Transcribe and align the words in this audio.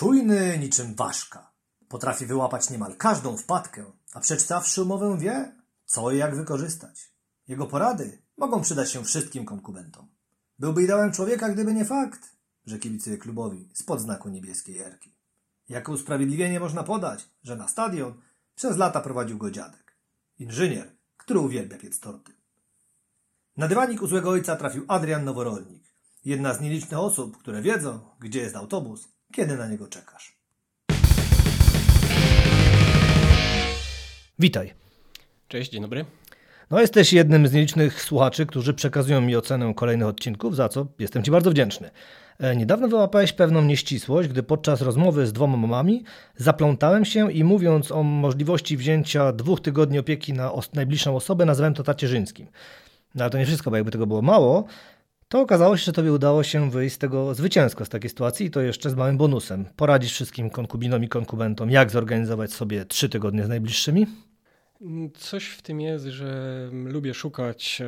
Czujny 0.00 0.58
niczym 0.58 0.94
ważka. 0.94 1.52
Potrafi 1.88 2.26
wyłapać 2.26 2.70
niemal 2.70 2.96
każdą 2.96 3.36
wpadkę, 3.36 3.84
a 4.14 4.20
przeczytawszy 4.20 4.82
umowę 4.82 5.18
wie, 5.18 5.56
co 5.84 6.10
i 6.10 6.18
jak 6.18 6.36
wykorzystać. 6.36 7.12
Jego 7.48 7.66
porady 7.66 8.22
mogą 8.36 8.60
przydać 8.60 8.92
się 8.92 9.04
wszystkim 9.04 9.44
konkubentom. 9.44 10.08
Byłby 10.58 10.82
ideałem 10.82 11.12
człowieka, 11.12 11.48
gdyby 11.48 11.74
nie 11.74 11.84
fakt, 11.84 12.36
że 12.66 12.78
kibicuje 12.78 13.18
klubowi 13.18 13.68
spod 13.74 14.00
znaku 14.00 14.28
niebieskiej 14.28 14.78
erki. 14.78 15.14
Jako 15.68 15.92
usprawiedliwienie 15.92 16.60
można 16.60 16.82
podać, 16.82 17.28
że 17.42 17.56
na 17.56 17.68
stadion 17.68 18.20
przez 18.54 18.76
lata 18.76 19.00
prowadził 19.00 19.38
go 19.38 19.50
dziadek. 19.50 19.96
Inżynier, 20.38 20.96
który 21.16 21.40
uwielbia 21.40 21.78
piec 21.78 22.00
torty. 22.00 22.32
Na 23.56 23.68
dywanik 23.68 24.02
u 24.02 24.06
złego 24.06 24.30
ojca 24.30 24.56
trafił 24.56 24.84
Adrian 24.88 25.24
Noworolnik. 25.24 25.84
Jedna 26.24 26.54
z 26.54 26.60
nielicznych 26.60 27.00
osób, 27.00 27.38
które 27.38 27.62
wiedzą, 27.62 28.00
gdzie 28.20 28.40
jest 28.40 28.56
autobus, 28.56 29.19
kiedy 29.32 29.56
na 29.56 29.68
niego 29.68 29.88
czekasz. 29.88 30.36
Witaj. 34.38 34.72
Cześć, 35.48 35.70
dzień 35.70 35.82
dobry. 35.82 36.04
No, 36.70 36.80
jesteś 36.80 37.12
jednym 37.12 37.46
z 37.46 37.52
nielicznych 37.52 38.02
słuchaczy, 38.02 38.46
którzy 38.46 38.74
przekazują 38.74 39.20
mi 39.20 39.36
ocenę 39.36 39.74
kolejnych 39.74 40.08
odcinków, 40.08 40.56
za 40.56 40.68
co 40.68 40.86
jestem 40.98 41.22
Ci 41.22 41.30
bardzo 41.30 41.50
wdzięczny. 41.50 41.90
E, 42.38 42.56
niedawno 42.56 42.88
wyłapałeś 42.88 43.32
pewną 43.32 43.62
nieścisłość, 43.62 44.28
gdy 44.28 44.42
podczas 44.42 44.80
rozmowy 44.80 45.26
z 45.26 45.32
dwoma 45.32 45.56
mamami 45.56 46.04
zaplątałem 46.36 47.04
się 47.04 47.32
i 47.32 47.44
mówiąc 47.44 47.92
o 47.92 48.02
możliwości 48.02 48.76
wzięcia 48.76 49.32
dwóch 49.32 49.60
tygodni 49.60 49.98
opieki 49.98 50.32
na 50.32 50.52
najbliższą 50.74 51.16
osobę, 51.16 51.44
nazwałem 51.44 51.74
to 51.74 51.82
tacierzyńskim. 51.82 52.46
No 53.14 53.24
ale 53.24 53.30
to 53.30 53.38
nie 53.38 53.46
wszystko, 53.46 53.70
bo 53.70 53.76
jakby 53.76 53.92
tego 53.92 54.06
było 54.06 54.22
mało, 54.22 54.64
to 55.30 55.40
okazało 55.40 55.76
się, 55.76 55.84
że 55.84 55.92
Tobie 55.92 56.12
udało 56.12 56.42
się 56.42 56.70
wyjść 56.70 56.94
z 56.94 56.98
tego 56.98 57.34
zwycięsko, 57.34 57.84
z 57.84 57.88
takiej 57.88 58.10
sytuacji 58.10 58.46
i 58.46 58.50
to 58.50 58.60
jeszcze 58.60 58.90
z 58.90 58.94
małym 58.94 59.16
bonusem. 59.16 59.64
Poradzisz 59.76 60.12
wszystkim 60.12 60.50
konkubinom 60.50 61.04
i 61.04 61.08
konkubentom, 61.08 61.70
jak 61.70 61.90
zorganizować 61.90 62.52
sobie 62.52 62.84
trzy 62.84 63.08
tygodnie 63.08 63.44
z 63.44 63.48
najbliższymi? 63.48 64.06
Coś 65.14 65.48
w 65.48 65.62
tym 65.62 65.80
jest, 65.80 66.04
że 66.04 66.68
lubię 66.72 67.14
szukać 67.14 67.82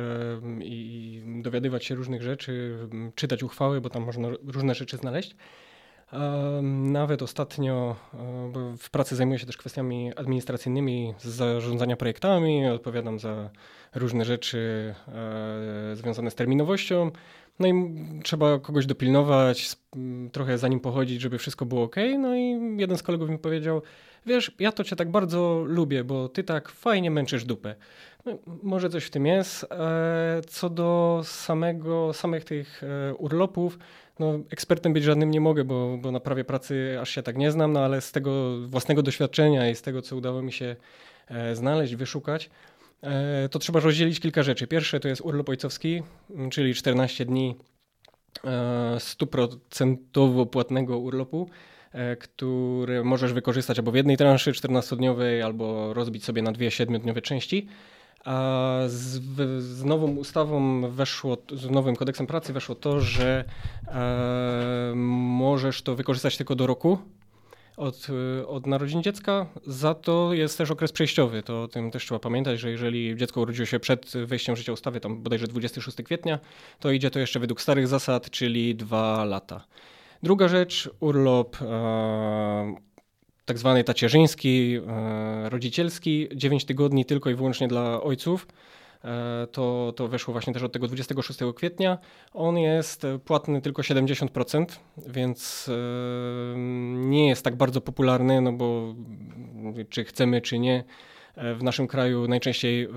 i 0.59 1.21
dowiadywać 1.41 1.85
się 1.85 1.95
różnych 1.95 2.21
rzeczy, 2.21 2.77
czytać 3.15 3.43
uchwały, 3.43 3.81
bo 3.81 3.89
tam 3.89 4.03
można 4.03 4.29
różne 4.43 4.75
rzeczy 4.75 4.97
znaleźć. 4.97 5.35
Nawet 6.61 7.21
ostatnio 7.21 7.95
w 8.77 8.89
pracy 8.89 9.15
zajmuję 9.15 9.39
się 9.39 9.45
też 9.45 9.57
kwestiami 9.57 10.11
administracyjnymi, 10.15 11.13
zarządzania 11.19 11.95
projektami, 11.95 12.67
odpowiadam 12.67 13.19
za 13.19 13.49
różne 13.95 14.25
rzeczy 14.25 14.93
e, 15.07 15.95
związane 15.95 16.31
z 16.31 16.35
terminowością. 16.35 17.11
No 17.59 17.67
i 17.67 17.73
trzeba 18.23 18.59
kogoś 18.59 18.85
dopilnować, 18.85 19.75
trochę 20.31 20.57
za 20.57 20.67
nim 20.67 20.79
pochodzić, 20.79 21.21
żeby 21.21 21.37
wszystko 21.37 21.65
było 21.65 21.83
ok. 21.83 21.95
No 22.19 22.35
i 22.35 22.59
jeden 22.77 22.97
z 22.97 23.03
kolegów 23.03 23.29
mi 23.29 23.37
powiedział, 23.37 23.81
wiesz, 24.25 24.51
ja 24.59 24.71
to 24.71 24.83
cię 24.83 24.95
tak 24.95 25.11
bardzo 25.11 25.63
lubię, 25.67 26.03
bo 26.03 26.29
ty 26.29 26.43
tak 26.43 26.69
fajnie 26.69 27.11
męczysz 27.11 27.45
dupę. 27.45 27.75
No, 28.25 28.37
może 28.63 28.89
coś 28.89 29.05
w 29.05 29.09
tym 29.09 29.25
jest. 29.25 29.63
E, 29.71 30.41
co 30.47 30.69
do 30.69 31.21
samego, 31.23 32.13
samych 32.13 32.43
tych 32.43 32.83
e, 32.83 33.15
urlopów, 33.15 33.79
no, 34.19 34.39
ekspertem 34.49 34.93
być 34.93 35.03
żadnym 35.03 35.31
nie 35.31 35.41
mogę, 35.41 35.63
bo, 35.63 35.97
bo 35.97 36.11
na 36.11 36.19
prawie 36.19 36.43
pracy 36.43 36.97
aż 37.01 37.09
się 37.09 37.23
tak 37.23 37.37
nie 37.37 37.51
znam, 37.51 37.73
no 37.73 37.79
ale 37.79 38.01
z 38.01 38.11
tego 38.11 38.57
własnego 38.67 39.03
doświadczenia 39.03 39.69
i 39.69 39.75
z 39.75 39.81
tego, 39.81 40.01
co 40.01 40.15
udało 40.15 40.41
mi 40.41 40.51
się 40.51 40.75
e, 41.27 41.55
znaleźć, 41.55 41.95
wyszukać, 41.95 42.49
to 43.51 43.59
trzeba 43.59 43.79
rozdzielić 43.79 44.19
kilka 44.19 44.43
rzeczy. 44.43 44.67
Pierwsze 44.67 44.99
to 44.99 45.07
jest 45.07 45.21
urlop 45.21 45.49
ojcowski, 45.49 46.03
czyli 46.51 46.73
14 46.73 47.25
dni 47.25 47.55
stuprocentowo 48.99 50.45
płatnego 50.45 50.97
urlopu. 50.97 51.49
Który 52.19 53.03
możesz 53.03 53.33
wykorzystać 53.33 53.79
albo 53.79 53.91
w 53.91 53.95
jednej 53.95 54.17
transzy 54.17 54.51
14-dniowej, 54.51 55.41
albo 55.41 55.93
rozbić 55.93 56.25
sobie 56.25 56.41
na 56.41 56.51
dwie 56.51 56.69
7-dniowe 56.69 57.21
części. 57.21 57.67
A 58.25 58.79
z, 58.87 59.21
z, 59.63 59.83
nową 59.83 60.07
ustawą 60.15 60.81
weszło, 60.91 61.37
z 61.53 61.69
nowym 61.69 61.95
kodeksem 61.95 62.27
pracy 62.27 62.53
weszło 62.53 62.75
to, 62.75 62.99
że 62.99 63.45
e, 63.87 64.93
możesz 64.95 65.81
to 65.81 65.95
wykorzystać 65.95 66.37
tylko 66.37 66.55
do 66.55 66.67
roku 66.67 66.97
od, 67.77 68.07
od 68.47 68.67
narodzin 68.67 69.03
dziecka. 69.03 69.45
Za 69.67 69.93
to 69.93 70.33
jest 70.33 70.57
też 70.57 70.71
okres 70.71 70.91
przejściowy. 70.91 71.43
To 71.43 71.61
o 71.61 71.67
tym 71.67 71.91
też 71.91 72.05
trzeba 72.05 72.19
pamiętać, 72.19 72.59
że 72.59 72.71
jeżeli 72.71 73.17
dziecko 73.17 73.41
urodziło 73.41 73.65
się 73.65 73.79
przed 73.79 74.13
wejściem 74.25 74.55
w 74.55 74.57
życie 74.57 74.73
ustawy, 74.73 74.99
tam 74.99 75.23
bodajże 75.23 75.47
26 75.47 75.97
kwietnia, 75.97 76.39
to 76.79 76.91
idzie 76.91 77.11
to 77.11 77.19
jeszcze 77.19 77.39
według 77.39 77.61
starych 77.61 77.87
zasad, 77.87 78.29
czyli 78.29 78.75
dwa 78.75 79.25
lata. 79.25 79.65
Druga 80.23 80.47
rzecz, 80.47 80.89
urlop 80.99 81.61
e, 81.61 82.75
tak 83.45 83.57
zwany 83.57 83.83
tacierzyński, 83.83 84.79
e, 84.87 85.49
rodzicielski, 85.49 86.29
9 86.35 86.65
tygodni 86.65 87.05
tylko 87.05 87.29
i 87.29 87.35
wyłącznie 87.35 87.67
dla 87.67 88.03
ojców. 88.03 88.47
E, 89.03 89.47
to, 89.51 89.93
to 89.95 90.07
weszło 90.07 90.31
właśnie 90.31 90.53
też 90.53 90.63
od 90.63 90.71
tego 90.71 90.87
26 90.87 91.39
kwietnia. 91.55 91.97
On 92.33 92.57
jest 92.57 93.07
płatny 93.25 93.61
tylko 93.61 93.81
70%, 93.81 94.65
więc 95.07 95.69
e, 95.69 96.57
nie 96.97 97.27
jest 97.27 97.43
tak 97.43 97.55
bardzo 97.55 97.81
popularny, 97.81 98.41
no 98.41 98.53
bo 98.53 98.95
czy 99.89 100.03
chcemy, 100.03 100.41
czy 100.41 100.59
nie, 100.59 100.83
w 101.37 101.63
naszym 101.63 101.87
kraju 101.87 102.27
najczęściej 102.27 102.83
e, 102.83 102.89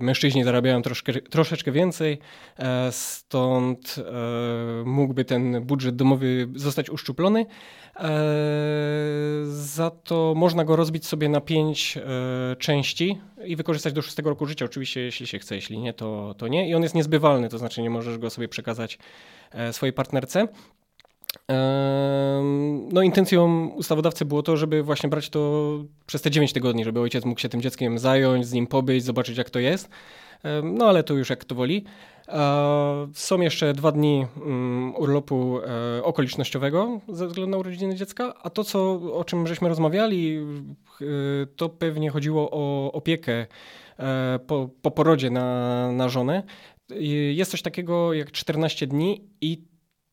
mężczyźni 0.00 0.44
zarabiają 0.44 0.82
troszkę, 0.82 1.12
troszeczkę 1.12 1.72
więcej, 1.72 2.18
e, 2.58 2.92
stąd 2.92 3.96
mógłby 4.84 5.24
ten 5.24 5.64
budżet 5.64 5.96
domowy 5.96 6.48
zostać 6.54 6.90
uszczuplony. 6.90 7.46
Za 9.44 9.90
to 9.90 10.34
można 10.36 10.64
go 10.64 10.76
rozbić 10.76 11.06
sobie 11.06 11.28
na 11.28 11.40
pięć 11.40 11.98
części 12.58 13.18
i 13.44 13.56
wykorzystać 13.56 13.92
do 13.92 14.02
szóstego 14.02 14.30
roku 14.30 14.46
życia, 14.46 14.64
oczywiście 14.64 15.00
jeśli 15.00 15.26
się 15.26 15.38
chce, 15.38 15.54
jeśli 15.54 15.78
nie, 15.78 15.92
to, 15.92 16.34
to 16.38 16.48
nie. 16.48 16.68
I 16.68 16.74
on 16.74 16.82
jest 16.82 16.94
niezbywalny, 16.94 17.48
to 17.48 17.58
znaczy 17.58 17.82
nie 17.82 17.90
możesz 17.90 18.18
go 18.18 18.30
sobie 18.30 18.48
przekazać 18.48 18.98
swojej 19.72 19.92
partnerce. 19.92 20.48
No, 22.92 23.02
intencją 23.02 23.66
ustawodawcy 23.66 24.24
było 24.24 24.42
to, 24.42 24.56
żeby 24.56 24.82
właśnie 24.82 25.08
brać 25.08 25.30
to 25.30 25.70
przez 26.06 26.22
te 26.22 26.30
9 26.30 26.52
tygodni, 26.52 26.84
żeby 26.84 27.00
ojciec 27.00 27.24
mógł 27.24 27.40
się 27.40 27.48
tym 27.48 27.60
dzieckiem 27.60 27.98
zająć, 27.98 28.46
z 28.46 28.52
nim 28.52 28.66
pobyć, 28.66 29.04
zobaczyć 29.04 29.38
jak 29.38 29.50
to 29.50 29.58
jest. 29.58 29.88
No 30.62 30.88
ale 30.88 31.04
to 31.04 31.14
już 31.14 31.30
jak 31.30 31.44
to 31.44 31.54
woli. 31.54 31.84
Są 33.12 33.40
jeszcze 33.40 33.72
dwa 33.72 33.92
dni 33.92 34.26
mm, 34.36 34.94
urlopu 34.96 35.58
e, 35.58 36.04
okolicznościowego 36.04 37.00
ze 37.08 37.26
względu 37.26 37.50
na 37.50 37.58
urodziny 37.58 37.94
dziecka, 37.94 38.34
a 38.42 38.50
to, 38.50 38.64
co, 38.64 38.92
o 39.12 39.24
czym 39.24 39.46
żeśmy 39.46 39.68
rozmawiali, 39.68 40.38
e, 41.00 41.04
to 41.56 41.68
pewnie 41.68 42.10
chodziło 42.10 42.50
o 42.50 42.92
opiekę 42.92 43.46
e, 43.98 44.38
po, 44.46 44.68
po 44.82 44.90
porodzie 44.90 45.30
na, 45.30 45.92
na 45.92 46.08
żonę. 46.08 46.42
Jest 47.30 47.50
coś 47.50 47.62
takiego 47.62 48.12
jak 48.12 48.32
14 48.32 48.86
dni 48.86 49.24
i 49.40 49.69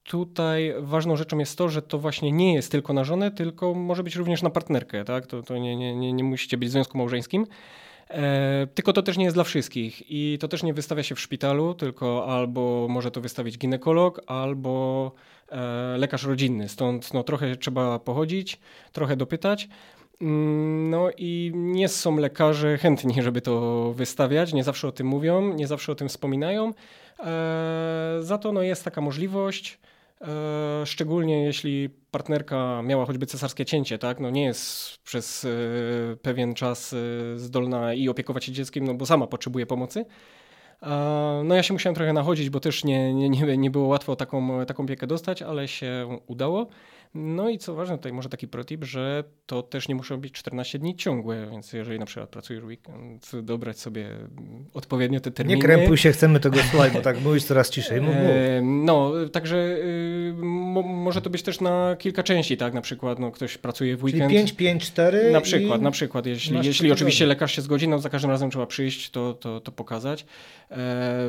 tutaj 0.07 0.73
ważną 0.79 1.15
rzeczą 1.15 1.37
jest 1.37 1.57
to, 1.57 1.69
że 1.69 1.81
to 1.81 1.99
właśnie 1.99 2.31
nie 2.31 2.53
jest 2.53 2.71
tylko 2.71 2.93
na 2.93 3.03
żonę, 3.03 3.31
tylko 3.31 3.73
może 3.73 4.03
być 4.03 4.15
również 4.15 4.41
na 4.41 4.49
partnerkę, 4.49 5.05
tak? 5.05 5.27
To, 5.27 5.43
to 5.43 5.57
nie, 5.57 5.75
nie, 5.75 5.95
nie, 5.95 6.13
nie 6.13 6.23
musicie 6.23 6.57
być 6.57 6.69
w 6.69 6.71
związku 6.71 6.97
małżeńskim. 6.97 7.47
E, 8.09 8.67
tylko 8.75 8.93
to 8.93 9.03
też 9.03 9.17
nie 9.17 9.23
jest 9.23 9.37
dla 9.37 9.43
wszystkich 9.43 10.11
i 10.11 10.37
to 10.39 10.47
też 10.47 10.63
nie 10.63 10.73
wystawia 10.73 11.03
się 11.03 11.15
w 11.15 11.19
szpitalu, 11.19 11.73
tylko 11.73 12.25
albo 12.27 12.87
może 12.89 13.11
to 13.11 13.21
wystawić 13.21 13.57
ginekolog, 13.57 14.21
albo 14.27 15.11
e, 15.49 15.97
lekarz 15.97 16.23
rodzinny. 16.23 16.69
Stąd 16.69 17.13
no, 17.13 17.23
trochę 17.23 17.55
trzeba 17.55 17.99
pochodzić, 17.99 18.59
trochę 18.91 19.15
dopytać. 19.15 19.69
Mm, 20.21 20.89
no 20.89 21.09
i 21.17 21.51
nie 21.55 21.87
są 21.89 22.17
lekarze 22.17 22.77
chętni, 22.77 23.21
żeby 23.21 23.41
to 23.41 23.93
wystawiać, 23.93 24.53
nie 24.53 24.63
zawsze 24.63 24.87
o 24.87 24.91
tym 24.91 25.07
mówią, 25.07 25.53
nie 25.53 25.67
zawsze 25.67 25.91
o 25.91 25.95
tym 25.95 26.09
wspominają. 26.09 26.73
E, 27.19 28.17
za 28.19 28.37
to 28.37 28.51
no, 28.51 28.61
jest 28.61 28.83
taka 28.83 29.01
możliwość. 29.01 29.79
E, 30.21 30.85
szczególnie 30.85 31.43
jeśli 31.43 31.89
partnerka 32.11 32.81
miała 32.81 33.05
choćby 33.05 33.25
cesarskie 33.25 33.65
cięcie, 33.65 33.97
tak? 33.97 34.19
No 34.19 34.29
nie 34.29 34.43
jest 34.43 34.97
przez 34.97 35.45
e, 35.45 35.49
pewien 36.21 36.53
czas 36.53 36.93
e, 36.93 36.97
zdolna 37.39 37.93
i 37.93 38.09
opiekować 38.09 38.45
się 38.45 38.51
dzieckiem, 38.51 38.85
no 38.85 38.93
bo 38.93 39.05
sama 39.05 39.27
potrzebuje 39.27 39.65
pomocy. 39.65 40.05
No 41.43 41.55
ja 41.55 41.63
się 41.63 41.73
musiałem 41.73 41.95
trochę 41.95 42.13
nachodzić, 42.13 42.49
bo 42.49 42.59
też 42.59 42.83
nie, 42.83 43.13
nie, 43.13 43.57
nie 43.57 43.71
było 43.71 43.87
łatwo 43.87 44.15
taką, 44.15 44.65
taką 44.65 44.83
opiekę 44.83 45.07
dostać, 45.07 45.41
ale 45.41 45.67
się 45.67 46.19
udało. 46.27 46.67
No 47.17 47.49
i 47.49 47.57
co 47.57 47.75
ważne, 47.75 47.97
tutaj 47.97 48.13
może 48.13 48.29
taki 48.29 48.47
protip, 48.47 48.83
że 48.83 49.23
to 49.45 49.63
też 49.63 49.87
nie 49.87 49.95
muszą 49.95 50.17
być 50.17 50.33
14 50.33 50.79
dni 50.79 50.95
ciągłe, 50.95 51.47
więc 51.51 51.73
jeżeli 51.73 51.99
na 51.99 52.05
przykład 52.05 52.29
pracujesz 52.29 52.63
weekend, 52.63 53.31
dobrać 53.43 53.79
sobie 53.79 54.09
odpowiednio 54.73 55.19
te 55.19 55.31
terminy. 55.31 55.55
Nie 55.55 55.61
krępuj 55.61 55.97
się, 55.97 56.11
chcemy 56.11 56.39
tego 56.39 56.59
słuchać, 56.71 56.93
bo 56.93 57.01
tak 57.01 57.21
mówisz 57.21 57.43
coraz 57.43 57.69
ciszej. 57.69 58.01
Mów, 58.01 58.15
mów. 58.15 58.25
No, 58.61 59.11
także 59.31 59.57
y, 59.57 60.33
może 60.83 61.21
to 61.21 61.29
być 61.29 61.43
też 61.43 61.61
na 61.61 61.95
kilka 61.99 62.23
części, 62.23 62.57
tak, 62.57 62.73
na 62.73 62.81
przykład 62.81 63.19
no, 63.19 63.31
ktoś 63.31 63.57
pracuje 63.57 63.97
w 63.97 64.03
weekend. 64.03 64.23
Czyli 64.23 64.37
5, 64.37 64.53
5, 64.53 64.85
4 64.85 65.31
Na 65.31 65.41
przykład, 65.41 65.81
na 65.81 65.91
przykład, 65.91 66.25
jeśli, 66.25 66.57
jeśli 66.63 66.91
oczywiście 66.91 67.25
lekarz 67.25 67.55
się 67.55 67.61
zgodzi, 67.61 67.87
no 67.87 67.99
za 67.99 68.09
każdym 68.09 68.31
razem 68.31 68.49
trzeba 68.49 68.65
przyjść, 68.65 69.09
to, 69.09 69.33
to, 69.33 69.59
to 69.59 69.71
pokazać. 69.71 70.25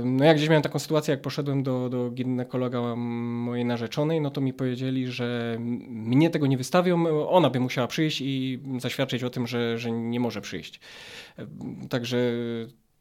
No 0.04 0.24
jak 0.24 0.36
gdzieś 0.36 0.48
miałem 0.48 0.62
taką 0.62 0.78
sytuację, 0.78 1.12
jak 1.12 1.20
poszedłem 1.20 1.62
do, 1.62 1.88
do 1.88 2.10
ginekologa 2.10 2.96
mojej 2.96 3.64
narzeczonej, 3.64 4.20
no 4.20 4.30
to 4.30 4.40
mi 4.40 4.52
powiedzieli, 4.52 5.06
że 5.06 5.56
mnie 5.88 6.30
tego 6.30 6.46
nie 6.46 6.56
wystawią, 6.56 7.28
ona 7.28 7.50
by 7.50 7.60
musiała 7.60 7.86
przyjść 7.86 8.20
i 8.20 8.60
zaświadczyć 8.78 9.24
o 9.24 9.30
tym, 9.30 9.46
że, 9.46 9.78
że 9.78 9.90
nie 9.90 10.20
może 10.20 10.40
przyjść. 10.40 10.80
Także 11.90 12.18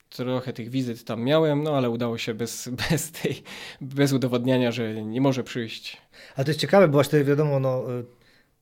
trochę 0.09 0.53
tych 0.53 0.69
wizyt 0.69 1.03
tam 1.03 1.23
miałem, 1.23 1.63
no 1.63 1.77
ale 1.77 1.89
udało 1.89 2.17
się 2.17 2.33
bez, 2.33 2.69
bez, 2.89 3.11
tej, 3.11 3.43
bez 3.81 4.13
udowodnienia, 4.13 4.71
że 4.71 5.03
nie 5.03 5.21
może 5.21 5.43
przyjść. 5.43 5.97
Ale 6.35 6.45
to 6.45 6.49
jest 6.51 6.59
ciekawe, 6.59 6.87
bo 6.87 6.93
właśnie 6.93 7.23
wiadomo, 7.23 7.59
no, 7.59 7.99
y, 7.99 8.05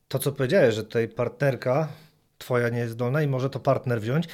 to 0.08 0.20
co 0.20 0.32
powiedziałeś, 0.32 0.76
że 0.76 0.84
tutaj 0.84 1.08
partnerka 1.08 1.88
twoja 2.38 2.70
nie 2.70 2.80
jest 2.80 2.94
zdolna 2.94 3.22
i 3.22 3.28
może 3.28 3.50
to 3.50 3.60
partner 3.60 4.02
wziąć, 4.02 4.28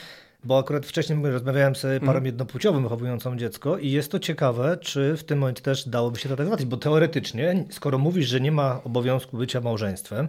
bo 0.43 0.57
akurat 0.57 0.85
wcześniej 0.85 1.19
rozmawiałem 1.23 1.75
z 1.75 1.81
parą 1.81 2.11
mm. 2.11 2.25
jednopłciowym 2.25 2.83
wychowującą 2.83 3.37
dziecko 3.37 3.77
i 3.77 3.91
jest 3.91 4.11
to 4.11 4.19
ciekawe, 4.19 4.77
czy 4.81 5.17
w 5.17 5.23
tym 5.23 5.39
momencie 5.39 5.63
też 5.63 5.89
dałoby 5.89 6.19
się 6.19 6.29
to 6.29 6.35
tak 6.35 6.45
załatwić, 6.45 6.69
bo 6.69 6.77
teoretycznie, 6.77 7.65
skoro 7.69 7.97
mówisz, 7.97 8.27
że 8.27 8.41
nie 8.41 8.51
ma 8.51 8.83
obowiązku 8.83 9.37
bycia 9.37 9.61
małżeństwem. 9.61 10.27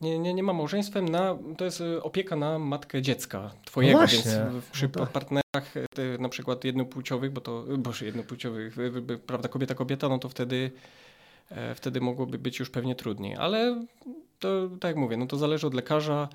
Nie, 0.00 0.18
nie, 0.18 0.34
nie 0.34 0.42
ma 0.42 0.52
małżeństwem, 0.52 1.08
na, 1.08 1.38
to 1.56 1.64
jest 1.64 1.80
y, 1.80 2.02
opieka 2.02 2.36
na 2.36 2.58
matkę 2.58 3.02
dziecka 3.02 3.50
twojego, 3.64 4.00
no 4.00 4.06
więc 4.06 4.28
przy 4.72 4.88
no 4.96 5.04
tak. 5.04 5.08
partnerach 5.08 5.76
y, 5.76 6.18
na 6.18 6.28
przykład 6.28 6.64
jednopłciowych, 6.64 7.32
bo 7.32 7.40
to, 7.40 7.64
boże, 7.78 8.04
jednopłciowych, 8.04 8.76
prawda, 9.26 9.48
kobieta, 9.48 9.74
kobieta, 9.74 10.08
no 10.08 10.18
to 10.18 10.28
wtedy 10.28 10.70
e, 11.50 11.74
wtedy 11.74 12.00
mogłoby 12.00 12.38
być 12.38 12.58
już 12.58 12.70
pewnie 12.70 12.94
trudniej, 12.94 13.36
ale 13.36 13.84
to 14.38 14.68
tak 14.80 14.88
jak 14.88 14.96
mówię, 14.96 15.16
no 15.16 15.26
to 15.26 15.36
zależy 15.36 15.66
od 15.66 15.74
lekarza, 15.74 16.28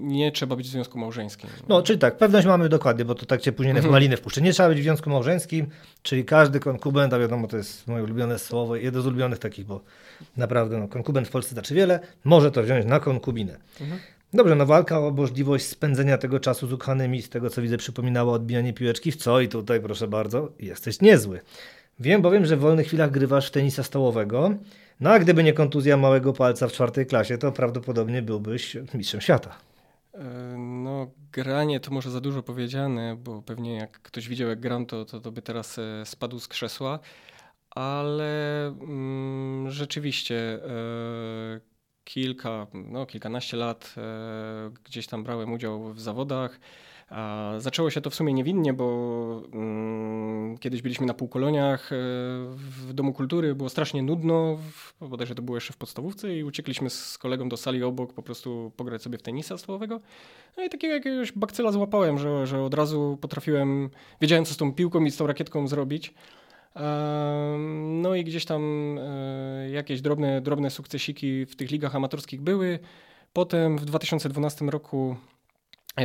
nie 0.00 0.32
trzeba 0.32 0.56
być 0.56 0.66
w 0.68 0.70
związku 0.70 0.98
małżeńskim. 0.98 1.50
No, 1.68 1.82
czyli 1.82 1.98
tak, 1.98 2.16
pewność 2.16 2.46
mamy 2.46 2.68
dokładnie, 2.68 3.04
bo 3.04 3.14
to 3.14 3.26
tak 3.26 3.40
cię 3.40 3.52
później 3.52 3.70
mhm. 3.70 3.88
w 3.88 3.92
maliny 3.92 4.16
wpuszczę. 4.16 4.40
Nie 4.40 4.52
trzeba 4.52 4.68
być 4.68 4.78
w 4.78 4.82
związku 4.82 5.10
małżeńskim, 5.10 5.66
czyli 6.02 6.24
każdy 6.24 6.60
konkubent, 6.60 7.12
a 7.12 7.18
wiadomo, 7.18 7.48
to 7.48 7.56
jest 7.56 7.86
moje 7.86 8.04
ulubione 8.04 8.38
słowo, 8.38 8.76
jedno 8.76 9.02
z 9.02 9.06
ulubionych 9.06 9.38
takich, 9.38 9.66
bo 9.66 9.80
naprawdę 10.36 10.78
no, 10.78 10.88
konkubent 10.88 11.28
w 11.28 11.30
Polsce 11.30 11.52
znaczy 11.52 11.74
wiele, 11.74 12.00
może 12.24 12.50
to 12.50 12.62
wziąć 12.62 12.86
na 12.86 13.00
konkubinę. 13.00 13.56
Mhm. 13.80 14.00
Dobrze, 14.32 14.54
no 14.54 14.66
walka 14.66 14.98
o 15.00 15.10
możliwość 15.10 15.66
spędzenia 15.66 16.18
tego 16.18 16.40
czasu 16.40 16.66
z 16.66 16.72
ukochanymi, 16.72 17.22
z 17.22 17.28
tego 17.28 17.50
co 17.50 17.62
widzę 17.62 17.76
przypominało 17.76 18.32
odbijanie 18.32 18.72
piłeczki 18.72 19.12
w 19.12 19.16
co 19.16 19.40
i 19.40 19.48
tutaj 19.48 19.80
proszę 19.80 20.08
bardzo, 20.08 20.52
jesteś 20.58 21.00
niezły. 21.00 21.40
Wiem 22.00 22.22
bowiem, 22.22 22.46
że 22.46 22.56
w 22.56 22.60
wolnych 22.60 22.86
chwilach 22.86 23.10
grywasz 23.10 23.48
w 23.48 23.50
tenisa 23.50 23.82
stołowego, 23.82 24.50
no 25.00 25.10
a 25.10 25.18
gdyby 25.18 25.44
nie 25.44 25.52
kontuzja 25.52 25.96
małego 25.96 26.32
palca 26.32 26.68
w 26.68 26.72
czwartej 26.72 27.06
klasie, 27.06 27.38
to 27.38 27.52
prawdopodobnie 27.52 28.22
byłbyś 28.22 28.76
mistrzem 28.94 29.20
świata. 29.20 29.58
E, 30.14 30.24
no, 30.58 31.10
granie 31.32 31.80
to 31.80 31.90
może 31.90 32.10
za 32.10 32.20
dużo 32.20 32.42
powiedziane, 32.42 33.16
bo 33.16 33.42
pewnie 33.42 33.76
jak 33.76 34.02
ktoś 34.02 34.28
widział, 34.28 34.48
jak 34.48 34.60
gram, 34.60 34.86
to, 34.86 35.04
to, 35.04 35.20
to 35.20 35.32
by 35.32 35.42
teraz 35.42 35.78
e, 35.78 36.06
spadł 36.06 36.38
z 36.38 36.48
krzesła, 36.48 36.98
ale 37.70 38.66
mm, 38.66 39.70
rzeczywiście 39.70 40.36
e, 40.64 41.60
kilka, 42.04 42.66
no, 42.74 43.06
kilkanaście 43.06 43.56
lat 43.56 43.94
e, 43.96 44.70
gdzieś 44.84 45.06
tam 45.06 45.24
brałem 45.24 45.52
udział 45.52 45.92
w 45.94 46.00
zawodach. 46.00 46.60
Zaczęło 47.58 47.90
się 47.90 48.00
to 48.00 48.10
w 48.10 48.14
sumie 48.14 48.32
niewinnie, 48.32 48.72
bo 48.72 49.42
mm, 49.52 50.58
kiedyś 50.58 50.82
byliśmy 50.82 51.06
na 51.06 51.14
półkoloniach 51.14 51.92
e, 51.92 51.96
w 52.56 52.92
Domu 52.92 53.12
Kultury, 53.12 53.54
było 53.54 53.68
strasznie 53.68 54.02
nudno, 54.02 54.58
bodajże 55.00 55.34
to 55.34 55.42
było 55.42 55.56
jeszcze 55.56 55.72
w 55.72 55.76
podstawówce 55.76 56.36
i 56.36 56.44
uciekliśmy 56.44 56.90
z 56.90 57.18
kolegą 57.18 57.48
do 57.48 57.56
sali 57.56 57.82
obok 57.82 58.12
po 58.12 58.22
prostu 58.22 58.72
pograć 58.76 59.02
sobie 59.02 59.18
w 59.18 59.22
tenisa 59.22 59.58
stołowego. 59.58 60.00
No 60.56 60.64
i 60.64 60.68
takiego 60.68 60.94
jakiegoś 60.94 61.32
bakcyla 61.32 61.72
złapałem, 61.72 62.18
że, 62.18 62.46
że 62.46 62.62
od 62.62 62.74
razu 62.74 63.18
potrafiłem, 63.20 63.90
wiedziałem 64.20 64.44
co 64.44 64.54
z 64.54 64.56
tą 64.56 64.74
piłką 64.74 65.04
i 65.04 65.10
z 65.10 65.16
tą 65.16 65.26
rakietką 65.26 65.68
zrobić. 65.68 66.14
No 67.78 68.14
i 68.14 68.24
gdzieś 68.24 68.44
tam 68.44 68.62
e, 68.98 69.70
jakieś 69.70 70.00
drobne, 70.00 70.40
drobne 70.40 70.70
sukcesiki 70.70 71.46
w 71.46 71.56
tych 71.56 71.70
ligach 71.70 71.96
amatorskich 71.96 72.40
były. 72.40 72.78
Potem 73.32 73.78
w 73.78 73.84
2012 73.84 74.64
roku 74.64 75.16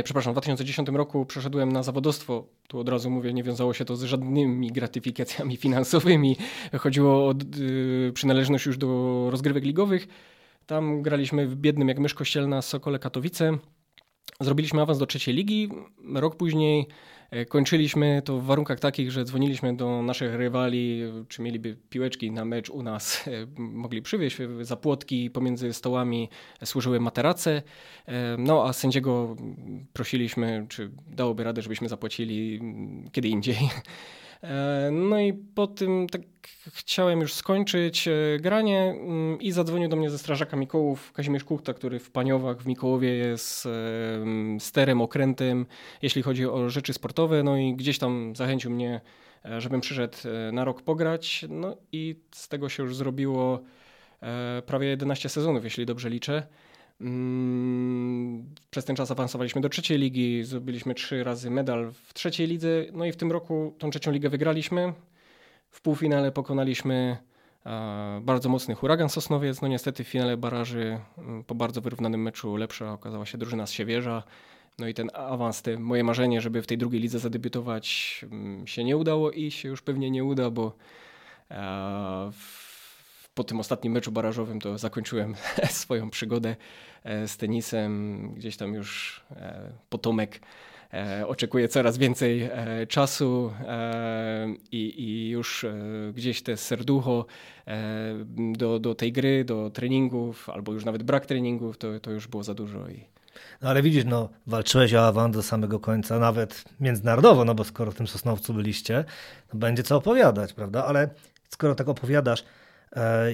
Przepraszam, 0.04 0.32
w 0.32 0.34
2010 0.34 0.88
roku 0.88 1.26
przeszedłem 1.26 1.72
na 1.72 1.82
zawodowstwo. 1.82 2.46
Tu 2.68 2.78
od 2.78 2.88
razu 2.88 3.10
mówię, 3.10 3.32
nie 3.32 3.42
wiązało 3.42 3.74
się 3.74 3.84
to 3.84 3.96
z 3.96 4.02
żadnymi 4.02 4.72
gratyfikacjami 4.72 5.56
finansowymi. 5.66 6.36
Chodziło 6.78 7.28
o 7.28 7.34
y, 7.58 8.12
przynależność 8.14 8.66
już 8.66 8.78
do 8.78 9.28
rozgrywek 9.30 9.64
ligowych. 9.64 10.08
Tam 10.66 11.02
graliśmy 11.02 11.46
w 11.46 11.56
biednym 11.56 11.88
jak 11.88 11.98
mysz 11.98 12.14
kościelna 12.14 12.62
Sokole 12.62 12.98
Katowice. 12.98 13.58
Zrobiliśmy 14.40 14.82
awans 14.82 14.98
do 14.98 15.06
trzeciej 15.06 15.34
ligi. 15.34 15.68
Rok 16.14 16.36
później 16.36 16.86
E, 16.86 17.21
kończyliśmy 17.48 18.22
to 18.24 18.38
w 18.38 18.44
warunkach 18.44 18.80
takich, 18.80 19.10
że 19.10 19.24
dzwoniliśmy 19.24 19.76
do 19.76 20.02
naszych 20.02 20.34
rywali, 20.34 21.02
czy 21.28 21.42
mieliby 21.42 21.76
piłeczki 21.90 22.30
na 22.30 22.44
mecz 22.44 22.70
u 22.70 22.82
nas, 22.82 23.28
e, 23.28 23.30
mogli 23.58 24.02
przywieźć 24.02 24.38
za 24.60 24.76
płotki, 24.76 25.30
pomiędzy 25.30 25.72
stołami 25.72 26.28
służyły 26.64 27.00
materace, 27.00 27.62
e, 28.06 28.36
no 28.38 28.64
a 28.64 28.72
sędziego 28.72 29.36
prosiliśmy, 29.92 30.66
czy 30.68 30.90
dałoby 31.06 31.44
radę, 31.44 31.62
żebyśmy 31.62 31.88
zapłacili 31.88 32.60
kiedy 33.12 33.28
indziej. 33.28 33.56
E, 34.42 34.90
no 34.92 35.20
i 35.20 35.32
po 35.32 35.66
tym 35.66 36.06
tak 36.06 36.22
chciałem 36.72 37.20
już 37.20 37.34
skończyć 37.34 38.08
e, 38.08 38.12
granie 38.40 38.80
mm, 38.80 39.40
i 39.40 39.52
zadzwonił 39.52 39.88
do 39.88 39.96
mnie 39.96 40.10
ze 40.10 40.18
strażaka 40.18 40.56
Mikołów 40.56 41.12
Kazimierz 41.12 41.44
Kuchta, 41.44 41.74
który 41.74 41.98
w 41.98 42.10
Paniowach 42.10 42.62
w 42.62 42.66
Mikołowie 42.66 43.14
jest 43.14 43.68
sterem, 44.58 45.00
okrętem, 45.00 45.66
jeśli 46.02 46.22
chodzi 46.22 46.46
o 46.46 46.70
rzeczy 46.70 46.92
sportowe. 46.92 47.42
No 47.42 47.56
i 47.56 47.74
gdzieś 47.74 47.98
tam 47.98 48.36
zachęcił 48.36 48.70
mnie, 48.70 49.00
e, 49.44 49.60
żebym 49.60 49.80
przyszedł 49.80 50.18
na 50.52 50.64
rok 50.64 50.82
pograć. 50.82 51.44
No 51.48 51.76
i 51.92 52.16
z 52.30 52.48
tego 52.48 52.68
się 52.68 52.82
już 52.82 52.96
zrobiło 52.96 53.62
prawie 54.66 54.88
11 54.88 55.28
sezonów, 55.28 55.64
jeśli 55.64 55.86
dobrze 55.86 56.10
liczę. 56.10 56.46
Mm, 57.02 58.54
przez 58.70 58.84
ten 58.84 58.96
czas 58.96 59.10
awansowaliśmy 59.10 59.60
do 59.60 59.68
trzeciej 59.68 59.98
ligi, 59.98 60.44
zrobiliśmy 60.44 60.94
trzy 60.94 61.24
razy 61.24 61.50
medal 61.50 61.92
w 61.92 62.14
trzeciej 62.14 62.46
lidze, 62.46 62.84
no 62.92 63.04
i 63.04 63.12
w 63.12 63.16
tym 63.16 63.32
roku 63.32 63.74
tą 63.78 63.90
trzecią 63.90 64.12
ligę 64.12 64.28
wygraliśmy. 64.28 64.92
W 65.70 65.80
półfinale 65.80 66.32
pokonaliśmy 66.32 67.16
bardzo 68.20 68.48
mocny 68.48 68.74
huragan 68.74 69.08
Sosnowiec. 69.08 69.62
No 69.62 69.68
niestety 69.68 70.04
w 70.04 70.08
finale 70.08 70.36
baraży 70.36 70.98
mm, 71.18 71.44
po 71.44 71.54
bardzo 71.54 71.80
wyrównanym 71.80 72.22
meczu 72.22 72.56
lepsza 72.56 72.92
okazała 72.92 73.26
się 73.26 73.38
drużyna 73.38 73.66
z 73.66 73.72
Siewierza. 73.72 74.22
No 74.78 74.88
i 74.88 74.94
ten 74.94 75.10
awans, 75.14 75.62
te 75.62 75.78
moje 75.78 76.04
marzenie, 76.04 76.40
żeby 76.40 76.62
w 76.62 76.66
tej 76.66 76.78
drugiej 76.78 77.00
lidze 77.00 77.18
zadebiutować 77.18 78.20
mm, 78.32 78.66
się 78.66 78.84
nie 78.84 78.96
udało 78.96 79.30
i 79.30 79.50
się 79.50 79.68
już 79.68 79.82
pewnie 79.82 80.10
nie 80.10 80.24
uda, 80.24 80.50
bo 80.50 80.76
w 82.32 82.61
po 83.34 83.44
tym 83.44 83.60
ostatnim 83.60 83.92
meczu 83.92 84.12
barażowym 84.12 84.60
to 84.60 84.78
zakończyłem 84.78 85.34
swoją 85.70 86.10
przygodę 86.10 86.56
e, 87.04 87.28
z 87.28 87.36
tenisem. 87.36 88.34
Gdzieś 88.34 88.56
tam 88.56 88.74
już 88.74 89.20
e, 89.30 89.72
potomek 89.88 90.40
e, 90.92 91.26
oczekuje 91.26 91.68
coraz 91.68 91.98
więcej 91.98 92.50
czasu 92.88 93.52
i, 94.72 95.04
i 95.04 95.28
już 95.28 95.66
gdzieś 96.14 96.42
te 96.42 96.56
serducho 96.56 97.26
do, 98.36 98.78
do 98.78 98.94
tej 98.94 99.12
gry, 99.12 99.44
do 99.44 99.70
treningów, 99.70 100.48
albo 100.48 100.72
już 100.72 100.84
nawet 100.84 101.02
brak 101.02 101.26
treningów, 101.26 101.78
to, 101.78 102.00
to 102.00 102.10
już 102.10 102.28
było 102.28 102.42
za 102.42 102.54
dużo. 102.54 102.88
I... 102.88 103.04
No 103.62 103.68
ale 103.68 103.82
widzisz, 103.82 104.04
no, 104.04 104.28
walczyłeś 104.46 104.94
o 104.94 105.06
awans 105.06 105.36
do 105.36 105.42
samego 105.42 105.80
końca, 105.80 106.18
nawet 106.18 106.64
międzynarodowo, 106.80 107.44
no 107.44 107.54
bo 107.54 107.64
skoro 107.64 107.92
w 107.92 107.94
tym 107.94 108.06
Sosnowcu 108.06 108.54
byliście, 108.54 109.04
będzie 109.54 109.82
co 109.82 109.96
opowiadać, 109.96 110.52
prawda? 110.52 110.84
Ale 110.84 111.08
skoro 111.48 111.74
tak 111.74 111.88
opowiadasz, 111.88 112.44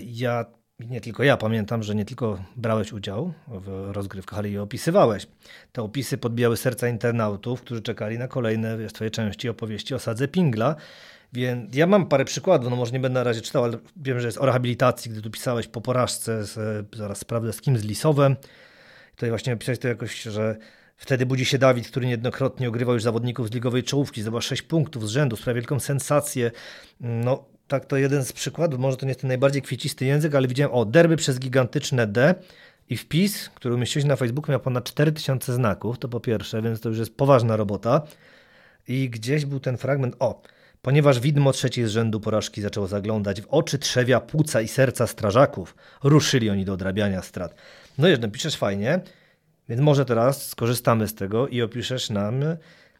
ja, 0.06 0.44
nie 0.80 1.00
tylko 1.00 1.22
ja 1.22 1.36
pamiętam, 1.36 1.82
że 1.82 1.94
nie 1.94 2.04
tylko 2.04 2.44
brałeś 2.56 2.92
udział 2.92 3.32
w 3.48 3.88
rozgrywkach, 3.92 4.38
ale 4.38 4.48
i 4.48 4.58
opisywałeś. 4.58 5.26
Te 5.72 5.82
opisy 5.82 6.18
podbijały 6.18 6.56
serca 6.56 6.88
internautów, 6.88 7.60
którzy 7.60 7.82
czekali 7.82 8.18
na 8.18 8.28
kolejne 8.28 8.88
twoje 8.88 9.10
części 9.10 9.48
opowieści 9.48 9.94
o 9.94 9.98
sadze 9.98 10.28
Pingla. 10.28 10.76
Więc 11.32 11.76
ja 11.76 11.86
mam 11.86 12.06
parę 12.06 12.24
przykładów, 12.24 12.70
no 12.70 12.76
może 12.76 12.92
nie 12.92 13.00
będę 13.00 13.20
na 13.20 13.24
razie 13.24 13.40
czytał, 13.40 13.64
ale 13.64 13.78
wiem, 13.96 14.20
że 14.20 14.28
jest 14.28 14.38
o 14.38 14.46
rehabilitacji, 14.46 15.10
gdy 15.10 15.22
tu 15.22 15.30
pisałeś 15.30 15.66
po 15.68 15.80
porażce, 15.80 16.44
z, 16.44 16.86
zaraz 16.96 17.18
sprawdzę 17.18 17.52
z 17.52 17.60
kim, 17.60 17.78
z 17.78 17.84
Lisowem. 17.84 18.36
Tutaj 19.10 19.30
właśnie 19.30 19.52
napisałeś 19.52 19.78
to 19.78 19.88
jakoś, 19.88 20.22
że 20.22 20.56
wtedy 20.96 21.26
budzi 21.26 21.44
się 21.44 21.58
Dawid, 21.58 21.88
który 21.88 22.06
niejednokrotnie 22.06 22.68
ogrywał 22.68 22.94
już 22.94 23.02
zawodników 23.02 23.48
z 23.48 23.52
ligowej 23.52 23.82
czołówki, 23.82 24.22
zdobył 24.22 24.40
6 24.40 24.62
punktów 24.62 25.08
z 25.08 25.10
rzędu, 25.10 25.36
sprawia 25.36 25.54
wielką 25.54 25.80
sensację. 25.80 26.50
No, 27.00 27.44
tak 27.68 27.86
to 27.86 27.96
jeden 27.96 28.24
z 28.24 28.32
przykładów, 28.32 28.80
może 28.80 28.96
to 28.96 29.06
nie 29.06 29.10
jest 29.10 29.20
ten 29.20 29.28
najbardziej 29.28 29.62
kwiecisty 29.62 30.04
język, 30.04 30.34
ale 30.34 30.48
widziałem, 30.48 30.74
o, 30.74 30.84
derby 30.84 31.16
przez 31.16 31.38
gigantyczne 31.38 32.06
D 32.06 32.34
i 32.88 32.96
wpis, 32.96 33.48
który 33.48 33.74
umieściłeś 33.74 34.06
na 34.06 34.16
Facebooku 34.16 34.52
miał 34.52 34.60
ponad 34.60 34.84
4000 34.84 35.52
znaków, 35.52 35.98
to 35.98 36.08
po 36.08 36.20
pierwsze, 36.20 36.62
więc 36.62 36.80
to 36.80 36.88
już 36.88 36.98
jest 36.98 37.16
poważna 37.16 37.56
robota. 37.56 38.02
I 38.88 39.10
gdzieś 39.10 39.44
był 39.44 39.60
ten 39.60 39.76
fragment, 39.76 40.16
o, 40.18 40.42
ponieważ 40.82 41.20
widmo 41.20 41.52
trzeciej 41.52 41.86
z 41.86 41.90
rzędu 41.90 42.20
porażki 42.20 42.62
zaczęło 42.62 42.86
zaglądać 42.86 43.42
w 43.42 43.46
oczy 43.48 43.78
trzewia 43.78 44.20
płuca 44.20 44.60
i 44.60 44.68
serca 44.68 45.06
strażaków, 45.06 45.74
ruszyli 46.02 46.50
oni 46.50 46.64
do 46.64 46.72
odrabiania 46.72 47.22
strat. 47.22 47.54
No 47.98 48.08
jeszcze 48.08 48.28
piszesz 48.28 48.56
fajnie, 48.56 49.00
więc 49.68 49.80
może 49.80 50.04
teraz 50.04 50.46
skorzystamy 50.46 51.08
z 51.08 51.14
tego 51.14 51.48
i 51.48 51.62
opiszesz 51.62 52.10
nam, 52.10 52.34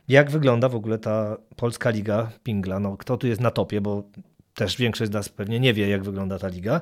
jak 0.09 0.31
wygląda 0.31 0.69
w 0.69 0.75
ogóle 0.75 0.99
ta 0.99 1.37
polska 1.57 1.91
liga 1.91 2.31
pingla. 2.43 2.81
No, 2.81 2.97
kto 2.97 3.17
tu 3.17 3.27
jest 3.27 3.41
na 3.41 3.51
topie, 3.51 3.81
bo 3.81 4.03
też 4.59 4.77
większość 4.77 5.11
z 5.11 5.15
nas 5.15 5.29
pewnie 5.29 5.61
nie 5.61 5.75
wie, 5.75 5.88
jak 5.88 6.03
wygląda 6.03 6.38
ta 6.38 6.49
liga. 6.49 6.81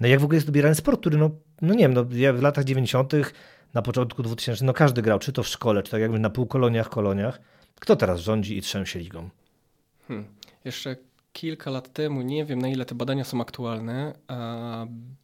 No 0.00 0.08
jak 0.08 0.20
w 0.20 0.24
ogóle 0.24 0.36
jest 0.36 0.46
dobierany 0.46 0.74
sport, 0.74 1.00
który, 1.00 1.18
no, 1.18 1.30
no 1.62 1.74
nie 1.74 1.84
wiem, 1.84 1.94
no, 1.94 2.06
ja 2.12 2.32
w 2.32 2.42
latach 2.42 2.64
90., 2.64 3.12
na 3.74 3.82
początku 3.82 4.22
2000, 4.22 4.64
no 4.64 4.72
każdy 4.72 5.02
grał, 5.02 5.18
czy 5.18 5.32
to 5.32 5.42
w 5.42 5.48
szkole, 5.48 5.82
czy 5.82 5.90
tak 5.90 6.00
jakby 6.00 6.18
na 6.18 6.30
półkoloniach, 6.30 6.88
koloniach. 6.88 7.40
Kto 7.80 7.96
teraz 7.96 8.20
rządzi 8.20 8.56
i 8.56 8.62
trzęsie 8.62 8.98
ligą? 8.98 9.28
Hmm. 10.08 10.26
Jeszcze 10.64 10.96
kilka 11.32 11.70
lat 11.70 11.92
temu, 11.92 12.22
nie 12.22 12.44
wiem 12.44 12.58
na 12.58 12.68
ile 12.68 12.84
te 12.84 12.94
badania 12.94 13.24
są 13.24 13.40
aktualne, 13.40 14.12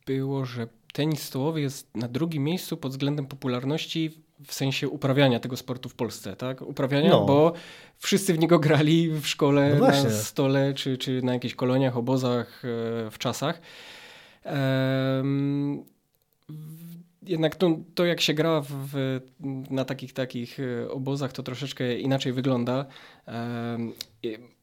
było, 0.07 0.45
że 0.45 0.67
tenis 0.93 1.23
stołowy 1.23 1.61
jest 1.61 1.97
na 1.97 2.09
drugim 2.09 2.45
miejscu 2.45 2.77
pod 2.77 2.93
względem 2.93 3.27
popularności 3.27 4.26
w 4.47 4.55
sensie 4.55 4.89
uprawiania 4.89 5.41
tego 5.41 5.57
sportu 5.57 5.89
w 5.89 5.95
Polsce, 5.95 6.37
tak? 6.37 6.63
Uprawiania, 6.63 7.11
No. 7.11 7.25
bo 7.25 7.53
wszyscy 7.99 8.35
w 8.35 8.39
niego 8.39 8.59
grali 8.59 9.11
w 9.11 9.27
szkole, 9.27 9.75
No 9.81 9.87
na 9.87 10.11
stole, 10.11 10.75
czy, 10.75 10.99
czy 10.99 11.23
na 11.23 11.33
jakichś 11.33 11.55
koloniach, 11.55 11.97
obozach, 11.97 12.63
e, 12.65 13.11
w 13.11 13.19
czasach. 13.19 13.61
W- 16.49 16.86
jednak 17.27 17.57
to, 17.57 17.79
to 17.95 18.05
jak 18.05 18.21
się 18.21 18.35
gra 18.35 18.63
w, 18.69 19.21
na 19.71 19.85
takich 19.85 20.13
takich 20.13 20.61
e, 20.61 20.91
obozach, 20.91 21.33
to 21.33 21.43
troszeczkę 21.43 21.99
inaczej 21.99 22.33
wygląda. 22.33 22.87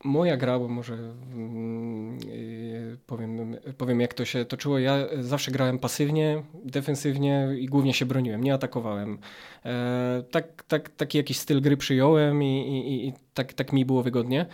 Moja 0.04 0.38
gra, 0.38 0.60
bo 0.60 0.68
może 0.68 0.94
mm, 0.94 2.18
y, 2.30 2.98
powiem, 3.08 3.58
powiem 3.78 4.02
jak 4.02 4.14
to 4.14 4.26
się 4.26 4.46
toczyło. 4.46 4.80
Ja 4.80 4.98
zawsze 5.20 5.52
grałem 5.52 5.80
pasywnie, 5.80 6.44
defensywnie 6.66 7.48
i 7.60 7.66
głównie 7.66 7.94
się 7.94 8.06
broniłem, 8.06 8.44
nie 8.44 8.54
atakowałem. 8.54 9.18
E, 9.66 10.24
tak, 10.32 10.64
tak, 10.64 10.90
taki 10.90 11.18
jakiś 11.18 11.38
styl 11.38 11.62
gry 11.62 11.78
przyjąłem 11.78 12.44
i, 12.44 12.60
i, 12.68 13.08
i 13.08 13.14
tak, 13.34 13.54
tak 13.54 13.74
mi 13.74 13.86
było 13.86 14.04
wygodnie. 14.04 14.46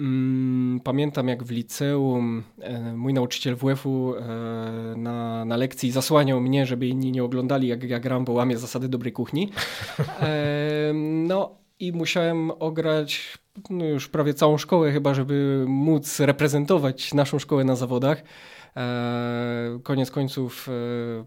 Mm, 0.00 0.80
Pamiętam 0.84 1.28
jak 1.28 1.42
w 1.42 1.50
liceum 1.50 2.42
e, 2.60 2.96
mój 2.96 3.14
nauczyciel 3.14 3.56
WF-u 3.56 4.14
e, 4.16 4.20
na, 4.96 5.44
na 5.44 5.56
lekcji 5.56 5.90
zasłaniał 5.90 6.40
mnie, 6.40 6.66
żeby 6.66 6.86
inni 6.86 7.12
nie 7.12 7.24
oglądali 7.24 7.68
jak 7.68 7.82
ja 7.82 8.00
gram, 8.00 8.24
bo 8.24 8.32
łamię 8.32 8.58
zasady 8.58 8.88
dobrej 8.88 9.12
kuchni. 9.12 9.50
E, 10.20 10.92
No 11.28 11.58
i 11.78 11.92
musiałem 11.92 12.50
ograć 12.50 13.38
no 13.70 13.84
już 13.84 14.08
prawie 14.08 14.34
całą 14.34 14.58
szkołę 14.58 14.92
chyba, 14.92 15.14
żeby 15.14 15.64
móc 15.68 16.20
reprezentować 16.20 17.14
naszą 17.14 17.38
szkołę 17.38 17.64
na 17.64 17.76
zawodach. 17.76 18.22
Koniec 19.82 20.10
końców 20.10 20.68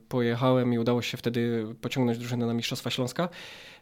pojechałem 0.09 0.73
i 0.73 0.77
udało 0.79 1.01
się 1.01 1.17
wtedy 1.17 1.65
pociągnąć 1.81 2.17
drużynę 2.17 2.45
na 2.45 2.53
Mistrzostwa 2.53 2.89
Śląska. 2.89 3.29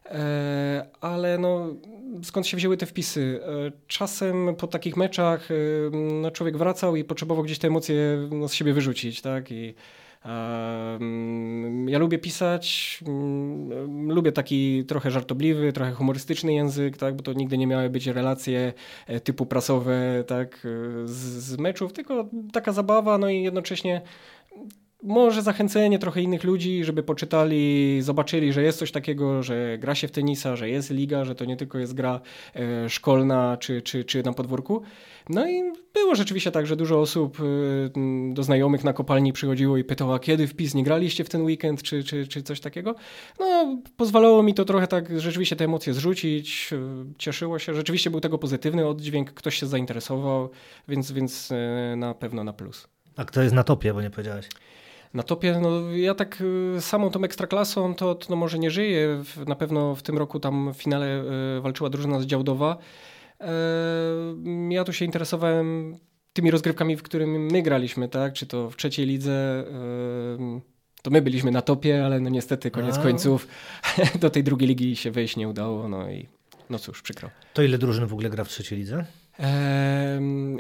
E, 0.06 0.86
Ale 1.02 1.38
no, 1.38 1.76
skąd 2.24 2.48
się 2.48 2.58
wzięły 2.58 2.78
te 2.78 2.86
wpisy? 2.86 3.40
E, 3.44 3.72
Czasem 3.88 4.56
po 4.56 4.68
takich 4.68 4.98
meczach 4.98 5.52
e, 5.52 5.56
no, 6.22 6.32
człowiek 6.32 6.58
wracał 6.58 6.96
i 6.96 7.04
potrzebował 7.04 7.44
gdzieś 7.44 7.60
te 7.60 7.68
emocje 7.68 8.28
no, 8.32 8.48
z 8.48 8.54
siebie 8.54 8.74
wyrzucić, 8.74 9.22
tak? 9.22 9.52
I 9.52 9.74
em, 10.26 11.90
ja 11.90 12.00
lubię 12.00 12.18
pisać, 12.20 13.00
mm, 13.08 14.12
lubię 14.12 14.32
taki 14.32 14.86
trochę 14.86 15.12
żartobliwy, 15.12 15.74
trochę 15.74 15.92
humorystyczny 15.92 16.54
język, 16.54 16.98
tak? 16.98 17.16
Bo 17.16 17.24
to 17.24 17.34
nigdy 17.34 17.58
nie 17.58 17.68
miały 17.68 17.90
być 17.90 18.08
relacje 18.08 18.74
typu 19.24 19.46
prasowe, 19.46 20.24
tak? 20.28 20.68
Z, 21.06 21.18
z 21.18 21.58
meczów, 21.58 21.94
tylko 21.94 22.30
taka 22.54 22.72
zabawa, 22.72 23.18
no 23.18 23.30
i 23.30 23.44
jednocześnie 23.44 24.02
może 25.04 25.42
zachęcenie 25.42 26.00
trochę 26.00 26.22
innych 26.22 26.44
ludzi, 26.44 26.84
żeby 26.84 27.04
poczytali, 27.04 28.02
zobaczyli, 28.02 28.54
że 28.54 28.64
jest 28.64 28.80
coś 28.80 28.92
takiego, 28.92 29.44
że 29.44 29.78
gra 29.78 29.96
się 29.96 30.08
w 30.08 30.12
tenisa, 30.12 30.56
że 30.56 30.70
jest 30.70 30.90
liga, 30.90 31.26
że 31.26 31.36
to 31.36 31.46
nie 31.46 31.58
tylko 31.58 31.78
jest 31.78 31.94
gra 31.94 32.22
e, 32.56 32.90
szkolna 32.90 33.58
czy, 33.58 33.82
czy, 33.82 34.04
czy 34.04 34.24
na 34.24 34.34
podwórku. 34.34 34.82
No 35.30 35.48
i 35.48 35.64
było 35.94 36.16
rzeczywiście 36.16 36.52
tak, 36.52 36.68
że 36.68 36.76
dużo 36.76 37.00
osób 37.00 37.38
e, 37.40 38.34
do 38.34 38.44
znajomych 38.44 38.84
na 38.84 38.94
kopalni 38.94 39.34
przychodziło 39.34 39.78
i 39.78 39.84
pytało, 39.84 40.20
kiedy 40.20 40.48
wpis 40.48 40.74
nie 40.74 40.84
graliście 40.84 41.24
w 41.24 41.30
ten 41.30 41.42
weekend, 41.42 41.84
czy, 41.84 42.04
czy, 42.04 42.28
czy 42.28 42.44
coś 42.44 42.60
takiego. 42.60 42.96
No, 43.40 43.78
pozwalało 43.98 44.44
mi 44.44 44.54
to 44.54 44.66
trochę 44.66 44.88
tak 44.88 45.20
rzeczywiście 45.20 45.56
te 45.56 45.66
emocje 45.66 45.94
zrzucić, 45.94 46.70
e, 46.74 46.78
cieszyło 47.18 47.60
się. 47.60 47.74
Rzeczywiście 47.74 48.10
był 48.10 48.20
tego 48.20 48.38
pozytywny 48.38 48.88
oddźwięk, 48.88 49.34
ktoś 49.34 49.56
się 49.56 49.66
zainteresował, 49.66 50.50
więc, 50.88 51.12
więc 51.12 51.50
na 51.98 52.14
pewno 52.14 52.44
na 52.44 52.54
plus. 52.54 52.88
A 53.16 53.26
kto 53.26 53.42
jest 53.42 53.56
na 53.56 53.64
topie, 53.64 53.94
bo 53.94 54.02
nie 54.02 54.10
powiedziałeś? 54.10 54.48
Na 55.14 55.24
topie, 55.24 55.60
no 55.62 55.92
ja 55.92 56.16
tak 56.16 56.44
y, 56.78 56.82
samą 56.82 57.10
tą 57.10 57.24
ekstraklasą 57.24 57.96
to, 57.96 58.16
to 58.16 58.28
no 58.30 58.36
może 58.36 58.60
nie 58.60 58.72
żyję. 58.72 59.24
Na 59.48 59.56
pewno 59.56 59.96
w 59.96 60.02
tym 60.02 60.18
roku 60.18 60.40
tam 60.40 60.74
w 60.74 60.78
finale 60.78 61.24
y, 61.58 61.62
walczyła 61.62 61.90
drużyna 61.90 62.20
z 62.20 62.26
Działdowa. 62.26 62.78
E, 63.40 63.54
ja 64.70 64.84
tu 64.84 64.94
się 64.94 65.06
interesowałem 65.06 65.98
tymi 66.34 66.52
rozgrywkami, 66.52 66.98
w 66.98 67.04
którym 67.04 67.46
my 67.52 67.62
graliśmy, 67.62 68.10
tak? 68.10 68.34
Czy 68.34 68.46
to 68.46 68.70
w 68.70 68.76
trzeciej 68.76 69.06
lidze. 69.06 69.66
y, 70.58 70.62
to 71.02 71.12
my 71.12 71.22
byliśmy 71.22 71.52
na 71.52 71.62
topie, 71.62 72.06
ale 72.06 72.20
no 72.20 72.30
niestety 72.30 72.72
koniec 72.72 72.98
A. 72.98 73.02
końców 73.02 73.48
do 74.22 74.30
tej 74.30 74.44
drugiej 74.44 74.70
ligi 74.70 74.96
się 74.96 75.12
wejść 75.12 75.38
nie 75.38 75.50
udało. 75.50 75.90
No 75.90 76.12
i 76.12 76.28
no 76.70 76.80
cóż, 76.80 77.02
przykro. 77.02 77.30
To 77.54 77.64
ile 77.64 77.78
drużyn 77.78 78.08
w 78.08 78.14
ogóle 78.14 78.30
gra 78.30 78.44
w 78.44 78.50
trzeciej 78.50 78.80
lidze? 78.80 79.06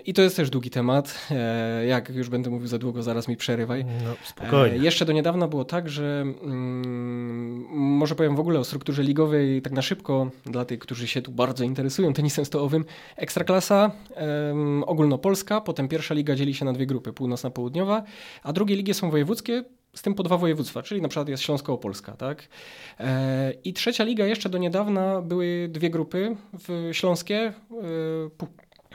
I 0.06 0.14
to 0.14 0.22
jest 0.22 0.36
też 0.36 0.50
długi 0.50 0.70
temat. 0.70 1.28
E, 1.32 1.86
jak 1.86 2.10
już 2.10 2.30
będę 2.30 2.50
mówił 2.50 2.68
za 2.68 2.78
długo, 2.78 3.04
zaraz 3.04 3.28
mi 3.28 3.38
przerywaj. 3.38 3.86
No 3.86 4.16
spokojnie. 4.24 4.76
E, 4.76 4.84
jeszcze 4.84 5.06
do 5.06 5.14
niedawna 5.14 5.48
było 5.48 5.66
tak, 5.66 5.90
że 5.90 6.22
mm, 6.44 7.66
może 7.72 8.16
powiem 8.16 8.36
w 8.36 8.40
ogóle 8.40 8.60
o 8.60 8.64
strukturze 8.64 9.04
ligowej 9.04 9.62
tak 9.62 9.74
na 9.74 9.82
szybko, 9.82 10.32
dla 10.46 10.66
tych, 10.66 10.80
którzy 10.80 11.08
się 11.08 11.22
tu 11.22 11.32
bardzo 11.32 11.64
interesują 11.64 12.14
tenisem 12.14 12.46
stołowym. 12.46 12.86
Ekstraklasa 13.16 13.92
ogólnopolska, 14.86 15.62
potem 15.62 15.88
pierwsza 15.88 16.14
liga 16.14 16.36
dzieli 16.36 16.54
się 16.54 16.66
na 16.66 16.74
dwie 16.74 16.86
grupy, 16.86 17.14
północna, 17.14 17.50
południowa, 17.50 18.04
a 18.44 18.54
drugie 18.54 18.76
ligi 18.76 18.94
są 18.94 19.10
wojewódzkie, 19.10 19.64
z 19.96 20.02
tym 20.02 20.14
po 20.14 20.24
dwa 20.24 20.38
województwa, 20.38 20.84
czyli 20.84 21.02
na 21.02 21.08
przykład 21.08 21.30
jest 21.30 21.44
Śląsko-Opolska, 21.44 22.12
tak? 22.18 22.48
E, 23.00 23.54
I 23.64 23.74
trzecia 23.74 24.04
liga 24.04 24.26
jeszcze 24.26 24.50
do 24.50 24.58
niedawna 24.58 25.22
były 25.22 25.68
dwie 25.72 25.90
grupy 25.90 26.36
w 26.54 26.90
śląskie, 26.92 27.54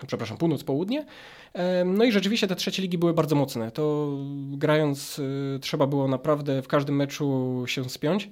e, 0.02 0.06
przepraszam, 0.06 0.36
północ-południe. 0.36 1.06
E, 1.52 1.84
No 1.84 2.04
i 2.04 2.12
rzeczywiście 2.12 2.46
te 2.46 2.56
trzecie 2.56 2.82
ligi 2.82 2.98
były 2.98 3.14
bardzo 3.14 3.36
mocne. 3.36 3.70
To 3.70 4.16
grając 4.50 5.20
trzeba 5.60 5.86
było 5.86 6.08
naprawdę 6.08 6.62
w 6.62 6.68
każdym 6.68 6.96
meczu 6.96 7.62
się 7.66 7.90
spiąć. 7.90 8.30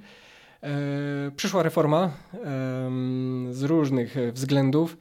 Przyszła 1.37 1.62
reforma 1.62 2.11
z 3.50 3.62
różnych 3.62 4.16
względów. 4.33 4.97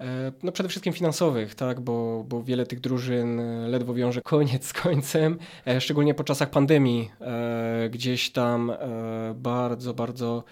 E, 0.00 0.32
No 0.42 0.52
przede 0.52 0.68
wszystkim 0.68 0.92
finansowych, 0.92 1.54
tak, 1.54 1.80
bo, 1.80 2.24
bo 2.28 2.42
wiele 2.42 2.66
tych 2.66 2.80
drużyn 2.80 3.40
e, 3.40 3.68
ledwo 3.68 3.94
wiąże 3.94 4.22
koniec 4.22 4.64
z 4.64 4.72
końcem, 4.72 5.38
e, 5.66 5.80
szczególnie 5.80 6.14
po 6.14 6.24
czasach 6.24 6.50
pandemii. 6.50 7.10
Gdzieś 7.90 8.30
tam 8.30 8.72
bardzo, 9.34 9.94
bardzo 9.94 10.44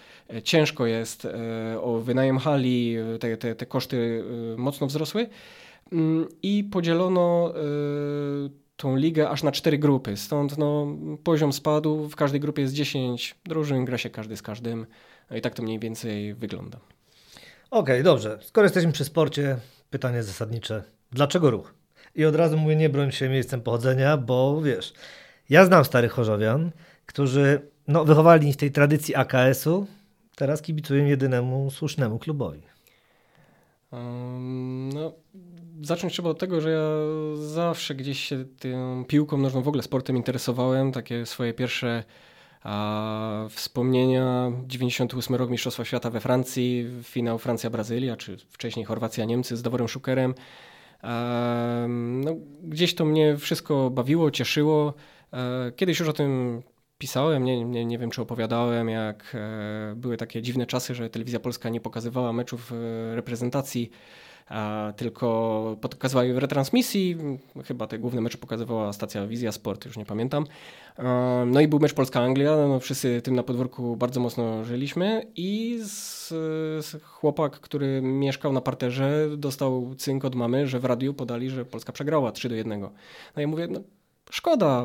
ciężko 0.44 0.86
jest 0.86 1.28
o 1.80 1.98
wynajem 1.98 2.38
hali, 2.38 2.96
te, 3.20 3.36
te, 3.36 3.54
te 3.54 3.66
koszty 3.66 4.24
mocno 4.56 4.86
wzrosły. 4.86 5.26
Mm, 5.92 6.28
I 6.42 6.64
podzielono 6.64 7.54
tą 8.76 8.96
ligę 8.96 9.30
aż 9.30 9.42
na 9.42 9.52
cztery 9.52 9.78
grupy. 9.78 10.16
Stąd 10.16 10.58
no, 10.58 10.86
poziom 11.24 11.52
spadł. 11.52 12.08
W 12.08 12.16
każdej 12.16 12.40
grupie 12.40 12.62
jest 12.62 12.74
10 12.74 13.34
drużyn, 13.44 13.84
gra 13.84 13.98
się 13.98 14.10
każdy 14.10 14.36
z 14.36 14.42
każdym. 14.42 14.86
No 15.30 15.36
I 15.36 15.40
tak 15.40 15.54
to 15.54 15.62
mniej 15.62 15.78
więcej 15.78 16.34
wygląda. 16.34 16.78
Okej, 17.74 18.02
dobrze. 18.02 18.38
Skoro 18.42 18.64
jesteśmy 18.64 18.92
przy 18.92 19.04
sporcie, 19.04 19.56
pytanie 19.90 20.22
zasadnicze. 20.22 20.82
Dlaczego 21.12 21.50
ruch? 21.50 21.74
I 22.14 22.24
od 22.24 22.34
razu 22.34 22.56
mówię, 22.56 22.76
nie 22.76 22.88
broń 22.88 23.12
się 23.12 23.28
miejscem 23.28 23.60
pochodzenia, 23.60 24.16
bo 24.16 24.60
wiesz, 24.62 24.92
ja 25.50 25.66
znam 25.66 25.84
starych 25.84 26.12
chorzowian, 26.12 26.70
którzy 27.06 27.60
no, 27.88 28.04
wychowali 28.04 28.52
w 28.52 28.56
tej 28.56 28.70
tradycji 28.70 29.14
AKS-u, 29.14 29.86
teraz 30.36 30.62
kibicują 30.62 31.06
jedynemu 31.06 31.70
słusznemu 31.70 32.18
klubowi. 32.18 32.62
Um, 33.90 34.88
no, 34.88 35.12
zacząć 35.82 36.12
trzeba 36.12 36.30
od 36.30 36.38
tego, 36.38 36.60
że 36.60 36.70
ja 36.70 36.88
zawsze 37.36 37.94
gdzieś 37.94 38.20
się 38.20 38.44
tą 38.44 39.04
piłką 39.08 39.36
nożną, 39.36 39.62
w 39.62 39.68
ogóle 39.68 39.82
sportem 39.82 40.16
interesowałem. 40.16 40.92
Takie 40.92 41.26
swoje 41.26 41.54
pierwsze 41.54 42.04
a, 42.64 43.46
wspomnienia. 43.50 44.52
98 44.66 45.36
rok 45.36 45.50
Mistrzostwa 45.50 45.84
Świata 45.84 46.10
we 46.10 46.20
Francji, 46.20 46.86
finał 47.02 47.38
Francja-Brazylia, 47.38 48.16
czy 48.16 48.36
wcześniej 48.38 48.86
Chorwacja-Niemcy 48.86 49.56
z 49.56 49.62
Daworem 49.62 49.88
Szukerem. 49.88 50.34
Em, 51.02 52.20
No, 52.24 52.34
gdzieś 52.62 52.94
to 52.94 53.04
mnie 53.04 53.36
wszystko 53.36 53.90
bawiło, 53.90 54.30
cieszyło. 54.30 54.94
Kiedyś 55.76 56.00
już 56.00 56.08
o 56.08 56.12
tym 56.12 56.62
pisałem, 56.98 57.44
nie, 57.44 57.64
nie, 57.64 57.84
nie 57.84 57.98
wiem 57.98 58.10
czy 58.10 58.22
opowiadałem, 58.22 58.88
jak 58.88 59.34
e, 59.34 59.94
były 59.96 60.16
takie 60.16 60.42
dziwne 60.42 60.66
czasy, 60.66 60.94
że 60.94 61.10
telewizja 61.10 61.40
polska 61.40 61.68
nie 61.68 61.80
pokazywała 61.80 62.32
meczów 62.32 62.72
e, 62.72 63.14
reprezentacji, 63.14 63.90
tylko 64.96 65.76
pokazywała 65.80 66.24
je 66.24 66.34
w 66.34 66.38
retransmisji. 66.38 67.16
Chyba 67.64 67.86
te 67.86 67.98
główne 67.98 68.20
mecze 68.20 68.38
pokazywała 68.38 68.92
stacja 68.92 69.26
Wizja 69.26 69.52
Sport, 69.52 69.84
już 69.84 69.96
nie 69.96 70.06
pamiętam. 70.06 70.46
No 71.46 71.60
i 71.60 71.68
był 71.68 71.80
mecz 71.80 71.94
Polska-Anglia, 71.94 72.68
no 72.68 72.80
wszyscy 72.80 73.22
tym 73.22 73.34
na 73.34 73.42
podwórku 73.42 73.96
bardzo 73.96 74.20
mocno 74.20 74.64
żyliśmy 74.64 75.26
i 75.36 75.78
z, 75.82 76.28
z 76.86 77.02
chłopak, 77.02 77.60
który 77.60 78.02
mieszkał 78.02 78.52
na 78.52 78.60
parterze, 78.60 79.28
dostał 79.36 79.94
cynk 79.94 80.24
od 80.24 80.34
mamy, 80.34 80.66
że 80.66 80.80
w 80.80 80.84
radiu 80.84 81.14
podali, 81.14 81.50
że 81.50 81.64
Polska 81.64 81.92
przegrała 81.92 82.32
3 82.32 82.48
do 82.48 82.54
1. 82.54 82.80
No 82.80 82.90
ja 83.36 83.46
mówię, 83.46 83.68
no 83.70 83.80
szkoda, 84.30 84.84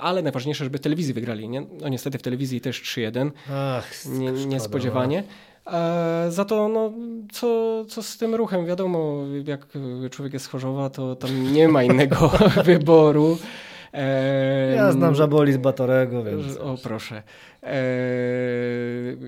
ale 0.00 0.22
najważniejsze, 0.22 0.64
żeby 0.64 0.78
w 0.78 0.80
telewizji 0.80 1.14
wygrali. 1.14 1.48
Nie? 1.48 1.60
No 1.60 1.88
niestety 1.88 2.18
w 2.18 2.22
telewizji 2.22 2.60
też 2.60 2.82
3-1, 2.82 3.30
Ach, 3.52 4.06
nie, 4.06 4.28
szkoda, 4.28 4.44
niespodziewanie. 4.44 5.24
E, 5.72 6.26
za 6.30 6.44
to, 6.44 6.68
no, 6.68 6.92
co, 7.32 7.84
co 7.88 8.02
z 8.02 8.16
tym 8.18 8.34
ruchem? 8.34 8.66
Wiadomo, 8.66 9.18
jak 9.46 9.66
człowiek 10.10 10.32
jest 10.32 10.48
Chorzowa, 10.48 10.90
to 10.90 11.16
tam 11.16 11.52
nie 11.52 11.68
ma 11.68 11.82
innego 11.82 12.30
wyboru. 12.64 13.38
E, 13.92 14.74
Ja 14.76 14.92
znam 14.92 15.14
żaboli 15.14 15.52
z 15.52 15.56
Batorego, 15.56 16.24
więc... 16.24 16.56
O, 16.56 16.76
proszę. 16.82 17.22
E, 17.62 17.74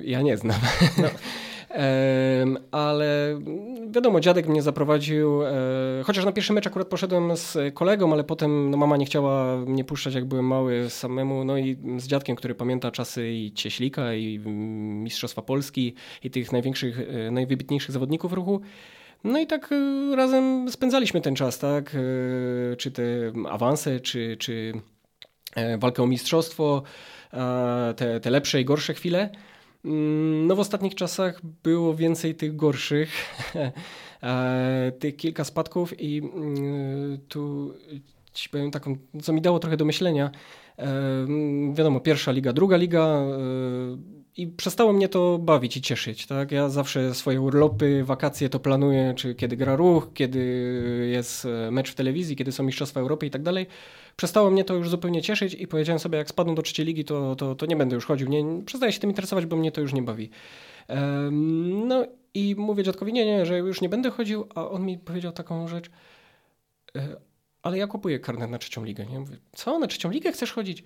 ja 0.05 0.23
nie 0.23 0.37
znam. 0.37 0.59
Em, 0.99 1.05
ale 2.71 3.41
wiadomo, 3.91 4.21
dziadek 4.21 4.49
mnie 4.49 4.63
zaprowadził, 4.63 5.43
e, 5.43 5.53
chociaż 6.05 6.25
na 6.25 6.33
pierwszy 6.33 6.53
mecz 6.53 6.67
akurat 6.67 6.89
poszedłem 6.89 7.37
z 7.37 7.75
kolegą, 7.75 8.13
ale 8.13 8.25
potem 8.25 8.71
no, 8.71 8.77
mama 8.77 8.97
nie 8.97 9.07
chciała 9.07 9.57
mnie 9.57 9.85
puszczać, 9.85 10.15
jak 10.15 10.25
byłem 10.25 10.47
mały 10.47 10.91
samemu, 10.91 11.45
no 11.45 11.59
i 11.59 11.77
z 11.97 12.07
dziadkiem, 12.07 12.37
który 12.37 12.55
pamięta 12.55 12.91
czasy 12.91 13.31
i 13.33 13.53
Cieślika, 13.53 14.15
i 14.15 14.37
mm, 14.37 15.03
Mistrzostwa 15.03 15.43
Polski, 15.43 15.95
i 16.23 16.31
tych 16.31 16.53
największych, 16.53 17.01
e, 17.01 17.31
najwybitniejszych 17.31 17.91
zawodników 17.91 18.33
ruchu. 18.33 18.61
No 19.25 19.39
i 19.39 19.47
tak 19.47 19.73
e, 19.73 20.17
razem 20.17 20.71
spędzaliśmy 20.71 21.21
ten 21.21 21.35
czas, 21.35 21.59
tak? 21.59 21.97
Czy 22.79 22.91
te 22.91 23.03
awanse, 23.49 24.01
czy, 24.01 24.37
czy 24.37 24.73
walkę 25.79 26.03
o 26.03 26.07
mistrzostwo, 26.07 26.83
te, 27.97 28.21
te 28.21 28.31
lepsze 28.31 28.61
i 28.61 28.65
gorsze 28.65 28.95
chwile. 28.95 29.31
Mm, 29.87 30.47
No 30.47 30.57
w 30.57 30.61
ostatnich 30.61 30.95
czasach 30.95 31.41
było 31.63 31.95
więcej 31.95 32.35
tych 32.35 32.57
gorszych, 32.57 33.11
e, 34.23 34.93
tych 34.99 35.17
kilka 35.17 35.45
spadków 35.45 36.01
i 36.01 36.19
mm, 36.19 37.19
tu 37.29 37.75
ci 38.33 38.49
powiem 38.49 38.71
taką, 38.71 38.97
co 39.23 39.33
mi 39.33 39.41
dało 39.41 39.59
trochę 39.59 39.77
do 39.77 39.85
myślenia. 39.85 40.31
E, 40.79 40.83
mm, 40.83 41.75
Wiadomo, 41.75 42.01
pierwsza 42.01 42.33
liga, 42.33 42.53
druga 42.53 42.77
liga 42.77 43.01
e, 43.01 43.27
i 44.37 44.47
przestało 44.47 44.93
mnie 44.93 45.09
to 45.09 45.39
bawić 45.39 45.77
i 45.77 45.81
cieszyć. 45.81 46.27
Tak? 46.27 46.53
Ja 46.53 46.69
zawsze 46.69 47.15
swoje 47.15 47.41
urlopy, 47.41 48.05
wakacje 48.05 48.49
to 48.49 48.61
planuję, 48.61 49.15
czy 49.17 49.35
kiedy 49.35 49.57
gra 49.57 49.77
ruch, 49.77 50.11
kiedy 50.15 50.41
jest 51.13 51.47
mecz 51.71 51.91
w 51.91 51.95
telewizji, 51.95 52.37
kiedy 52.37 52.53
są 52.53 52.65
Mistrzostwa 52.65 53.01
Europy 53.01 53.27
i 53.27 53.31
tak 53.31 53.43
dalej. 53.43 53.67
Przestało 54.17 54.51
mnie 54.51 54.65
to 54.65 54.75
już 54.75 54.91
zupełnie 54.91 55.23
cieszyć 55.23 55.55
i 55.55 55.67
powiedziałem 55.67 55.99
sobie, 55.99 56.19
jak 56.19 56.29
spadną 56.29 56.55
do 56.55 56.63
trzeciej 56.63 56.87
ligi, 56.87 57.05
to, 57.05 57.37
to, 57.37 57.55
to 57.55 57.67
nie 57.67 57.77
będę 57.77 57.95
już 57.95 58.07
chodził. 58.07 58.29
Nie, 58.29 58.63
przestaję 58.67 58.93
się 58.93 59.01
tym 59.01 59.11
interesować, 59.11 59.47
bo 59.47 59.57
mnie 59.57 59.73
to 59.73 59.81
już 59.81 59.93
nie 59.93 60.03
bawi. 60.03 60.31
Em, 60.89 61.89
No 61.89 62.07
i 62.35 62.55
mówię 62.59 62.83
dziadkowi, 62.83 63.13
nie, 63.13 63.27
nie, 63.27 63.47
że 63.47 63.59
już 63.59 63.81
nie 63.81 63.89
będę 63.89 64.11
chodził, 64.11 64.47
a 64.55 64.69
on 64.69 64.87
mi 64.87 64.99
powiedział 64.99 65.33
taką 65.33 65.69
rzecz, 65.69 65.91
e, 66.97 67.17
ale 67.63 67.79
ja 67.79 67.87
kupuję 67.87 68.19
karnet 68.21 68.51
na 68.51 68.59
trzecią 68.59 68.85
ligę. 68.85 69.07
Nie? 69.07 69.21
Mówię, 69.21 69.37
co, 69.53 69.79
na 69.79 69.87
trzecią 69.87 70.11
ligę 70.11 70.33
chcesz 70.33 70.53
chodzić? 70.53 70.85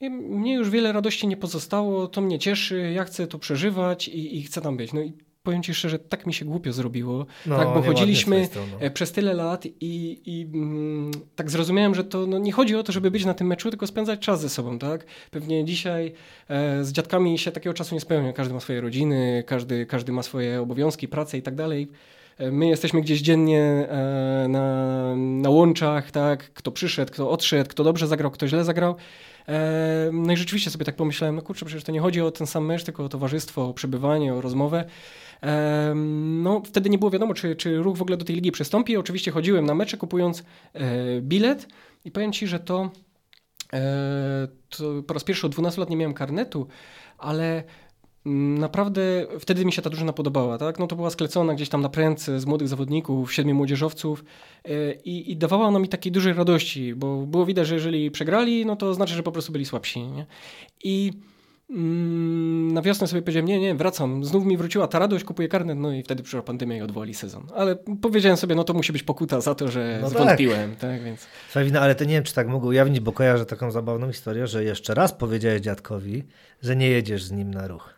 I 0.00 0.10
mnie 0.10 0.54
już 0.54 0.70
wiele 0.70 0.92
radości 0.92 1.28
nie 1.28 1.36
pozostało, 1.36 2.08
to 2.08 2.20
mnie 2.20 2.38
cieszy, 2.38 2.92
ja 2.94 3.04
chcę 3.04 3.26
to 3.26 3.38
przeżywać 3.38 4.08
i, 4.08 4.38
i 4.38 4.42
chcę 4.42 4.60
tam 4.60 4.76
być. 4.76 4.92
No 4.92 5.00
i 5.00 5.12
powiem 5.46 5.62
Ci 5.62 5.74
szczerze, 5.74 5.98
tak 5.98 6.26
mi 6.26 6.34
się 6.34 6.44
głupio 6.44 6.72
zrobiło, 6.72 7.26
No, 7.46 7.56
tak, 7.56 7.68
bo 7.68 7.82
chodziliśmy 7.82 8.48
e, 8.80 8.90
przez 8.90 9.12
tyle 9.12 9.34
lat 9.34 9.66
i, 9.66 10.20
i 10.26 10.46
mm, 10.54 11.10
tak 11.36 11.50
zrozumiałem, 11.50 11.94
że 11.94 12.04
to 12.04 12.26
no, 12.26 12.38
nie 12.38 12.52
chodzi 12.52 12.76
o 12.76 12.82
to, 12.82 12.92
żeby 12.92 13.10
być 13.10 13.24
na 13.24 13.34
tym 13.34 13.46
meczu, 13.46 13.70
tylko 13.70 13.86
spędzać 13.86 14.20
czas 14.20 14.40
ze 14.40 14.48
sobą, 14.48 14.78
tak? 14.78 15.06
Pewnie 15.30 15.64
dzisiaj 15.64 16.12
e, 16.48 16.84
z 16.84 16.92
dziadkami 16.92 17.38
się 17.38 17.52
takiego 17.52 17.74
czasu 17.74 17.94
nie 17.94 18.00
spełnia. 18.00 18.32
Każdy 18.32 18.54
ma 18.54 18.60
swoje 18.60 18.80
rodziny, 18.80 19.44
każdy, 19.46 19.86
każdy 19.86 20.12
ma 20.12 20.22
swoje 20.22 20.60
obowiązki, 20.60 21.08
pracę 21.08 21.38
i 21.38 21.42
tak 21.42 21.54
dalej. 21.54 21.88
E, 22.38 22.50
My 22.50 22.66
jesteśmy 22.68 23.00
gdzieś 23.00 23.20
dziennie 23.20 23.62
e, 23.62 24.46
na, 24.48 25.16
na 25.16 25.50
łączach, 25.50 26.10
tak? 26.10 26.52
Kto 26.52 26.72
przyszedł, 26.72 27.12
kto 27.12 27.30
odszedł, 27.30 27.70
kto 27.70 27.84
dobrze 27.84 28.06
zagrał, 28.06 28.30
kto 28.30 28.48
źle 28.48 28.64
zagrał. 28.64 28.96
No 30.12 30.32
i 30.32 30.36
rzeczywiście 30.36 30.70
sobie 30.70 30.84
tak 30.84 30.96
pomyślałem, 30.96 31.36
no 31.36 31.42
kurczę, 31.42 31.66
przecież 31.66 31.84
to 31.84 31.92
nie 31.92 32.00
chodzi 32.00 32.20
o 32.20 32.30
ten 32.30 32.46
sam 32.46 32.66
mecz, 32.66 32.84
tylko 32.84 33.04
o 33.04 33.08
towarzystwo, 33.08 33.68
o 33.68 33.74
przebywanie, 33.74 34.34
o 34.34 34.40
rozmowę. 34.40 34.84
No, 36.42 36.62
wtedy 36.64 36.90
nie 36.90 36.98
było 36.98 37.10
wiadomo, 37.10 37.34
czy, 37.34 37.56
czy 37.56 37.76
ruch 37.76 37.96
w 37.96 38.02
ogóle 38.02 38.16
do 38.16 38.24
tej 38.24 38.36
ligi 38.36 38.52
przystąpi. 38.52 38.96
Oczywiście 38.96 39.30
chodziłem 39.30 39.66
na 39.66 39.74
mecze 39.74 39.96
kupując 39.96 40.44
e, 40.72 41.20
bilet 41.20 41.68
i 42.04 42.10
powiem 42.10 42.32
Ci, 42.32 42.46
że 42.46 42.60
to, 42.60 42.90
e, 43.72 44.48
to 44.68 45.02
po 45.06 45.14
raz 45.14 45.24
pierwszy 45.24 45.46
od 45.46 45.52
12 45.52 45.80
lat 45.80 45.90
nie 45.90 45.96
miałem 45.96 46.14
karnetu, 46.14 46.66
ale 47.18 47.64
naprawdę 48.58 49.26
wtedy 49.40 49.64
mi 49.64 49.72
się 49.72 49.82
ta 49.82 49.90
drużyna 49.90 50.12
podobała. 50.12 50.58
Tak? 50.58 50.78
No 50.78 50.86
to 50.86 50.96
była 50.96 51.10
sklecona 51.10 51.54
gdzieś 51.54 51.68
tam 51.68 51.80
na 51.82 51.88
prędce 51.88 52.40
z 52.40 52.46
młodych 52.46 52.68
zawodników, 52.68 53.34
siedmiu 53.34 53.54
młodzieżowców 53.54 54.24
e, 54.64 54.92
i, 54.94 55.32
i 55.32 55.36
dawała 55.36 55.66
ona 55.66 55.78
mi 55.78 55.88
takiej 55.88 56.12
dużej 56.12 56.32
radości, 56.32 56.94
bo 56.94 57.16
było 57.16 57.46
widać, 57.46 57.66
że 57.66 57.74
jeżeli 57.74 58.10
przegrali, 58.10 58.66
no 58.66 58.76
to 58.76 58.94
znaczy, 58.94 59.14
że 59.14 59.22
po 59.22 59.32
prostu 59.32 59.52
byli 59.52 59.64
słabsi. 59.66 60.02
Nie? 60.02 60.26
I 60.84 61.12
Mm, 61.70 62.72
Na 62.72 62.82
wiosnę 62.82 63.06
sobie 63.06 63.22
powiedziałem, 63.22 63.46
nie, 63.46 63.60
nie, 63.60 63.74
wracam. 63.74 64.24
Znów 64.24 64.44
mi 64.44 64.56
wróciła 64.56 64.88
ta 64.88 64.98
radość, 64.98 65.24
kupuję 65.24 65.48
karnet, 65.48 65.78
no 65.78 65.92
i 65.92 66.02
wtedy 66.02 66.22
przyszła 66.22 66.42
pandemia 66.42 66.76
i 66.76 66.82
odwołali 66.82 67.14
sezon. 67.14 67.46
Ale 67.54 67.76
powiedziałem 68.02 68.36
sobie, 68.36 68.54
no 68.54 68.64
to 68.64 68.74
musi 68.74 68.92
być 68.92 69.02
pokuta 69.02 69.40
za 69.40 69.54
to, 69.54 69.70
że 69.70 69.98
No 70.02 70.10
tak. 70.10 70.18
zwątpiłem, 70.18 70.76
tak. 70.76 71.02
więc... 71.02 71.26
Twoja 71.50 71.64
wina, 71.64 71.80
ale 71.80 71.94
to 71.94 72.04
nie 72.04 72.14
wiem, 72.14 72.24
czy 72.24 72.34
tak 72.34 72.48
mogę 72.48 72.66
ujawnić, 72.68 73.00
bo 73.00 73.12
kojarzę 73.12 73.46
taką 73.46 73.70
zabawną 73.70 74.12
historię, 74.12 74.46
że 74.46 74.64
jeszcze 74.64 74.94
raz 74.94 75.12
powiedziałeś 75.12 75.60
dziadkowi, 75.60 76.22
że 76.62 76.76
nie 76.76 76.88
jedziesz 76.88 77.24
z 77.24 77.32
nim 77.32 77.54
na 77.54 77.66
ruch, 77.66 77.94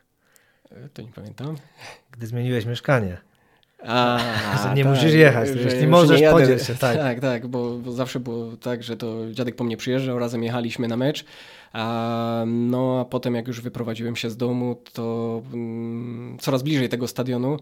To 0.95 1.03
nie 1.03 1.13
pamiętam. 1.15 1.57
gdy 2.11 2.27
zmieniłeś 2.27 2.67
mieszkanie. 2.67 3.17
A, 3.87 4.19
Że 4.63 4.75
nie 4.75 4.85
musisz 4.85 5.13
jechać, 5.13 5.49
że 5.49 5.63
jeśli 5.63 5.87
możesz, 5.87 6.21
nie 6.21 6.31
podziel 6.31 6.59
się, 6.59 6.75
tak. 6.75 6.97
tak, 7.09 7.21
tak, 7.21 7.47
bo, 7.47 7.79
bo 7.79 7.93
zawsze 7.93 8.21
było 8.21 8.57
tak, 8.57 8.83
że 8.83 8.97
to 8.97 9.33
dziadek 9.33 9.57
po 9.57 9.65
mnie 9.65 9.77
przyjeżdżał, 9.77 10.19
razem 10.19 10.43
jechaliśmy 10.43 10.89
na 10.89 10.97
mecz, 10.97 11.25
a, 11.73 12.45
no 12.47 13.01
a 13.01 13.05
potem 13.05 13.35
jak 13.35 13.47
już 13.49 13.61
wyprowadziłem 13.61 14.17
się 14.17 14.31
z 14.31 14.37
domu, 14.37 14.77
to 14.93 15.43
mm, 15.53 16.39
coraz 16.41 16.63
bliżej 16.63 16.89
tego 16.89 17.09
stadionu, 17.09 17.57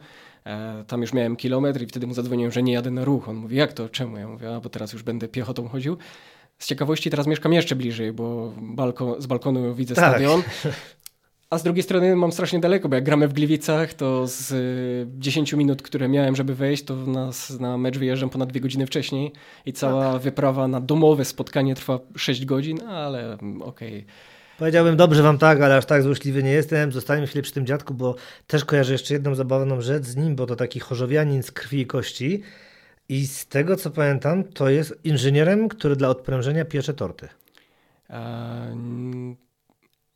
e, 0.46 0.84
tam 0.86 1.00
już 1.00 1.12
miałem 1.12 1.36
kilometr 1.36 1.82
i 1.82 1.86
wtedy 1.86 2.06
mu 2.06 2.14
zadzwoniłem, 2.14 2.52
że 2.52 2.62
nie 2.62 2.72
jadę 2.72 2.90
na 2.90 3.04
ruch. 3.04 3.28
On 3.28 3.36
mówi, 3.36 3.56
jak 3.56 3.72
to, 3.72 3.88
czemu? 3.88 4.16
Ja 4.16 4.28
mówię, 4.28 4.54
a 4.56 4.60
bo 4.60 4.68
teraz 4.68 4.92
już 4.92 5.02
będę 5.02 5.28
piechotą 5.28 5.68
chodził. 5.68 5.96
Z 6.58 6.66
ciekawości 6.66 7.10
teraz 7.10 7.26
mieszkam 7.26 7.52
jeszcze 7.52 7.76
bliżej, 7.76 8.12
bo 8.12 8.52
balko, 8.60 9.22
z 9.22 9.26
balkonu 9.26 9.74
widzę 9.74 9.94
Tak. 9.94 10.10
stadion. 10.10 10.42
A 11.50 11.58
z 11.58 11.62
drugiej 11.62 11.82
strony 11.82 12.16
mam 12.16 12.32
strasznie 12.32 12.60
daleko, 12.60 12.88
bo 12.88 12.94
jak 12.94 13.04
gramy 13.04 13.28
w 13.28 13.32
Gliwicach, 13.32 13.94
to 13.94 14.26
z 14.26 14.52
y, 14.52 15.06
10 15.18 15.52
minut, 15.52 15.82
które 15.82 16.08
miałem, 16.08 16.36
żeby 16.36 16.54
wejść, 16.54 16.84
to 16.84 16.96
na, 16.96 17.30
na 17.60 17.78
mecz 17.78 17.98
wyjeżdżam 17.98 18.30
ponad 18.30 18.48
dwie 18.48 18.60
godziny 18.60 18.86
wcześniej 18.86 19.32
i 19.66 19.72
cała 19.72 20.12
Tak. 20.12 20.22
wyprawa 20.22 20.68
na 20.68 20.80
domowe 20.80 21.24
spotkanie 21.24 21.74
trwa 21.74 21.98
6 22.16 22.44
godzin, 22.44 22.82
ale 22.82 23.32
mm, 23.32 23.62
okej. 23.62 24.06
Powiedziałbym 24.58 24.96
dobrze 24.96 25.22
wam 25.22 25.38
tak, 25.38 25.60
ale 25.60 25.76
aż 25.76 25.86
tak 25.86 26.02
złośliwy 26.02 26.42
nie 26.42 26.50
jestem. 26.50 26.92
Zostańmy 26.92 27.26
chwilę 27.26 27.42
przy 27.42 27.52
tym 27.52 27.66
dziadku, 27.66 27.94
bo 27.94 28.14
też 28.46 28.64
kojarzę 28.64 28.92
jeszcze 28.92 29.14
jedną 29.14 29.34
zabawną 29.34 29.80
rzecz 29.80 30.04
z 30.04 30.16
nim, 30.16 30.36
bo 30.36 30.46
to 30.46 30.56
taki 30.56 30.80
chorzowianin 30.80 31.42
z 31.42 31.52
krwi 31.52 31.80
i 31.80 31.86
kości. 31.86 32.42
I 33.08 33.26
z 33.26 33.46
tego 33.46 33.76
co 33.76 33.90
pamiętam, 33.90 34.44
to 34.44 34.68
jest 34.68 34.98
inżynierem, 35.04 35.68
który 35.68 35.96
dla 35.96 36.08
odprężenia 36.08 36.64
piecze 36.64 36.94
torty. 36.94 37.28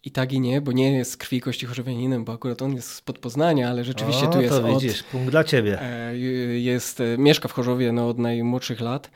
I 0.04 0.10
tak 0.10 0.32
i 0.32 0.40
nie, 0.40 0.60
bo 0.60 0.72
nie 0.72 0.92
jest 0.92 1.10
z 1.12 1.16
krwi 1.16 1.36
i 1.36 1.40
kości 1.40 1.66
chorzowianinem, 1.66 2.24
bo 2.24 2.32
akurat 2.32 2.62
on 2.62 2.74
jest 2.74 2.88
spod 2.94 3.18
Poznania, 3.18 3.70
ale 3.70 3.84
rzeczywiście 3.84 4.28
o, 4.28 4.32
tu 4.32 4.40
jest 4.40 4.54
to 4.60 4.68
od... 4.68 4.82
widzisz, 4.82 5.02
punkt 5.02 5.30
dla 5.30 5.44
ciebie. 5.44 5.82
E, 5.82 6.18
Jest, 6.58 7.00
e, 7.00 7.18
mieszka 7.18 7.48
w 7.48 7.52
Chorzowie 7.52 7.92
no, 7.92 8.08
od 8.08 8.18
najmłodszych 8.18 8.80
lat. 8.80 9.10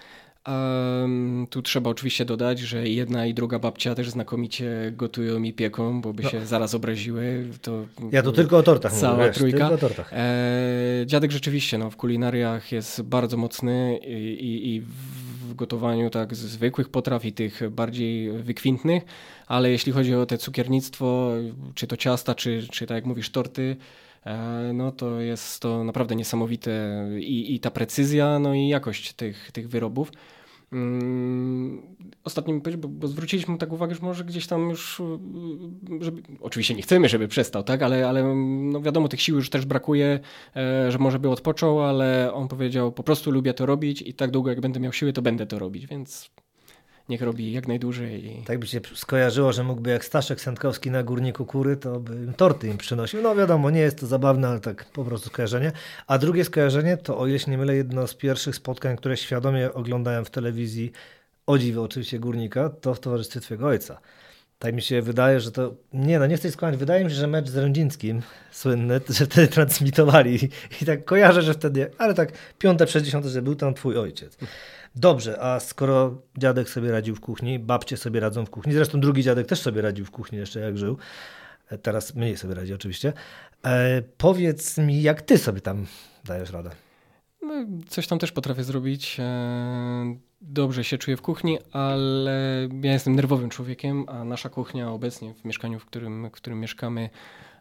Em, 0.47 1.47
tu 1.51 1.63
trzeba 1.63 1.91
oczywiście 1.91 2.25
dodać, 2.25 2.59
że 2.59 2.89
jedna 2.89 3.27
i 3.27 3.35
druga 3.35 3.59
babcia 3.59 3.95
też 3.95 4.11
znakomicie 4.11 4.93
gotują 4.97 5.43
i 5.43 5.53
pieką, 5.53 6.01
bo 6.01 6.13
by 6.13 6.23
No. 6.23 6.31
się 6.31 6.47
zaraz 6.47 6.75
obraziły. 6.75 7.45
To, 7.63 7.85
Ja 8.13 8.23
tu 8.23 8.33
tylko 8.33 8.59
o 8.59 8.63
tortach 8.63 8.93
Cała 8.93 9.17
mówię, 9.17 9.27
wiesz, 9.29 9.37
trójka. 9.37 9.59
tylko 9.59 9.75
o 9.75 9.79
tortach. 9.79 10.13
E, 10.13 11.03
dziadek 11.07 11.33
rzeczywiście 11.33 11.79
no, 11.79 11.91
w 11.91 11.97
kulinariach 11.97 12.73
jest 12.73 13.03
bardzo 13.03 13.37
mocny 13.37 13.99
i, 14.07 14.13
i, 14.13 14.77
i 14.77 14.83
gotowaniu 15.57 16.11
tak 16.11 16.35
zwykłych 16.35 16.89
potraw 16.89 17.25
i 17.25 17.33
tych 17.33 17.71
bardziej 17.71 18.31
wykwintnych, 18.33 19.05
ale 19.47 19.71
jeśli 19.71 19.93
chodzi 19.93 20.15
o 20.15 20.27
te 20.27 20.39
cukiernictwo, 20.39 21.33
czy 21.75 21.87
to 21.87 21.97
ciasta, 21.97 22.35
czy, 22.35 22.67
czy 22.71 22.87
tak 22.87 22.95
jak 22.95 23.05
mówisz, 23.05 23.31
torty, 23.31 23.77
e, 24.27 24.71
no 24.75 24.93
to 24.93 25.21
jest 25.21 25.61
to 25.61 25.85
naprawdę 25.85 26.17
niesamowite 26.17 26.71
i, 27.19 27.55
i 27.55 27.61
ta 27.61 27.71
precyzja, 27.71 28.39
no 28.39 28.55
i 28.55 28.69
jakość 28.69 29.13
tych, 29.13 29.53
tych 29.53 29.69
wyrobów. 29.69 30.13
Mm, 30.75 31.83
Ostatnio 32.25 32.55
mi 32.55 32.61
bo, 32.77 32.89
bo 32.89 33.09
zwróciliśmy 33.09 33.53
mu 33.53 33.59
tak 33.59 33.73
uwagę, 33.73 33.95
że 33.95 34.01
może 34.03 34.25
gdzieś 34.25 34.47
tam 34.47 34.71
już, 34.71 35.01
y, 35.01 35.05
żeby, 36.01 36.23
oczywiście 36.41 36.75
nie 36.75 36.83
chcemy, 36.83 37.09
żeby 37.09 37.29
przestał, 37.29 37.63
tak, 37.63 37.83
ale, 37.83 38.09
ale 38.09 38.35
no 38.35 38.81
wiadomo, 38.81 39.09
tych 39.09 39.23
sił 39.23 39.37
już 39.37 39.51
też 39.51 39.67
brakuje, 39.67 40.21
e, 40.57 40.93
że 40.93 40.99
może 40.99 41.19
by 41.19 41.31
odpoczął, 41.31 41.83
ale 41.83 42.33
on 42.35 42.49
powiedział, 42.49 42.93
po 42.93 43.03
prostu 43.03 43.31
lubię 43.31 43.55
to 43.55 43.67
robić 43.67 44.03
i 44.03 44.15
tak 44.15 44.31
długo 44.31 44.51
jak 44.51 44.61
będę 44.61 44.81
miał 44.81 44.93
siły, 44.93 45.13
to 45.13 45.23
będę 45.23 45.47
to 45.47 45.59
robić, 45.59 45.87
więc 45.87 46.31
niech 47.09 47.23
robi 47.23 47.53
jak 47.53 47.69
najdłużej. 47.69 48.27
I... 48.27 48.43
Tak 48.45 48.59
by 48.59 48.67
się 48.67 48.81
skojarzyło, 48.95 49.53
że 49.53 49.65
mógłby 49.65 49.91
jak 49.91 50.05
Staszek 50.05 50.41
Sędkowski 50.41 50.91
na 50.91 51.03
Górniku 51.03 51.47
Kury, 51.47 51.77
to 51.77 52.01
by 52.01 52.33
torty 52.37 52.69
im 52.69 52.79
przynosił. 52.79 53.23
No 53.23 53.35
wiadomo, 53.35 53.71
nie 53.71 53.81
jest 53.81 53.99
to 54.01 54.07
zabawne, 54.07 54.49
ale 54.49 54.61
tak 54.61 54.85
po 54.85 55.05
prostu 55.05 55.29
skojarzenie. 55.29 55.73
A 56.07 56.19
drugie 56.19 56.45
skojarzenie 56.45 56.97
to, 56.97 57.19
o 57.19 57.27
ile 57.27 57.39
się 57.39 57.51
nie 57.51 57.59
mylę, 57.59 57.77
jedno 57.77 58.07
z 58.07 58.15
pierwszych 58.15 58.57
spotkań, 58.57 58.97
które 58.97 59.17
świadomie 59.17 59.73
oglądałem 59.73 60.25
w 60.25 60.31
telewizji 60.31 60.93
o 61.47 61.59
dziwo 61.59 61.83
oczywiście 61.83 62.19
górnika, 62.19 62.71
to 62.71 62.95
w 62.95 63.01
towarzystwie 63.01 63.41
twojego 63.41 63.67
ojca. 63.67 64.01
Tak 64.65 64.75
mi 64.75 64.83
się 64.83 65.03
wydaje, 65.03 65.41
że 65.41 65.53
to. 65.53 65.75
Nie, 65.93 66.19
no 66.19 66.27
nie 66.27 66.37
chcę 66.37 66.51
skłamać. 66.51 66.79
Wydaje 66.79 67.05
mi 67.05 67.11
się, 67.11 67.17
że 67.17 67.27
mecz 67.27 67.49
z 67.49 67.57
Rędzińskim 67.57 68.23
słynny, 68.53 69.01
że 69.19 69.27
wtedy 69.27 69.49
transmitowali. 69.49 70.39
I 70.83 70.85
tak 70.85 71.05
kojarzę, 71.05 71.43
że 71.43 71.55
wtedy. 71.55 71.91
Ale 71.99 72.15
tak 72.15 72.33
piąte, 72.59 72.87
przez 72.87 73.03
dziesiąte, 73.03 73.29
że 73.29 73.43
był 73.43 73.55
tam 73.55 73.75
twój 73.75 73.99
ojciec. 73.99 74.39
Dobrze, 74.95 75.41
a 75.41 75.61
skoro 75.61 76.23
dziadek 76.39 76.69
sobie 76.69 76.91
radził 76.91 77.15
w 77.15 77.21
kuchni, 77.21 77.59
babcie 77.59 77.97
sobie 77.97 78.21
radzą 78.21 78.47
w 78.47 78.51
kuchni, 78.51 78.73
zresztą 78.73 79.01
drugi 79.01 79.23
dziadek 79.23 79.47
też 79.47 79.61
sobie 79.61 79.83
radził 79.83 80.05
w 80.05 80.11
kuchni 80.11 80.39
jeszcze 80.39 80.61
jak 80.61 80.79
żył. 80.79 80.99
E, 81.71 81.79
Teraz 81.79 82.15
mniej 82.15 82.37
sobie 82.37 82.55
radzi 82.55 82.75
oczywiście. 82.75 83.13
E, 83.65 84.03
powiedz 84.17 84.79
mi, 84.79 85.03
jak 85.03 85.23
ty 85.23 85.39
sobie 85.39 85.61
tam 85.61 85.87
dajesz 86.25 86.51
radę? 86.51 86.71
No, 87.43 87.55
coś 87.89 88.07
tam 88.07 88.19
też 88.19 88.33
potrafię 88.33 88.65
zrobić. 88.65 89.17
e, 89.21 90.17
Dobrze 90.49 90.85
się 90.85 90.99
czuję 90.99 91.17
w 91.17 91.23
kuchni, 91.23 91.59
ale 91.73 92.69
ja 92.83 92.93
jestem 92.93 93.15
nerwowym 93.15 93.51
człowiekiem, 93.51 94.05
a 94.09 94.25
nasza 94.25 94.49
kuchnia 94.49 94.91
obecnie 94.91 95.35
w 95.35 95.45
mieszkaniu, 95.45 95.79
w 95.79 95.85
którym, 95.87 96.29
w 96.29 96.33
którym 96.33 96.61
mieszkamy, 96.61 97.11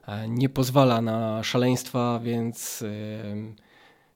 e, 0.08 0.28
nie 0.28 0.50
pozwala 0.50 1.02
na 1.02 1.44
szaleństwa, 1.44 2.20
więc 2.24 2.82
e, 2.82 2.88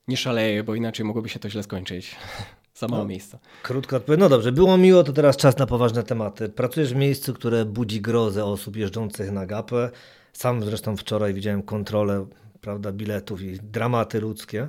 nie 0.08 0.17
szaleję, 0.17 0.63
bo 0.63 0.75
inaczej 0.75 1.06
mogłoby 1.06 1.30
się 1.30 1.39
to 1.39 1.49
źle 1.49 1.63
skończyć. 1.63 2.15
Za 2.75 2.88
mało 2.88 3.03
No. 3.03 3.10
miejsca. 3.10 3.39
Krótko 3.63 3.95
odpowiem. 3.97 4.19
No 4.19 4.30
dobrze, 4.30 4.51
było 4.51 4.77
miło, 4.77 5.03
to 5.03 5.13
teraz 5.13 5.38
czas 5.38 5.58
na 5.58 5.65
poważne 5.65 6.03
tematy. 6.03 6.49
Pracujesz 6.49 6.93
w 6.93 6.95
miejscu, 6.97 7.34
które 7.34 7.65
budzi 7.65 8.01
grozę 8.01 8.45
osób 8.45 8.75
jeżdżących 8.75 9.32
na 9.32 9.45
gapę. 9.45 9.89
Sam 10.34 10.63
zresztą 10.63 10.97
wczoraj 10.97 11.34
widziałem 11.34 11.63
kontrolę 11.63 12.25
prawda, 12.62 12.91
biletów 12.91 13.41
i 13.41 13.60
dramaty 13.63 14.21
ludzkie. 14.21 14.67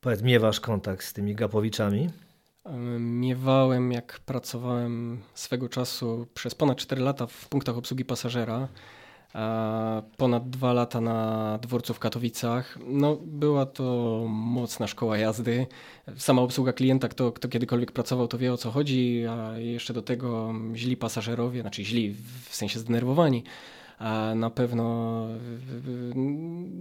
Powiedz, 0.00 0.22
miewasz 0.22 0.60
kontakt 0.60 1.04
z 1.04 1.12
tymi 1.12 1.34
gapowiczami? 1.34 2.10
Em, 2.64 3.20
Miewałem, 3.20 3.92
jak 3.92 4.20
pracowałem 4.26 5.20
swego 5.34 5.68
czasu 5.68 6.26
przez 6.34 6.54
ponad 6.54 6.78
4 6.78 7.02
lata 7.02 7.26
w 7.26 7.48
punktach 7.48 7.76
obsługi 7.78 8.04
pasażera, 8.04 8.68
ponad 10.16 10.50
2 10.50 10.72
lata 10.72 11.00
na 11.00 11.58
dworcu 11.62 11.94
w 11.94 11.98
Katowicach. 11.98 12.78
No, 12.86 13.16
była 13.16 13.66
to 13.66 14.24
mocna 14.28 14.86
szkoła 14.86 15.18
jazdy. 15.18 15.66
Sama 16.16 16.42
obsługa 16.42 16.72
klienta, 16.72 17.08
kto, 17.08 17.32
kto 17.32 17.48
kiedykolwiek 17.48 17.92
pracował, 17.92 18.28
to 18.28 18.38
wie 18.38 18.52
o 18.52 18.56
co 18.56 18.70
chodzi, 18.70 19.24
a 19.30 19.58
jeszcze 19.58 19.94
do 19.94 20.02
tego 20.02 20.54
źli 20.74 20.96
pasażerowie, 20.96 21.60
znaczy 21.60 21.84
źli 21.84 22.14
w 22.48 22.54
sensie 22.54 22.78
zdenerwowani. 22.78 23.44
A 23.98 24.32
na 24.36 24.50
pewno 24.50 25.26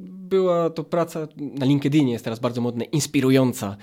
była 0.10 0.70
to 0.70 0.84
praca 0.84 1.28
na 1.38 1.66
LinkedInie, 1.66 2.14
jest 2.14 2.24
teraz 2.24 2.40
bardzo 2.40 2.62
modne, 2.62 2.86
inspirująca. 2.86 3.78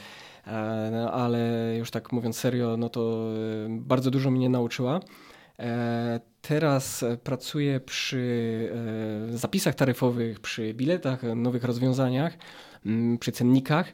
E, 0.46 0.90
no, 0.92 1.12
ale 1.12 1.74
już 1.78 1.90
tak 1.90 2.12
mówiąc 2.12 2.36
serio, 2.36 2.76
no 2.76 2.88
to 2.88 3.30
e, 3.66 3.68
bardzo 3.68 4.10
dużo 4.10 4.30
mnie 4.30 4.48
nauczyła. 4.48 5.00
E, 5.58 6.20
Teraz 6.42 7.04
pracuję 7.24 7.80
przy 7.80 8.72
e, 9.32 9.38
zapisach 9.38 9.74
taryfowych, 9.74 10.40
przy 10.40 10.74
biletach, 10.74 11.22
nowych 11.36 11.64
rozwiązaniach, 11.64 12.38
mm, 12.86 13.18
przy 13.18 13.32
cennikach 13.32 13.92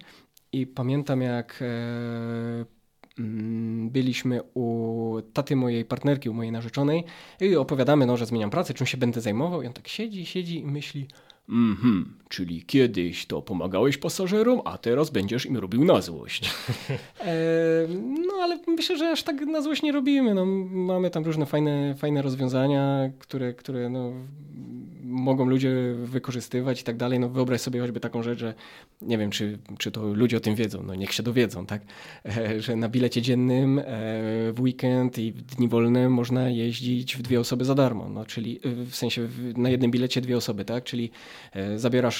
i 0.52 0.66
pamiętam 0.66 1.22
jak 1.22 1.62
e, 1.62 2.64
mm, 3.18 3.90
byliśmy 3.90 4.40
u 4.54 5.16
taty 5.32 5.56
mojej 5.56 5.84
partnerki, 5.84 6.28
u 6.28 6.34
mojej 6.34 6.52
narzeczonej 6.52 7.04
i 7.40 7.56
opowiadamy, 7.56 8.06
no, 8.06 8.16
że 8.16 8.26
zmieniam 8.26 8.50
pracę, 8.50 8.74
czym 8.74 8.86
się 8.86 8.96
będę 8.96 9.20
zajmował 9.20 9.62
i 9.62 9.66
on 9.66 9.72
tak 9.72 9.88
siedzi, 9.88 10.26
siedzi 10.26 10.60
i 10.60 10.66
myśli 10.66 11.08
Mhm, 11.48 12.18
czyli 12.28 12.62
kiedyś 12.62 13.26
to 13.26 13.42
pomagałeś 13.42 13.98
pasażerom, 13.98 14.60
a 14.64 14.78
teraz 14.78 15.10
będziesz 15.10 15.46
im 15.46 15.56
robił 15.56 15.84
na 15.84 16.00
złość. 16.00 16.50
E, 17.20 17.88
no 18.26 18.34
ale 18.42 18.58
myślę, 18.66 18.96
że 18.96 19.10
aż 19.10 19.22
tak 19.22 19.40
na 19.40 19.62
złość 19.62 19.82
nie 19.82 19.92
robimy. 19.92 20.34
No, 20.34 20.46
mamy 20.70 21.10
tam 21.10 21.24
różne 21.24 21.46
fajne, 21.46 21.94
fajne 21.94 22.22
rozwiązania, 22.22 23.10
które, 23.18 23.54
które 23.54 23.88
no, 23.88 24.12
mogą 25.06 25.44
ludzie 25.44 25.94
wykorzystywać 26.04 26.80
i 26.80 26.84
tak 26.84 26.96
dalej. 26.96 27.20
No, 27.20 27.28
wyobraź 27.28 27.60
sobie 27.60 27.80
choćby 27.80 28.00
taką 28.00 28.22
rzecz, 28.22 28.38
że 28.38 28.54
nie 29.02 29.18
wiem, 29.18 29.30
czy, 29.30 29.58
czy 29.78 29.90
to 29.90 30.14
ludzie 30.14 30.36
o 30.36 30.40
tym 30.40 30.54
wiedzą, 30.54 30.82
no 30.82 30.94
niech 30.94 31.12
się 31.12 31.22
dowiedzą, 31.22 31.66
tak? 31.66 31.82
E, 32.24 32.60
że 32.60 32.76
na 32.76 32.88
bilecie 32.88 33.22
dziennym 33.22 33.78
e, 33.78 33.82
w 34.52 34.60
weekend 34.60 35.18
i 35.18 35.32
w 35.32 35.42
dni 35.42 35.68
wolne 35.68 36.08
można 36.08 36.50
jeździć 36.50 37.16
w 37.16 37.22
dwie 37.22 37.40
osoby 37.40 37.64
za 37.64 37.74
darmo. 37.74 38.08
No, 38.08 38.24
czyli 38.24 38.60
e, 38.64 38.84
w 38.84 38.96
sensie 38.96 39.26
w, 39.26 39.58
na 39.58 39.70
jednym 39.70 39.90
bilecie 39.90 40.20
dwie 40.20 40.36
osoby, 40.36 40.64
tak? 40.64 40.84
Czyli 40.84 41.10
e, 41.52 41.78
zabierasz 41.78 42.15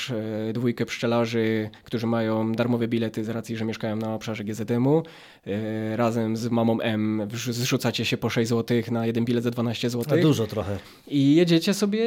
e, 0.48 0.52
dwójkę 0.52 0.86
pszczelarzy, 0.86 1.70
którzy 1.84 2.06
mają 2.06 2.52
darmowe 2.52 2.88
bilety 2.88 3.24
z 3.24 3.28
racji, 3.28 3.56
że 3.56 3.64
mieszkają 3.64 3.96
na 3.96 4.14
obszarze 4.14 4.44
GZM-u. 4.44 5.02
E, 5.46 5.96
razem 5.96 6.36
z 6.36 6.48
mamą 6.48 6.80
M 6.80 7.28
zrzucacie 7.50 8.04
się 8.04 8.16
po 8.16 8.30
6 8.30 8.48
zł 8.50 8.82
na 8.90 9.06
jeden 9.06 9.24
bilet 9.24 9.44
za 9.44 9.50
12 9.50 9.86
A 9.86 9.90
zł. 9.90 10.18
dużo 10.22 10.46
trochę. 10.46 10.78
I 11.08 11.34
jedziecie 11.34 11.74
sobie 11.74 12.00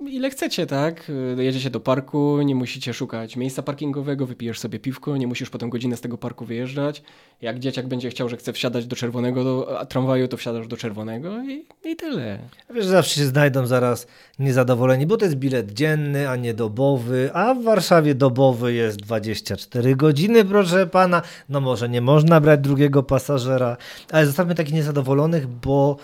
ile 0.00 0.30
chcecie, 0.30 0.66
tak? 0.66 1.12
Jedziecie 1.38 1.70
do 1.70 1.80
parku, 1.80 2.42
nie 2.42 2.54
musicie 2.54 2.94
szukać 2.94 3.36
miejsca 3.36 3.62
parkingowego, 3.62 4.26
wypijesz 4.26 4.58
sobie 4.58 4.78
piwko, 4.78 5.16
nie 5.16 5.26
musisz 5.26 5.50
potem 5.50 5.70
godzinę 5.70 5.96
z 5.96 6.00
tego 6.00 6.18
parku 6.18 6.44
wyjeżdżać. 6.44 7.02
Jak 7.42 7.58
dzieciak 7.58 7.88
będzie 7.88 8.10
chciał, 8.10 8.28
że 8.28 8.36
chce 8.36 8.52
wsiadać 8.52 8.86
do 8.86 8.96
czerwonego 8.96 9.44
do, 9.44 9.86
tramwaju, 9.88 10.28
to 10.28 10.36
wsiadasz 10.36 10.66
do 10.66 10.76
czerwonego 10.76 11.42
i, 11.42 11.64
i 11.84 11.96
tyle. 11.96 12.38
Wiesz, 12.74 12.86
zawsze 12.86 13.14
się 13.14 13.24
znajdą 13.24 13.66
zaraz 13.66 14.06
niezadowoleni, 14.38 15.06
bo 15.06 15.16
to 15.16 15.24
jest 15.24 15.36
bilet 15.36 15.72
dzienny, 15.72 16.28
a 16.28 16.36
nie 16.36 16.54
dobowy, 16.54 17.30
a 17.32 17.54
w 17.54 17.62
Warszawie 17.62 18.14
dobowy 18.14 18.72
jest 18.72 18.96
24 18.96 19.96
godziny, 19.96 20.44
proszę 20.44 20.86
pana. 20.86 21.22
No 21.48 21.60
może 21.60 21.88
nie 21.88 22.00
można 22.00 22.40
brać 22.40 22.60
drugiego 22.60 23.02
pasażera, 23.02 23.76
ale 24.12 24.26
zostawmy 24.26 24.54
takich 24.54 24.74
niezadowolonych, 24.74 25.46
bo 25.46 25.96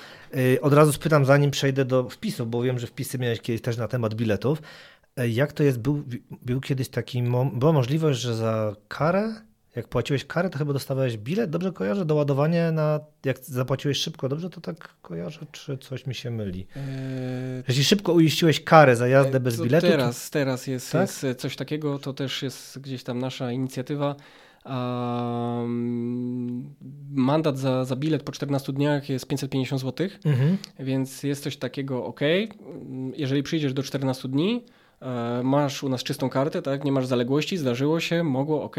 od 0.60 0.72
razu 0.72 0.92
spytam, 0.92 1.24
zanim 1.24 1.50
przejdę 1.50 1.84
do 1.84 2.08
wpisów, 2.08 2.50
bo 2.50 2.62
wiem, 2.62 2.78
że 2.78 2.86
wpisy 2.86 3.18
miałeś 3.18 3.40
kiedyś 3.40 3.62
też 3.62 3.76
na 3.76 3.88
temat 3.88 4.14
biletów. 4.14 4.62
E, 5.16 5.28
Jak 5.28 5.52
to 5.52 5.62
jest, 5.62 5.78
był, 5.78 6.02
był 6.42 6.60
kiedyś 6.60 6.88
taki, 6.88 7.22
była 7.54 7.72
możliwość, 7.72 8.20
że 8.20 8.34
za 8.36 8.76
karę, 8.88 9.34
jak 9.76 9.88
płaciłeś 9.88 10.24
karę, 10.24 10.50
to 10.50 10.58
chyba 10.58 10.72
dostawałeś 10.72 11.16
bilet, 11.16 11.50
dobrze 11.50 11.72
kojarzę, 11.72 12.04
doładowanie 12.04 12.72
na, 12.72 13.00
jak 13.24 13.38
zapłaciłeś 13.38 13.98
szybko, 13.98 14.28
dobrze 14.28 14.50
to 14.50 14.60
tak 14.60 14.88
kojarzę, 15.02 15.40
czy 15.52 15.78
coś 15.78 16.06
mi 16.06 16.14
się 16.14 16.30
myli? 16.30 16.66
Eee, 16.76 16.82
Jeśli 17.68 17.84
szybko 17.84 18.12
uiściłeś 18.12 18.64
karę 18.64 18.96
za 18.96 19.08
jazdę 19.08 19.40
bez 19.40 19.56
to 19.56 19.62
biletu, 19.64 19.86
to- 19.86 19.92
Teraz, 19.92 20.30
teraz 20.30 20.66
jest, 20.66 20.92
Tak? 20.92 21.00
jest 21.22 21.26
coś 21.40 21.56
takiego, 21.56 21.98
to 21.98 22.12
też 22.12 22.42
jest 22.42 22.78
gdzieś 22.80 23.02
tam 23.02 23.18
nasza 23.18 23.52
inicjatywa. 23.52 24.16
Um, 24.64 26.22
mandat 27.10 27.58
za, 27.58 27.84
za 27.84 27.96
bilet 27.96 28.22
po 28.22 28.32
14 28.32 28.72
dniach 28.72 29.08
jest 29.08 29.26
550 29.26 29.82
zł. 29.82 30.08
Mhm. 30.24 30.58
Więc 30.78 31.22
jest 31.22 31.42
coś 31.42 31.56
takiego, 31.56 32.04
ok, 32.04 32.20
jeżeli 33.16 33.42
przyjdziesz 33.42 33.72
do 33.72 33.82
14 33.82 34.28
dni, 34.28 34.64
e, 35.00 35.40
masz 35.44 35.82
u 35.82 35.88
nas 35.88 36.02
czystą 36.02 36.30
kartę, 36.30 36.62
tak, 36.62 36.84
nie 36.84 36.92
masz 36.92 37.06
zaległości, 37.06 37.56
zdarzyło 37.56 38.00
się, 38.00 38.24
mogło, 38.24 38.62
ok, 38.62 38.76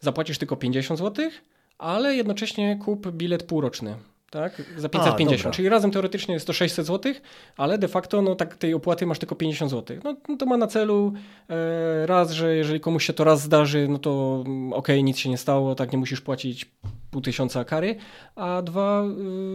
zapłacisz 0.00 0.38
tylko 0.38 0.56
50 0.56 1.00
zł, 1.00 1.30
ale 1.78 2.14
jednocześnie 2.14 2.78
kup 2.84 3.10
bilet 3.10 3.42
półroczny. 3.42 3.94
Tak, 4.30 4.62
za 4.76 4.88
550, 4.88 5.38
dobra. 5.38 5.50
czyli 5.50 5.68
razem 5.68 5.90
teoretycznie 5.90 6.34
jest 6.34 6.46
to 6.46 6.52
600 6.52 6.86
zł, 6.86 7.12
ale 7.56 7.78
de 7.78 7.88
facto 7.88 8.22
no, 8.22 8.34
tak, 8.34 8.56
tej 8.56 8.74
opłaty 8.74 9.06
masz 9.06 9.18
tylko 9.18 9.34
50 9.34 9.70
zł. 9.70 9.96
No, 10.04 10.16
no 10.28 10.36
to 10.36 10.46
ma 10.46 10.56
na 10.56 10.66
celu 10.66 11.12
e, 11.48 12.06
raz, 12.06 12.30
że 12.30 12.56
jeżeli 12.56 12.80
komuś 12.80 13.06
się 13.06 13.12
to 13.12 13.24
raz 13.24 13.42
zdarzy, 13.42 13.88
no 13.88 13.98
to 13.98 14.42
mm, 14.46 14.72
okej, 14.72 15.04
nic 15.04 15.18
się 15.18 15.30
nie 15.30 15.38
stało, 15.38 15.74
tak 15.74 15.92
nie 15.92 15.98
musisz 15.98 16.20
płacić 16.20 16.70
pół 17.10 17.20
tysiąca 17.20 17.64
kary, 17.64 17.96
a 18.36 18.62
dwa, 18.62 19.04
y, 19.04 19.06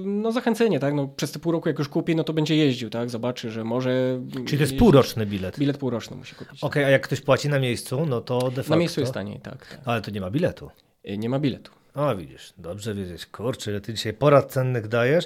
no 0.06 0.32
zachęcenie, 0.32 0.80
tak, 0.80 0.94
no 0.94 1.08
przez 1.08 1.32
te 1.32 1.40
pół 1.40 1.52
roku 1.52 1.70
jak 1.70 1.80
już 1.80 1.90
kupi, 1.90 2.16
no 2.16 2.24
to 2.24 2.34
będzie 2.34 2.56
jeździł, 2.56 2.90
tak, 2.90 3.10
zobaczy, 3.10 3.52
że 3.52 3.64
może... 3.64 4.22
Czyli 4.32 4.46
to 4.46 4.52
jest 4.52 4.60
jeździć. 4.62 4.80
półroczny 4.80 5.26
bilet. 5.26 5.60
Bilet 5.60 5.78
półroczny 5.78 6.18
musi 6.18 6.36
kupić. 6.36 6.64
Okej, 6.64 6.84
a 6.84 6.90
jak 6.90 7.04
ktoś 7.04 7.22
płaci 7.22 7.50
na 7.50 7.60
miejscu, 7.60 8.06
no 8.06 8.22
to 8.22 8.40
de 8.40 8.56
facto... 8.56 8.72
Na 8.72 8.78
miejscu 8.78 9.00
jest 9.00 9.14
taniej, 9.14 9.40
tak, 9.40 9.68
tak. 9.68 9.80
Ale 9.86 10.02
to 10.02 10.12
nie 10.12 10.22
ma 10.22 10.32
biletu. 10.32 10.70
Y, 11.10 11.18
Nie 11.18 11.30
ma 11.30 11.40
biletu. 11.40 11.72
O, 11.96 12.16
widzisz, 12.16 12.54
dobrze 12.58 12.94
wiedzieć. 12.94 13.26
Kurczę, 13.26 13.72
ile 13.72 13.82
ty 13.82 13.94
dzisiaj 13.94 14.14
porad 14.14 14.52
cennych 14.52 14.88
dajesz. 14.88 15.26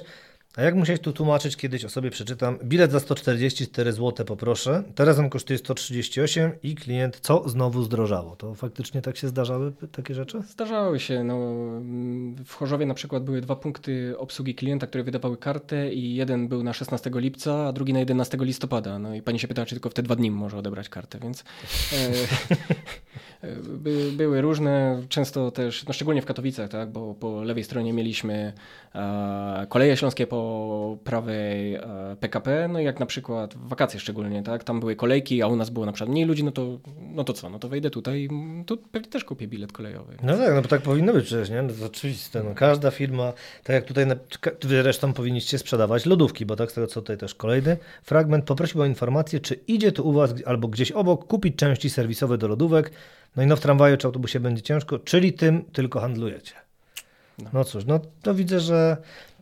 A 0.56 0.62
jak 0.62 0.74
musiałeś 0.74 1.00
tu 1.00 1.12
tłumaczyć, 1.12 1.56
kiedyś 1.56 1.84
o 1.84 1.88
sobie 1.88 2.10
przeczytam. 2.10 2.58
Bilet 2.64 2.92
za 2.92 3.00
144 3.00 3.92
zł 3.92 4.26
poproszę. 4.26 4.82
Teraz 4.94 5.18
on 5.18 5.30
kosztuje 5.30 5.58
138 5.58 6.52
i 6.62 6.74
klient 6.74 7.20
co 7.20 7.48
znowu 7.48 7.82
zdrożało. 7.82 8.36
To 8.36 8.54
faktycznie 8.54 9.02
tak 9.02 9.16
się 9.16 9.28
zdarzały 9.28 9.72
takie 9.92 10.14
rzeczy? 10.14 10.42
Zdarzały 10.48 11.00
się. 11.00 11.24
No, 11.24 11.38
w 12.44 12.52
Chorzowie 12.54 12.86
na 12.86 12.94
przykład 12.94 13.24
były 13.24 13.40
dwa 13.40 13.56
punkty 13.56 14.18
obsługi 14.18 14.54
klienta, 14.54 14.86
które 14.86 15.04
wydawały 15.04 15.36
kartę 15.36 15.92
i 15.92 16.14
jeden 16.14 16.48
był 16.48 16.62
na 16.62 16.72
16 16.72 17.10
lipca, 17.14 17.66
a 17.68 17.72
drugi 17.72 17.92
na 17.92 17.98
11 17.98 18.38
listopada. 18.40 18.98
No 18.98 19.14
i 19.14 19.22
pani 19.22 19.38
się 19.38 19.48
pytała, 19.48 19.66
czy 19.66 19.74
tylko 19.74 19.90
w 19.90 19.94
te 19.94 20.02
dwa 20.02 20.16
dni 20.16 20.30
może 20.30 20.56
odebrać 20.56 20.88
kartę, 20.88 21.18
więc 21.18 21.44
e, 23.42 23.56
by, 23.68 24.12
były 24.12 24.40
różne, 24.40 25.02
często 25.08 25.50
też, 25.50 25.86
no 25.86 25.92
szczególnie 25.92 26.22
w 26.22 26.26
Katowicach, 26.26 26.70
tak, 26.70 26.90
bo 26.90 27.14
po 27.14 27.42
lewej 27.42 27.64
stronie 27.64 27.92
mieliśmy 27.92 28.52
e, 28.94 29.66
koleje 29.68 29.96
śląskie, 29.96 30.26
po 30.26 30.39
prawej 31.04 31.74
e, 31.74 31.80
PKP, 32.20 32.68
no 32.68 32.80
i 32.80 32.84
jak 32.84 33.00
na 33.00 33.06
przykład 33.06 33.54
wakacje 33.56 34.00
szczególnie, 34.00 34.42
tak, 34.42 34.64
tam 34.64 34.80
były 34.80 34.96
kolejki, 34.96 35.42
a 35.42 35.46
u 35.46 35.56
nas 35.56 35.70
było 35.70 35.86
na 35.86 35.92
przykład 35.92 36.10
mniej 36.10 36.24
ludzi, 36.24 36.44
no 36.44 36.50
to, 36.50 36.78
no 37.00 37.24
to 37.24 37.32
co, 37.32 37.50
no 37.50 37.58
to 37.58 37.68
wejdę 37.68 37.90
tutaj, 37.90 38.20
i 38.20 38.64
tu 38.64 38.76
pewnie 38.76 39.08
też 39.08 39.24
kupię 39.24 39.48
bilet 39.48 39.72
kolejowy. 39.72 40.16
No 40.22 40.36
tak, 40.36 40.54
no 40.54 40.62
bo 40.62 40.68
tak 40.68 40.82
powinno 40.82 41.12
być 41.12 41.24
przecież, 41.24 41.50
nie? 41.50 41.62
No 41.62 41.72
to 41.80 41.86
oczywiste, 41.86 42.42
no 42.42 42.54
każda 42.54 42.90
firma, 42.90 43.32
tak 43.64 43.74
jak 43.74 43.84
tutaj, 43.84 44.06
na, 44.06 44.14
zresztą 44.60 45.12
powinniście 45.12 45.58
sprzedawać 45.58 46.06
lodówki, 46.06 46.46
bo 46.46 46.56
tak 46.56 46.70
z 46.70 46.74
tego 46.74 46.86
co 46.86 47.00
tutaj 47.00 47.18
też 47.18 47.34
kolejny 47.34 47.76
fragment, 48.02 48.44
poprosił 48.44 48.82
o 48.82 48.86
informację, 48.86 49.40
czy 49.40 49.54
idzie 49.54 49.92
tu 49.92 50.08
u 50.08 50.12
was 50.12 50.34
albo 50.46 50.68
gdzieś 50.68 50.92
obok 50.92 51.26
kupić 51.26 51.56
części 51.56 51.90
serwisowe 51.90 52.38
do 52.38 52.48
lodówek, 52.48 52.90
no 53.36 53.42
i 53.42 53.46
no 53.46 53.56
w 53.56 53.60
tramwaju 53.60 53.96
czy 53.96 54.06
autobusie 54.06 54.40
będzie 54.40 54.62
ciężko, 54.62 54.98
czyli 54.98 55.32
tym 55.32 55.64
tylko 55.72 56.00
handlujecie. 56.00 56.54
No. 57.38 57.50
No 57.52 57.64
cóż, 57.64 57.84
no 57.84 58.00
to 58.22 58.34
widzę, 58.34 58.60
że... 58.60 58.96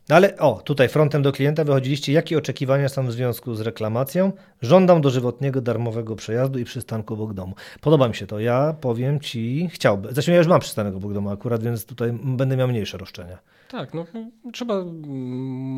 No 0.08 0.16
ale 0.16 0.36
o, 0.36 0.60
tutaj 0.64 0.88
frontem 0.88 1.22
do 1.22 1.32
klienta 1.32 1.64
wychodziliście. 1.64 2.12
Jakie 2.12 2.38
oczekiwania 2.38 2.88
są 2.88 3.06
w 3.06 3.12
związku 3.12 3.54
z 3.54 3.60
reklamacją? 3.60 4.32
Żądam 4.62 5.00
dożywotniego 5.00 5.60
darmowego 5.60 6.16
przejazdu 6.16 6.58
i 6.58 6.64
przystanku 6.64 7.14
obok 7.14 7.34
domu. 7.34 7.54
Podoba 7.80 8.08
mi 8.08 8.14
się 8.14 8.26
to. 8.26 8.40
Ja 8.40 8.74
powiem 8.80 9.20
ci, 9.20 9.68
chciałbym. 9.72 10.12
Zresztą 10.12 10.32
ja 10.32 10.38
już 10.38 10.46
mam 10.46 10.60
przystanek 10.60 10.94
obok 10.94 11.12
domu 11.12 11.30
akurat, 11.30 11.62
więc 11.62 11.84
tutaj 11.84 12.12
będę 12.24 12.56
miał 12.56 12.68
mniejsze 12.68 12.98
roszczenia. 12.98 13.38
Tak, 13.70 13.94
no 13.94 14.06
trzeba 14.52 14.74
mm, 14.74 14.88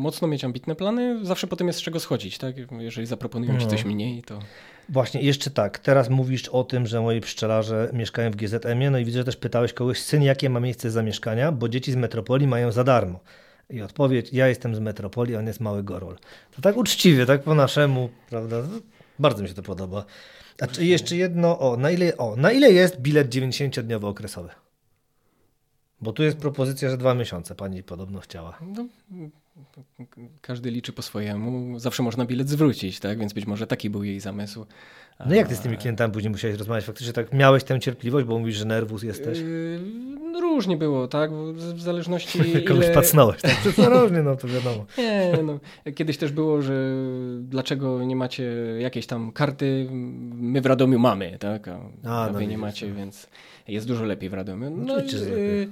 mocno 0.01 0.27
mieć 0.27 0.43
ambitne 0.43 0.75
plany, 0.75 1.25
zawsze 1.25 1.47
potem 1.47 1.67
jest 1.67 1.79
z 1.79 1.81
czego 1.81 1.99
schodzić, 1.99 2.37
tak? 2.37 2.55
Jeżeli 2.79 3.07
zaproponują 3.07 3.57
ci 3.57 3.65
No. 3.65 3.71
coś 3.71 3.85
mniej, 3.85 4.23
to 4.23 4.39
Właśnie, 4.89 5.21
jeszcze 5.21 5.49
tak. 5.49 5.79
Teraz 5.79 6.09
mówisz 6.09 6.47
o 6.47 6.63
tym, 6.63 6.87
że 6.87 7.01
moi 7.01 7.21
pszczelarze 7.21 7.89
mieszkają 7.93 8.31
w 8.31 8.35
GZM-ie, 8.35 8.91
no 8.91 8.97
i 8.97 9.05
widzę, 9.05 9.17
że 9.19 9.25
też 9.25 9.35
pytałeś 9.35 9.73
kogoś, 9.73 9.99
syn, 10.01 10.23
jakie 10.23 10.49
ma 10.49 10.59
miejsce 10.59 10.91
zamieszkania, 10.91 11.51
bo 11.51 11.69
dzieci 11.69 11.91
z 11.91 11.95
metropolii 11.95 12.47
mają 12.47 12.71
za 12.71 12.83
darmo. 12.83 13.19
I 13.69 13.81
odpowiedź, 13.81 14.33
ja 14.33 14.47
jestem 14.47 14.75
z 14.75 14.79
metropolii, 14.79 15.35
on 15.35 15.47
jest 15.47 15.59
mały 15.59 15.83
gorol. 15.83 16.17
To 16.55 16.61
tak 16.61 16.77
uczciwie, 16.77 17.25
tak 17.25 17.43
po 17.43 17.55
naszemu, 17.55 18.09
prawda? 18.29 18.57
Bardzo 19.19 19.43
mi 19.43 19.49
się 19.49 19.55
to 19.55 19.63
podoba. 19.63 20.05
A 20.61 20.67
czy 20.67 20.85
jeszcze 20.85 21.15
jedno, 21.15 21.59
o, 21.59 21.77
na 21.77 21.91
ile, 21.91 22.17
o, 22.17 22.35
na 22.35 22.51
ile 22.51 22.71
jest 22.71 23.01
bilet 23.01 23.35
90-dniowy 23.35 24.05
okresowy? 24.05 24.49
Bo 26.01 26.13
tu 26.13 26.23
jest 26.23 26.37
propozycja, 26.37 26.89
że 26.89 26.97
dwa 26.97 27.13
miesiące 27.13 27.55
pani 27.55 27.83
podobno 27.83 28.19
chciała. 28.19 28.57
no, 28.61 28.85
każdy 30.41 30.71
liczy 30.71 30.93
po 30.93 31.01
swojemu. 31.01 31.79
Zawsze 31.79 32.03
można 32.03 32.25
bilet 32.25 32.49
zwrócić, 32.49 32.99
tak? 32.99 33.19
Więc 33.19 33.33
być 33.33 33.45
może 33.45 33.67
taki 33.67 33.89
był 33.89 34.03
jej 34.03 34.19
zamysł. 34.19 34.65
No 35.25 35.35
jak 35.35 35.47
ty 35.47 35.55
z 35.55 35.59
tymi 35.59 35.77
klientami 35.77 36.13
później 36.13 36.31
musiałeś 36.31 36.57
rozmawiać? 36.57 36.85
Faktycznie 36.85 37.13
tak 37.13 37.33
miałeś 37.33 37.63
tę 37.63 37.79
cierpliwość, 37.79 38.27
bo 38.27 38.39
mówisz, 38.39 38.55
że 38.55 38.65
nerwus 38.65 39.03
jesteś? 39.03 39.39
Yy, 39.39 39.79
no 40.31 40.41
różnie 40.41 40.77
było, 40.77 41.07
tak? 41.07 41.31
W 41.53 41.81
zależności 41.81 42.39
Kogoś 42.67 42.85
ile... 42.85 42.93
pacnąłeś, 42.93 43.41
tak? 43.41 43.55
Przecorożnie, 43.65 44.23
no 44.23 44.35
to 44.35 44.47
wiadomo. 44.47 44.85
Nie, 44.97 45.43
no. 45.43 45.59
Kiedyś 45.95 46.17
też 46.17 46.31
było, 46.31 46.61
że 46.61 46.95
dlaczego 47.39 48.03
nie 48.03 48.15
macie 48.15 48.43
jakiejś 48.79 49.07
tam 49.07 49.31
karty, 49.31 49.87
my 50.33 50.61
w 50.61 50.65
Radomiu 50.65 50.99
mamy, 50.99 51.37
tak? 51.39 51.67
A, 51.67 51.79
A, 52.05 52.23
a 52.23 52.27
no 52.31 52.39
wy 52.39 52.47
nie 52.47 52.57
macie, 52.57 52.87
no. 52.87 52.95
więc 52.95 53.27
jest 53.67 53.87
dużo 53.87 54.05
lepiej 54.05 54.29
w 54.29 54.33
Radomiu. 54.33 54.69
No 54.69 54.83
No, 54.85 54.93
oczywiście, 54.93 55.17
i, 55.17 55.29
lepiej. 55.29 55.61
y, 55.61 55.69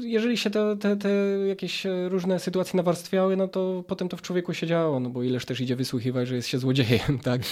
jeżeli 0.00 0.36
się 0.36 0.50
te, 0.50 0.76
te, 0.76 0.96
te 0.96 1.08
jakieś 1.48 1.86
różne 2.08 2.38
sytuacje 2.38 2.76
nawarstwiały, 2.76 3.36
no 3.36 3.48
to 3.48 3.84
potem 3.86 4.08
to 4.08 4.16
w 4.16 4.22
człowieku 4.22 4.54
się 4.54 4.66
działo, 4.66 5.00
no 5.00 5.10
bo 5.10 5.22
ileż 5.22 5.44
też 5.44 5.60
idzie 5.60 5.76
wysłuchiwać, 5.76 6.28
że 6.28 6.36
jest 6.36 6.48
się 6.48 6.58
złodziejem, 6.58 7.18
tak? 7.24 7.42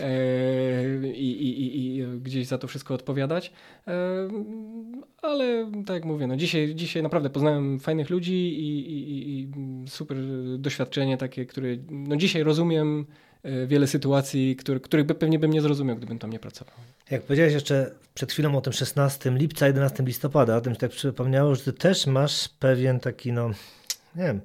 E, 0.00 1.08
I, 1.14 1.30
i, 1.46 1.96
i, 1.98 2.02
gdzieś 2.22 2.46
za 2.46 2.58
to 2.58 2.68
wszystko 2.68 2.94
odpowiadać. 2.94 3.52
E, 3.88 3.92
ale 5.22 5.70
tak 5.86 5.94
jak 5.94 6.04
mówię, 6.04 6.26
no 6.26 6.36
dzisiaj, 6.36 6.74
dzisiaj 6.74 7.02
naprawdę 7.02 7.30
poznałem 7.30 7.80
fajnych 7.80 8.10
ludzi 8.10 8.34
i, 8.34 8.78
i, 8.92 9.40
i- 9.40 9.48
super 9.88 10.16
doświadczenie 10.58 11.16
takie, 11.16 11.46
które 11.46 11.68
no 11.90 12.16
dzisiaj 12.16 12.42
rozumiem 12.42 13.00
e, 13.00 13.04
wiele 13.66 13.86
sytuacji, 13.86 14.56
które, 14.56 14.80
których 14.80 15.06
by 15.06 15.14
pewnie 15.14 15.38
bym 15.38 15.50
nie 15.50 15.60
zrozumiał, 15.60 15.96
gdybym 15.96 16.18
tam 16.18 16.30
nie 16.30 16.38
pracował. 16.38 16.74
Jak 17.10 17.22
powiedziałeś 17.22 17.52
jeszcze 17.52 17.90
przed 18.14 18.32
chwilą 18.32 18.56
o 18.56 18.60
tym 18.60 18.72
16 18.72 19.30
lipca, 19.30 19.66
11 19.66 20.02
listopada, 20.02 20.56
o 20.56 20.60
tym 20.60 20.74
się 20.74 20.80
tak 20.80 20.90
przypomniało, 20.90 21.54
że 21.54 21.62
ty 21.62 21.72
też 21.72 22.06
masz 22.06 22.48
pewien 22.48 23.00
taki, 23.00 23.32
no, 23.32 23.50
nie 24.16 24.24
wiem, 24.24 24.40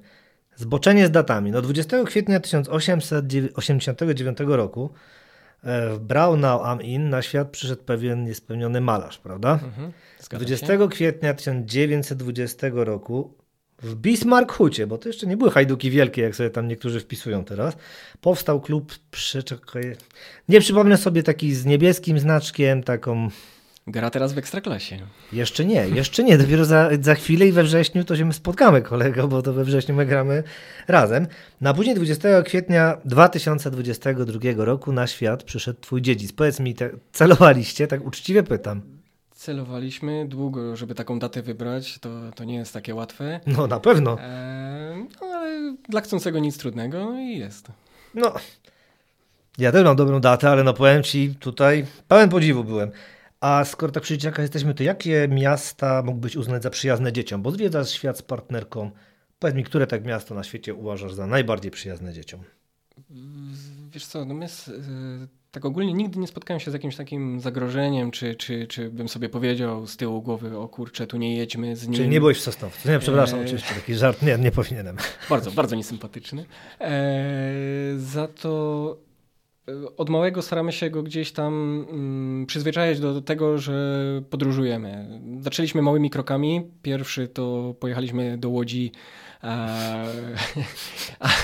zboczenie 0.56 1.06
z 1.06 1.10
datami. 1.10 1.50
No 1.50 1.62
20 1.62 2.04
kwietnia 2.04 2.40
1889 2.40 4.38
roku 4.46 4.90
e, 5.62 5.94
w 5.94 5.98
Braunau 5.98 6.62
am 6.62 6.82
Inn 6.82 7.10
na 7.10 7.22
świat 7.22 7.50
przyszedł 7.50 7.82
pewien 7.82 8.24
niespełniony 8.24 8.80
malarz, 8.80 9.18
prawda? 9.18 9.52
Mhm, 9.52 9.92
zgadza 10.20 10.44
20 10.44 10.66
się. 10.66 10.88
kwietnia 10.88 11.34
1920 11.34 12.66
roku 12.72 13.34
w 13.82 13.94
Bismarckhucie, 13.94 14.86
bo 14.86 14.98
to 14.98 15.08
jeszcze 15.08 15.26
nie 15.26 15.36
były 15.36 15.50
hajduki 15.50 15.90
wielkie, 15.90 16.22
jak 16.22 16.36
sobie 16.36 16.50
tam 16.50 16.68
niektórzy 16.68 17.00
wpisują 17.00 17.44
teraz, 17.44 17.76
powstał 18.20 18.60
klub, 18.60 18.94
przeczekaj, 19.10 19.96
nie 20.48 20.60
przypomnę 20.60 20.96
sobie 20.96 21.22
taki 21.22 21.54
z 21.54 21.66
niebieskim 21.66 22.18
znaczkiem, 22.18 22.82
taką, 22.82 23.30
Gra 23.86 24.10
teraz 24.10 24.32
w 24.32 24.38
Ekstraklasie. 24.38 24.98
jeszcze 25.32 25.64
nie, 25.64 25.88
jeszcze 25.88 26.24
nie, 26.24 26.38
dopiero 26.38 26.64
za, 26.64 26.90
za 27.00 27.14
chwilę 27.14 27.46
i 27.46 27.52
we 27.52 27.62
wrześniu 27.62 28.04
to 28.04 28.16
się 28.16 28.24
my 28.24 28.32
spotkamy 28.32 28.82
kolego, 28.82 29.28
bo 29.28 29.42
to 29.42 29.52
we 29.52 29.64
wrześniu 29.64 29.94
my 29.94 30.06
gramy 30.06 30.42
razem. 30.88 31.26
No 31.60 31.70
a 31.70 31.74
później 31.74 31.96
20 31.96 32.42
kwietnia 32.42 32.98
2022 33.04 34.64
roku 34.64 34.92
na 34.92 35.06
świat 35.06 35.42
przyszedł 35.42 35.80
twój 35.80 36.02
dziedzic. 36.02 36.32
Powiedz 36.32 36.60
mi, 36.60 36.74
te, 36.74 36.90
celowaliście, 37.12 37.86
tak 37.86 38.06
uczciwie 38.06 38.42
pytam. 38.42 38.97
Celowaliśmy 39.48 40.28
długo, 40.28 40.76
żeby 40.76 40.94
taką 40.94 41.18
datę 41.18 41.42
wybrać, 41.42 41.98
to, 41.98 42.08
to 42.34 42.44
nie 42.44 42.54
jest 42.54 42.72
takie 42.72 42.94
łatwe. 42.94 43.40
No 43.46 43.66
na 43.66 43.80
pewno. 43.80 44.16
Eee, 44.20 45.06
no, 45.20 45.26
ale 45.26 45.76
dla 45.88 46.00
chcącego 46.00 46.38
nic 46.38 46.58
trudnego 46.58 47.14
i 47.14 47.38
jest. 47.38 47.68
No, 48.14 48.34
ja 49.58 49.72
też 49.72 49.84
mam 49.84 49.96
dobrą 49.96 50.20
datę, 50.20 50.50
ale 50.50 50.64
no 50.64 50.74
powiem 50.74 51.02
Ci, 51.02 51.34
tutaj 51.40 51.86
pełen 52.08 52.28
podziwu 52.28 52.64
byłem. 52.64 52.90
A 53.40 53.64
skoro 53.64 53.92
tak 53.92 54.02
przy 54.02 54.14
dzieciakach 54.18 54.42
jesteśmy, 54.42 54.74
to 54.74 54.82
jakie 54.82 55.28
miasta 55.30 56.02
mógłbyś 56.02 56.36
uznać 56.36 56.62
za 56.62 56.70
przyjazne 56.70 57.12
dzieciom? 57.12 57.42
Bo 57.42 57.50
zwiedzasz 57.50 57.90
świat 57.90 58.18
z 58.18 58.22
partnerką. 58.22 58.90
Powiedz 59.38 59.56
mi, 59.56 59.64
które 59.64 59.86
tak 59.86 60.04
miasto 60.04 60.34
na 60.34 60.44
świecie 60.44 60.74
uważasz 60.74 61.14
za 61.14 61.26
najbardziej 61.26 61.70
przyjazne 61.70 62.12
dzieciom? 62.12 62.40
Wiesz 63.90 64.06
co, 64.06 64.24
no 64.24 64.34
my 64.34 64.44
s- 64.44 64.68
y, 64.68 65.28
tak 65.58 65.64
ogólnie 65.64 65.92
nigdy 65.92 66.18
nie 66.18 66.26
spotkałem 66.26 66.60
się 66.60 66.70
z 66.70 66.74
jakimś 66.74 66.96
takim 66.96 67.40
zagrożeniem, 67.40 68.10
czy, 68.10 68.34
czy, 68.34 68.66
czy 68.66 68.90
bym 68.90 69.08
sobie 69.08 69.28
powiedział 69.28 69.86
z 69.86 69.96
tyłu 69.96 70.22
głowy, 70.22 70.58
o 70.58 70.68
kurczę, 70.68 71.06
tu 71.06 71.16
nie 71.16 71.36
jedźmy 71.36 71.76
z 71.76 71.88
nim. 71.88 71.96
Czyli 71.96 72.08
nie 72.08 72.20
byłeś 72.20 72.38
w 72.38 72.40
Sosnowcu. 72.40 72.88
Nie, 72.88 72.98
przepraszam, 72.98 73.38
Eee. 73.38 73.44
oczywiście 73.44 73.74
taki 73.74 73.94
żart. 73.94 74.22
Nie, 74.22 74.38
nie 74.38 74.50
powinienem. 74.50 74.96
Bardzo, 75.30 75.50
bardzo 75.50 75.76
niesympatyczny. 75.76 76.44
Eee, 76.80 76.90
za 77.96 78.28
to 78.28 78.96
e, 79.68 79.96
od 79.96 80.10
małego 80.10 80.42
staramy 80.42 80.72
się 80.72 80.90
go 80.90 81.02
gdzieś 81.02 81.32
tam 81.32 81.84
mm, 81.90 82.46
przyzwyczajać 82.46 83.00
do, 83.00 83.14
do 83.14 83.22
tego, 83.22 83.58
że 83.58 84.02
podróżujemy. 84.30 85.20
Zaczęliśmy 85.40 85.82
małymi 85.82 86.10
krokami. 86.10 86.70
Pierwszy 86.82 87.28
to 87.28 87.74
pojechaliśmy 87.80 88.38
do 88.38 88.48
Łodzi, 88.48 88.92
e, 89.37 89.37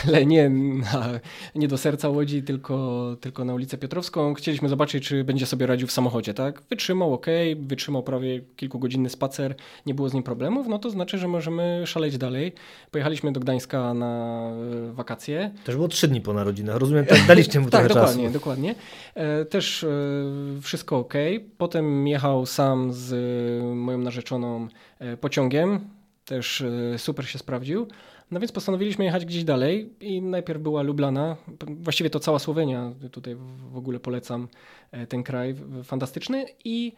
ale 0.07 0.27
nie, 0.27 0.51
na, 0.51 1.09
nie 1.55 1.69
do 1.69 1.79
serca 1.79 2.09
Łodzi, 2.09 2.43
tylko, 2.43 3.17
tylko 3.21 3.45
na 3.45 3.55
ulicę 3.55 3.79
Piotrowską. 3.79 4.35
Chcieliśmy 4.35 4.69
zobaczyć, 4.69 5.09
czy 5.09 5.25
będzie 5.25 5.47
sobie 5.47 5.67
radził 5.67 5.89
w 5.89 5.93
samochodzie. 5.93 6.35
Tak? 6.35 6.63
Wytrzymał 6.71 7.15
ok, 7.15 7.27
wytrzymał 7.61 8.03
prawie 8.03 8.41
kilkugodzinny 8.57 9.11
spacer, 9.11 9.55
nie 9.87 9.95
było 9.95 10.09
z 10.09 10.15
nim 10.15 10.23
problemów, 10.23 10.67
no 10.69 10.79
to 10.79 10.91
znaczy, 10.91 11.19
że 11.19 11.29
możemy 11.29 11.83
szaleć 11.87 12.19
dalej. 12.19 12.53
Pojechaliśmy 12.91 13.33
do 13.33 13.41
Gdańska 13.41 13.95
na 13.95 14.43
e, 14.91 14.93
wakacje. 14.93 15.51
Też 15.65 15.77
było 15.77 15.89
trzy 15.89 16.09
dni 16.09 16.21
po 16.21 16.33
narodzinach. 16.33 16.77
Rozumiem, 16.77 17.07
tak 17.07 17.27
daliście 17.27 17.61
mu 17.61 17.71
Tak, 17.71 17.81
trochę 17.81 17.89
dokładnie, 17.95 18.25
czasu. 18.25 18.33
dokładnie. 18.35 18.75
E, 19.15 19.45
też 19.45 19.85
e, 19.85 19.89
wszystko 20.63 20.99
ok. 20.99 21.15
Potem 21.59 22.07
jechał 22.09 22.47
sam 22.47 22.93
z 22.93 23.13
e, 23.13 23.75
moją 23.75 23.99
narzeczoną 23.99 24.69
e, 24.99 25.17
pociągiem. 25.17 25.81
Też 26.25 26.61
e, 26.61 26.99
super 26.99 27.29
się 27.29 27.39
sprawdził. 27.39 27.89
No 28.31 28.41
więc 28.41 28.53
postanowiliśmy 28.53 29.05
jechać 29.05 29.25
gdzieś 29.25 29.45
dalej 29.45 29.91
i 30.01 30.23
najpierw 30.23 30.61
była 30.63 30.83
Lublana. 30.83 31.37
Właściwie 31.67 32.11
to 32.11 32.21
cała 32.21 32.39
Słowenia. 32.39 32.93
Tutaj 33.13 33.35
w- 33.35 33.77
ogóle 33.77 34.01
polecam 34.01 34.49
e, 34.91 35.07
ten 35.07 35.23
kraj 35.23 35.55
fantastyczny 35.85 36.45
i 36.65 36.93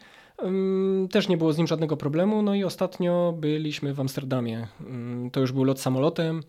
ym, 0.45 1.09
też 1.11 1.29
nie 1.29 1.37
było 1.37 1.53
z 1.53 1.59
nim 1.59 1.67
żadnego 1.67 1.97
problemu. 1.97 2.43
No 2.43 2.55
i 2.55 2.65
ostatnio 2.65 3.35
byliśmy 3.41 3.95
w 3.95 4.01
Amsterdamie. 4.01 4.69
Ym, 4.81 5.31
to 5.33 5.41
już 5.41 5.53
był 5.53 5.65
lot 5.65 5.81
samolotem. 5.81 6.43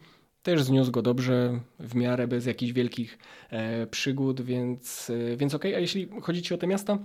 Też 0.44 0.63
zniósł 0.63 0.92
go 0.92 1.02
dobrze, 1.02 1.60
w 1.80 1.96
miarę 1.96 2.28
bez 2.28 2.46
jakichś 2.46 2.72
wielkich 2.74 3.18
e, 3.50 3.88
przygód, 3.88 4.42
więc, 4.42 5.10
e, 5.34 5.38
więc 5.38 5.54
okej. 5.56 5.76
A 5.76 5.80
jeśli 5.80 6.10
chodzi 6.22 6.42
ci 6.42 6.54
o 6.54 6.58
te 6.58 6.68
miasta, 6.68 6.98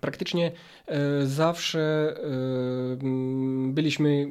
praktycznie 0.00 0.52
e, 0.86 1.26
zawsze 1.26 2.14
e, 2.16 2.96
byliśmy 3.72 4.28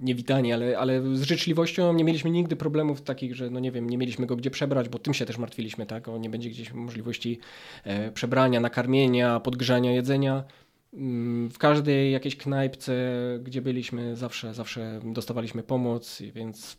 niewitani, 0.00 0.52
ale, 0.52 0.78
ale 0.78 1.16
z 1.16 1.22
życzliwością 1.22 1.92
nie 1.92 2.04
mieliśmy 2.04 2.30
nigdy 2.30 2.56
problemów 2.56 3.02
takich, 3.02 3.34
że 3.34 3.50
no 3.50 3.60
nie 3.60 3.72
wiem, 3.72 3.90
nie 3.90 3.98
mieliśmy 3.98 4.26
go 4.26 4.36
gdzie 4.36 4.50
przebrać, 4.50 4.88
bo 4.88 4.98
tym 4.98 5.14
się 5.14 5.26
też 5.26 5.38
martwiliśmy, 5.38 5.86
tak? 5.86 6.08
O 6.08 6.18
nie 6.18 6.30
będzie 6.30 6.50
gdzieś 6.50 6.72
możliwości 6.72 7.38
e, 7.84 8.12
przebrania, 8.12 8.60
nakarmienia, 8.60 9.40
podgrzania 9.40 9.92
jedzenia. 9.92 10.44
Mm, 10.94 11.50
W 11.50 11.58
każdej 11.58 12.12
jakiejś 12.12 12.36
knajpce, 12.36 12.92
gdzie 13.42 13.62
byliśmy, 13.62 14.16
zawsze, 14.16 14.54
zawsze 14.54 15.00
dostawaliśmy 15.04 15.62
pomoc, 15.62 16.22
więc 16.34 16.78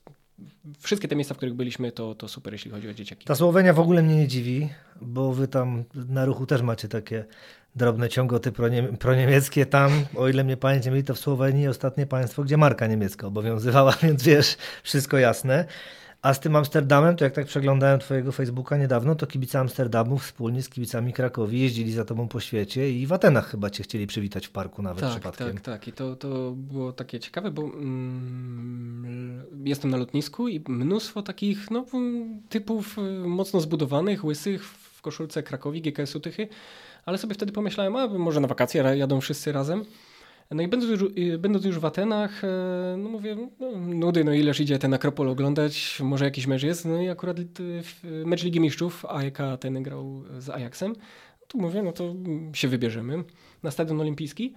wszystkie 0.79 1.07
te 1.07 1.15
miejsca, 1.15 1.33
w 1.33 1.37
których 1.37 1.55
byliśmy, 1.55 1.91
to, 1.91 2.15
to 2.15 2.27
super, 2.27 2.53
jeśli 2.53 2.71
chodzi 2.71 2.89
o 2.89 2.93
dzieciaki. 2.93 3.25
Ta 3.25 3.35
Słowenia 3.35 3.73
w 3.73 3.79
ogóle 3.79 4.03
mnie 4.03 4.15
nie 4.15 4.27
dziwi, 4.27 4.69
bo 5.01 5.33
wy 5.33 5.47
tam 5.47 5.83
na 5.93 6.25
ruchu 6.25 6.45
też 6.45 6.61
macie 6.61 6.87
takie 6.87 7.25
drobne 7.75 8.09
ciągoty 8.09 8.51
proniem 8.51 8.97
proniemieckie. 8.97 9.65
Tam, 9.65 9.91
o 10.15 10.27
ile 10.27 10.43
mnie 10.43 10.57
pamięć 10.57 10.85
mieli, 10.85 11.03
to 11.03 11.13
w 11.13 11.19
Słowenii 11.19 11.67
ostatnie 11.67 12.05
państwo, 12.05 12.43
gdzie 12.43 12.57
marka 12.57 12.87
niemiecka 12.87 13.27
obowiązywała, 13.27 13.95
więc 14.03 14.23
wiesz, 14.23 14.57
wszystko 14.83 15.17
jasne. 15.17 15.65
A 16.23 16.33
z 16.33 16.39
tym 16.39 16.55
Amsterdamem, 16.55 17.15
to 17.15 17.23
jak 17.23 17.33
tak 17.33 17.45
przeglądałem 17.45 17.99
twojego 17.99 18.31
Facebooka 18.31 18.77
niedawno, 18.77 19.15
to 19.15 19.27
kibice 19.27 19.59
Amsterdamu 19.59 20.17
wspólnie 20.17 20.61
z 20.61 20.69
kibicami 20.69 21.13
Krakowi 21.13 21.59
jeździli 21.59 21.91
za 21.91 22.05
tobą 22.05 22.27
po 22.27 22.39
świecie 22.39 22.91
i 22.91 23.07
w 23.07 23.13
Atenach 23.13 23.51
chyba 23.51 23.69
cię 23.69 23.83
chcieli 23.83 24.07
przywitać 24.07 24.47
w 24.47 24.51
parku 24.51 24.81
nawet 24.81 25.03
tak, 25.03 25.11
przypadkiem. 25.11 25.53
Tak, 25.53 25.61
tak. 25.61 25.87
I 25.87 25.93
to, 25.93 26.15
to 26.15 26.51
było 26.51 26.93
takie 26.93 27.19
ciekawe, 27.19 27.51
bo 27.51 27.61
mm, 27.61 29.43
jestem 29.65 29.91
na 29.91 29.97
lotnisku 29.97 30.47
i 30.47 30.63
mnóstwo 30.67 31.21
takich 31.21 31.71
no, 31.71 31.85
typów 32.49 32.97
y, 32.97 33.27
mocno 33.27 33.59
zbudowanych, 33.59 34.25
łysych 34.25 34.65
w 34.65 35.01
koszulce 35.01 35.43
Krakowi, 35.43 35.81
GKS-u 35.81 36.19
Tychy, 36.19 36.47
ale 37.05 37.17
sobie 37.17 37.33
wtedy 37.33 37.51
pomyślałem, 37.51 37.95
a 37.95 38.07
może 38.07 38.39
na 38.39 38.47
wakacje 38.47 38.83
jadą 38.95 39.21
wszyscy 39.21 39.51
razem. 39.51 39.85
No 40.51 40.63
i 40.63 40.67
będąc 40.67 41.01
już, 41.01 41.13
będąc 41.39 41.65
już 41.65 41.79
w 41.79 41.85
Atenach, 41.85 42.43
e, 42.43 42.47
no 42.97 43.09
mówię, 43.09 43.37
no, 43.59 43.71
nudy, 43.71 44.23
no 44.23 44.33
ileż 44.33 44.59
idzie 44.59 44.79
ten 44.79 44.93
Akropol 44.93 45.29
oglądać, 45.29 45.99
może 46.03 46.25
jakiś 46.25 46.47
mecz 46.47 46.63
jest. 46.63 46.85
No 46.85 47.01
i 47.01 47.09
akurat 47.09 47.37
mecz 48.25 48.43
Ligi 48.43 48.59
Mistrzów 48.59 49.05
AEK 49.05 49.39
Ateny 49.39 49.83
grał 49.83 50.23
z 50.39 50.49
Ajaxem. 50.49 50.95
Tu 51.47 51.57
mówię, 51.57 51.83
no 51.83 51.91
to 51.91 52.13
się 52.53 52.67
wybierzemy 52.67 53.23
na 53.63 53.71
Stadion 53.71 54.01
Olimpijski. 54.01 54.53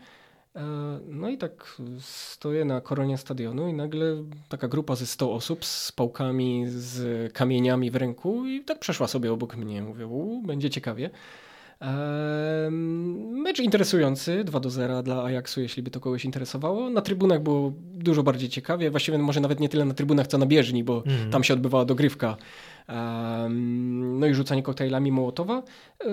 E, 0.57 0.63
no 1.09 1.29
i 1.29 1.39
tak 1.39 1.77
stoję 2.01 2.65
na 2.65 2.81
koronie 2.81 3.19
stadionu 3.19 3.69
i 3.69 3.73
nagle 3.73 4.25
taka 4.49 4.69
grupa 4.69 4.97
ze 4.97 5.07
100 5.07 5.33
osób 5.33 5.65
z 5.65 5.93
pałkami, 5.93 6.65
z 6.69 7.33
kamieniami 7.33 7.91
w 7.91 7.97
ręku 7.97 8.47
i 8.47 8.65
tak 8.65 8.79
przeszła 8.79 9.09
sobie 9.09 9.33
obok 9.33 9.57
mnie. 9.57 9.83
Mówię, 9.83 10.07
u, 10.07 10.43
będzie 10.43 10.71
ciekawie. 10.71 11.11
Mecz 13.33 13.61
interesujący, 13.61 14.45
2 14.45 14.61
do 14.61 14.71
0 14.71 15.03
dla 15.03 15.25
Ajaxu, 15.25 15.61
jeśli 15.61 15.83
by 15.83 15.91
to 15.91 16.01
kogoś 16.01 16.25
interesowało. 16.25 16.91
Na 16.91 17.01
trybunach 17.01 17.43
było 17.43 17.73
dużo 17.95 18.23
bardziej 18.23 18.49
ciekawie, 18.49 18.91
właściwie 18.91 19.19
może 19.19 19.41
nawet 19.41 19.61
nie 19.61 19.69
tyle 19.69 19.85
na 19.85 19.95
trybunach, 19.95 20.27
co 20.27 20.39
na 20.39 20.47
bieżni, 20.47 20.85
bo 20.85 21.03
mm. 21.07 21.31
tam 21.31 21.45
się 21.45 21.55
odbywała 21.55 21.85
dogrywka 21.85 22.37
no 24.19 24.27
i 24.27 24.35
rzucanie 24.35 24.63
koktajlami 24.63 25.13
Mołotowa. 25.13 25.63
E, 26.01 26.09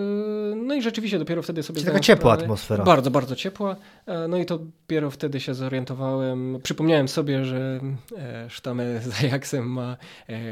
no 0.56 0.74
i 0.74 0.82
rzeczywiście 0.82 1.20
dopiero 1.20 1.42
wtedy 1.42 1.64
sobie... 1.64 1.82
Taka 1.82 2.00
ciepła 2.00 2.32
sprawę. 2.32 2.44
atmosfera. 2.44 2.84
Bardzo, 2.84 3.12
bardzo 3.12 3.36
ciepła. 3.36 3.76
E, 4.06 4.28
no 4.28 4.38
i 4.38 4.46
to 4.46 4.58
dopiero 4.58 5.12
wtedy 5.12 5.40
się 5.40 5.54
zorientowałem. 5.54 6.60
Przypomniałem 6.64 7.08
sobie, 7.08 7.46
że 7.46 7.80
e, 8.18 8.50
sztamę 8.50 9.02
z 9.02 9.24
Ajaxem 9.24 9.66
ma 9.66 9.98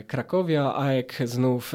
Krakowia, 0.08 0.76
AEK 0.76 1.18
znów 1.26 1.74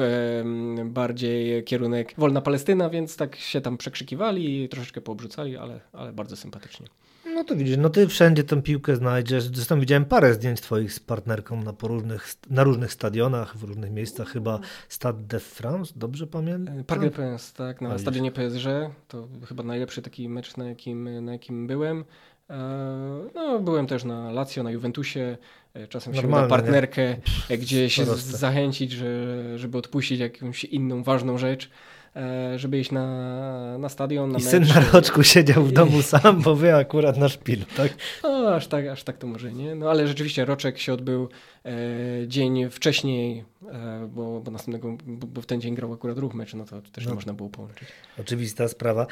bardziej 0.85 1.63
kierunek 1.63 2.13
Wolna 2.17 2.41
Palestyna, 2.41 2.89
więc 2.89 3.17
tak 3.17 3.35
się 3.35 3.61
tam 3.61 3.77
przekrzykiwali 3.77 4.63
i 4.63 4.69
troszeczkę 4.69 5.01
poobrzucali, 5.01 5.57
ale, 5.57 5.79
ale 5.93 6.13
bardzo 6.13 6.35
sympatycznie. 6.35 6.87
No 7.37 7.43
to 7.43 7.55
widzisz, 7.55 7.77
no 7.77 7.89
ty 7.89 8.07
wszędzie 8.07 8.43
tę 8.43 8.61
piłkę 8.61 8.95
znajdziesz. 8.95 9.43
Zresztą 9.43 9.79
widziałem 9.79 10.05
parę 10.05 10.33
zdjęć 10.33 10.61
twoich 10.61 10.93
z 10.93 10.99
partnerką 10.99 11.63
na, 11.63 11.73
różnych, 11.83 12.27
na 12.49 12.63
różnych 12.63 12.93
stadionach, 12.93 13.57
w 13.57 13.63
różnych 13.63 13.91
miejscach. 13.91 14.29
Chyba 14.29 14.59
Stade 14.89 15.23
de 15.23 15.39
France, 15.39 15.93
dobrze 15.95 16.27
pamiętam? 16.27 16.83
Parc 16.83 17.01
des 17.01 17.13
Princes, 17.13 17.53
tak, 17.53 17.81
na 17.81 17.97
stadionie 17.97 18.31
PSG. 18.31 18.67
To 19.07 19.27
chyba 19.47 19.63
najlepszy 19.63 20.01
taki 20.01 20.29
mecz, 20.29 20.57
na 20.57 20.69
jakim, 20.69 21.25
na 21.25 21.31
jakim 21.31 21.67
byłem. 21.67 22.05
E, 22.49 22.55
no, 23.35 23.59
byłem 23.59 23.87
też 23.87 24.03
na 24.03 24.31
Lazio, 24.31 24.63
na 24.63 24.71
Juventusie. 24.71 25.37
E, 25.73 25.87
czasem 25.87 26.15
się 26.15 26.27
uda 26.27 26.47
partnerkę 26.47 27.17
nie? 27.49 27.57
gdzieś 27.57 27.97
zachęcić, 28.17 28.91
że, 28.91 29.59
żeby 29.59 29.77
odpuścić 29.77 30.19
jakąś 30.19 30.63
inną 30.63 31.03
ważną 31.03 31.37
rzecz. 31.37 31.69
E, 32.17 32.59
żeby 32.59 32.79
iść 32.79 32.91
na, 32.91 33.77
na 33.77 33.89
stadion. 33.89 34.31
Na 34.31 34.39
I 34.39 34.41
mecz. 34.41 34.51
syn 34.51 34.67
na 34.67 34.91
roczku 34.93 35.23
siedział 35.23 35.63
w 35.63 35.71
domu 35.71 36.01
sam, 36.01 36.41
bo 36.41 36.55
wy 36.55 36.75
akurat 36.75 37.17
na 37.17 37.29
szpilu, 37.29 37.65
tak? 37.77 37.93
No, 38.23 38.55
aż 38.55 38.67
tak, 38.67 38.87
aż 38.87 39.03
tak 39.03 39.17
to 39.17 39.27
może 39.27 39.53
nie. 39.53 39.75
No 39.75 39.89
ale 39.89 40.07
rzeczywiście 40.07 40.45
roczek 40.45 40.79
się 40.79 40.93
odbył 40.93 41.29
e, 41.65 41.71
dzień 42.27 42.69
wcześniej, 42.69 43.43
e, 43.71 44.09
bo, 44.13 44.41
bo 44.41 44.51
następnego, 44.51 44.97
bo, 45.05 45.27
bo, 45.27 45.41
w 45.41 45.45
ten 45.45 45.61
dzień 45.61 45.75
grał 45.75 45.93
akurat 45.93 46.17
ruch 46.17 46.33
mecz, 46.33 46.53
no 46.53 46.65
to 46.65 46.81
też 46.81 47.05
no. 47.05 47.11
nie 47.11 47.15
można 47.15 47.33
było 47.33 47.49
połączyć. 47.49 47.87
Oczywista 48.19 48.67
sprawa. 48.67 49.07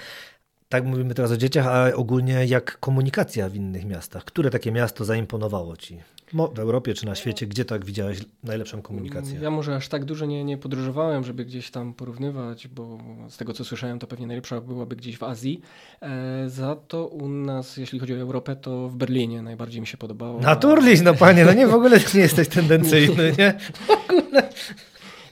Tak 0.69 0.85
mówimy 0.85 1.13
teraz 1.13 1.31
o 1.31 1.37
dzieciach, 1.37 1.67
a 1.67 1.95
ogólnie 1.95 2.45
jak 2.45 2.79
komunikacja 2.79 3.49
w 3.49 3.55
innych 3.55 3.85
miastach? 3.85 4.25
Które 4.25 4.49
takie 4.49 4.71
miasto 4.71 5.05
zaimponowało 5.05 5.77
ci? 5.77 5.99
w 6.33 6.59
Europie 6.59 6.93
czy 6.93 7.05
na 7.05 7.15
świecie, 7.15 7.47
gdzie 7.47 7.65
tak 7.65 7.85
widziałeś 7.85 8.19
najlepszą 8.43 8.81
komunikację? 8.81 9.39
Ja 9.41 9.51
może 9.51 9.75
aż 9.75 9.87
tak 9.87 10.05
dużo 10.05 10.25
nie, 10.25 10.43
nie 10.43 10.57
podróżowałem, 10.57 11.23
żeby 11.23 11.45
gdzieś 11.45 11.71
tam 11.71 11.93
porównywać, 11.93 12.67
bo 12.67 12.97
z 13.29 13.37
tego 13.37 13.53
co 13.53 13.65
słyszałem, 13.65 13.99
to 13.99 14.07
pewnie 14.07 14.27
najlepsza 14.27 14.61
byłaby 14.61 14.95
gdzieś 14.95 15.17
w 15.17 15.23
Azji. 15.23 15.61
E, 16.01 16.49
za 16.49 16.75
to 16.75 17.07
u 17.07 17.29
nas, 17.29 17.77
jeśli 17.77 17.99
chodzi 17.99 18.13
o 18.13 18.17
Europę, 18.17 18.55
to 18.55 18.89
w 18.89 18.95
Berlinie 18.95 19.41
najbardziej 19.41 19.81
mi 19.81 19.87
się 19.87 19.97
podobało. 19.97 20.39
Naturliś, 20.39 21.01
no 21.01 21.13
panie, 21.13 21.45
no 21.45 21.53
nie, 21.53 21.67
w 21.67 21.73
ogóle 21.73 21.99
nie 22.13 22.21
jesteś 22.21 22.47
tendencyjny, 22.47 23.33
nie? 23.37 23.53
W 23.87 23.89
ogóle. 23.89 24.49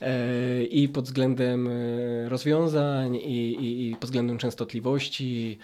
E, 0.04 0.63
i 0.63 0.89
pod 0.89 1.06
względem 1.06 1.68
e, 1.68 2.30
rozwiązań, 2.30 3.16
i, 3.16 3.54
i, 3.54 3.92
i 3.92 3.96
pod 3.96 4.06
względem 4.06 4.38
częstotliwości, 4.38 5.58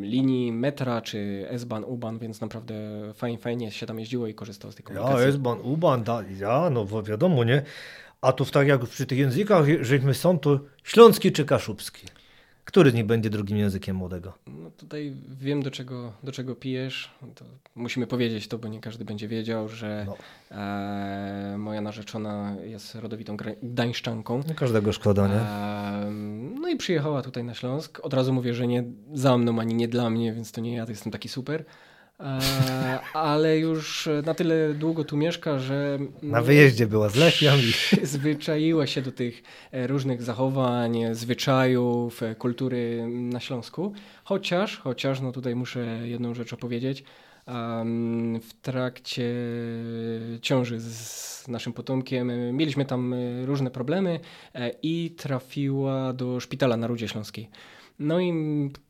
linii 0.00 0.52
metra 0.52 1.00
czy 1.00 1.46
S-Bahn, 1.48 1.84
U-Bahn, 1.84 2.18
więc 2.18 2.40
naprawdę 2.40 2.74
fajnie, 3.14 3.38
fajnie 3.38 3.70
się 3.70 3.86
tam 3.86 3.98
jeździło 3.98 4.26
i 4.26 4.34
korzystało 4.34 4.72
z 4.72 4.74
tej 4.74 4.84
komunikacji. 4.84 5.22
Ja, 5.22 5.28
S-Bahn, 5.28 5.60
U-Bahn, 5.62 6.02
da, 6.04 6.22
ja, 6.38 6.70
no 6.70 7.02
wiadomo, 7.02 7.44
nie? 7.44 7.62
A 8.20 8.32
tu 8.32 8.44
tak 8.44 8.68
jak 8.68 8.86
przy 8.86 9.06
tych 9.06 9.18
językach, 9.18 9.66
żeśmy 9.80 10.14
są, 10.14 10.38
to 10.38 10.60
śląski 10.84 11.32
czy 11.32 11.44
kaszubski? 11.44 12.06
Który 12.64 12.90
z 12.90 12.94
nich 12.94 13.06
będzie 13.06 13.30
drugim 13.30 13.56
językiem 13.56 13.96
młodego? 13.96 14.32
No 14.46 14.70
tutaj 14.70 15.14
wiem, 15.40 15.62
do 15.62 15.70
czego, 15.70 16.12
do 16.22 16.32
czego 16.32 16.54
pijesz. 16.54 17.10
To 17.34 17.44
musimy 17.74 18.06
powiedzieć 18.06 18.48
to, 18.48 18.58
bo 18.58 18.68
nie 18.68 18.80
każdy 18.80 19.04
będzie 19.04 19.28
wiedział, 19.28 19.68
że 19.68 20.06
no. 20.06 20.16
e, 20.56 21.58
moja 21.58 21.80
narzeczona 21.80 22.56
jest 22.64 22.94
rodowitą 22.94 23.36
gdańszczanką. 23.62 24.42
No 24.48 24.54
każdego 24.54 24.92
szkoda, 24.92 25.28
nie? 25.28 25.34
E, 25.34 26.10
no 26.60 26.68
i 26.68 26.76
przyjechała 26.76 27.22
tutaj 27.22 27.44
na 27.44 27.54
Śląsk. 27.54 28.00
Od 28.02 28.14
razu 28.14 28.32
mówię, 28.32 28.54
że 28.54 28.66
nie 28.66 28.84
za 29.12 29.38
mną, 29.38 29.60
ani 29.60 29.74
nie 29.74 29.88
dla 29.88 30.10
mnie, 30.10 30.32
więc 30.32 30.52
to 30.52 30.60
nie 30.60 30.74
ja, 30.74 30.84
to 30.86 30.92
jestem 30.92 31.12
taki 31.12 31.28
super. 31.28 31.64
E, 32.20 33.00
ale 33.14 33.58
już 33.58 34.08
na 34.24 34.34
tyle 34.34 34.74
długo 34.74 35.04
tu 35.04 35.16
mieszka, 35.16 35.58
że. 35.58 35.98
Na 36.22 36.42
wyjeździe 36.42 36.86
była 36.86 37.08
z 37.08 37.16
Lechią 37.16 37.56
i. 37.56 37.72
Zwyczaiła 38.06 38.86
się 38.86 39.02
do 39.02 39.12
tych 39.12 39.42
e, 39.72 39.86
różnych 39.86 40.22
zachowań, 40.22 41.00
zwyczajów, 41.12 42.22
e, 42.22 42.34
kultury 42.34 43.06
na 43.08 43.40
Śląsku. 43.40 43.92
Chociaż, 44.24 44.78
chociaż, 44.78 45.20
no 45.20 45.32
tutaj 45.32 45.54
muszę 45.54 46.00
jedną 46.04 46.34
rzecz 46.34 46.52
opowiedzieć. 46.52 47.04
W 48.42 48.52
trakcie 48.62 49.34
ciąży 50.42 50.80
z 50.80 51.48
naszym 51.48 51.72
potomkiem 51.72 52.56
mieliśmy 52.56 52.84
tam 52.84 53.14
różne 53.44 53.70
problemy 53.70 54.20
i 54.82 55.14
trafiła 55.16 56.12
do 56.12 56.40
szpitala 56.40 56.76
na 56.76 56.86
Rudzie 56.86 57.08
Śląskiej. 57.08 57.50
No 57.98 58.20
i 58.20 58.32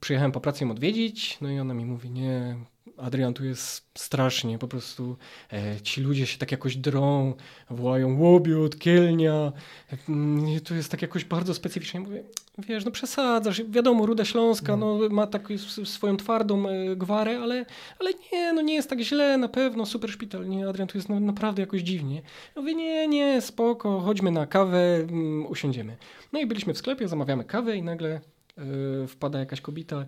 przyjechałem 0.00 0.32
po 0.32 0.40
pracy 0.40 0.64
ją 0.64 0.70
odwiedzić, 0.70 1.38
no 1.40 1.50
i 1.50 1.58
ona 1.58 1.74
mi 1.74 1.84
mówi, 1.84 2.10
nie, 2.10 2.56
Adrian, 2.96 3.34
tu 3.34 3.44
jest 3.44 3.86
strasznie, 3.98 4.58
po 4.58 4.68
prostu 4.68 5.16
e, 5.52 5.80
ci 5.80 6.00
ludzie 6.00 6.26
się 6.26 6.38
tak 6.38 6.52
jakoś 6.52 6.76
drą, 6.76 7.34
wołają 7.70 8.18
łobiot, 8.18 8.78
kielnia, 8.78 9.52
e, 9.92 10.60
to 10.60 10.74
jest 10.74 10.90
tak 10.90 11.02
jakoś 11.02 11.24
bardzo 11.24 11.54
specyficznie. 11.54 12.00
Mówię, 12.00 12.22
wiesz, 12.58 12.84
no 12.84 12.90
przesadzasz, 12.90 13.62
wiadomo, 13.68 14.06
Ruda 14.06 14.24
Śląska 14.24 14.76
no. 14.76 14.98
no 14.98 15.08
ma 15.08 15.26
taką 15.26 15.58
swoją 15.84 16.16
twardą 16.16 16.68
e, 16.68 16.96
gwarę, 16.96 17.40
ale, 17.40 17.66
ale 17.98 18.10
nie, 18.32 18.52
no 18.52 18.62
nie 18.62 18.74
jest 18.74 18.90
tak 18.90 19.00
źle, 19.00 19.38
na 19.38 19.48
pewno, 19.48 19.86
super 19.86 20.10
szpital, 20.10 20.48
nie, 20.48 20.68
Adrian, 20.68 20.88
tu 20.88 20.98
jest 20.98 21.08
no, 21.08 21.20
naprawdę 21.20 21.62
jakoś 21.62 21.80
dziwnie. 21.80 22.22
Ja 22.56 22.62
mówię, 22.62 22.74
nie, 22.74 23.08
nie, 23.08 23.40
spoko, 23.40 24.00
chodźmy 24.00 24.30
na 24.30 24.46
kawę, 24.46 24.98
um, 25.00 25.46
usiądziemy. 25.46 25.96
No 26.32 26.40
i 26.40 26.46
byliśmy 26.46 26.74
w 26.74 26.78
sklepie, 26.78 27.08
zamawiamy 27.08 27.44
kawę 27.44 27.76
i 27.76 27.82
nagle 27.82 28.10
e, 28.10 28.62
wpada 29.06 29.38
jakaś 29.38 29.60
kobieta, 29.60 30.06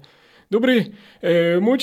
dobry, 0.51 0.91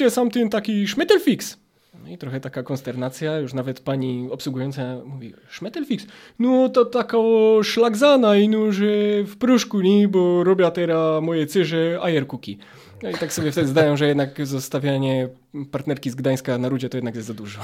e, 0.06 0.10
sam 0.10 0.32
ten 0.32 0.50
taki 0.50 0.88
szmetelfix. 0.88 1.58
No 2.04 2.10
i 2.10 2.18
trochę 2.18 2.40
taka 2.40 2.64
konsternacja, 2.64 3.38
już 3.38 3.54
nawet 3.54 3.80
pani 3.80 4.28
obsługująca 4.32 4.82
mówi, 5.06 5.34
szmetelfix? 5.50 6.06
No 6.40 6.70
to 6.70 6.86
taka 6.86 7.18
szlagzana 7.64 8.36
i 8.36 8.50
no, 8.50 8.72
że 8.72 8.86
w 9.24 9.38
pruszku, 9.38 9.82
nie, 9.82 10.08
bo 10.08 10.44
robię 10.44 10.72
teraz 10.72 11.24
moje 11.24 11.48
cyrze 11.48 12.00
ajerkuki. 12.02 12.58
No 13.04 13.10
i 13.10 13.14
tak 13.14 13.34
sobie 13.34 13.52
wtedy 13.52 13.68
zdają, 13.68 13.98
że 13.98 14.08
jednak 14.08 14.48
zostawianie 14.48 15.30
partnerki 15.72 16.10
z 16.10 16.16
Gdańska 16.16 16.58
na 16.58 16.70
Rudzie 16.70 16.90
to 16.90 16.98
jednak 16.98 17.16
jest 17.16 17.28
za 17.28 17.34
dużo. 17.34 17.62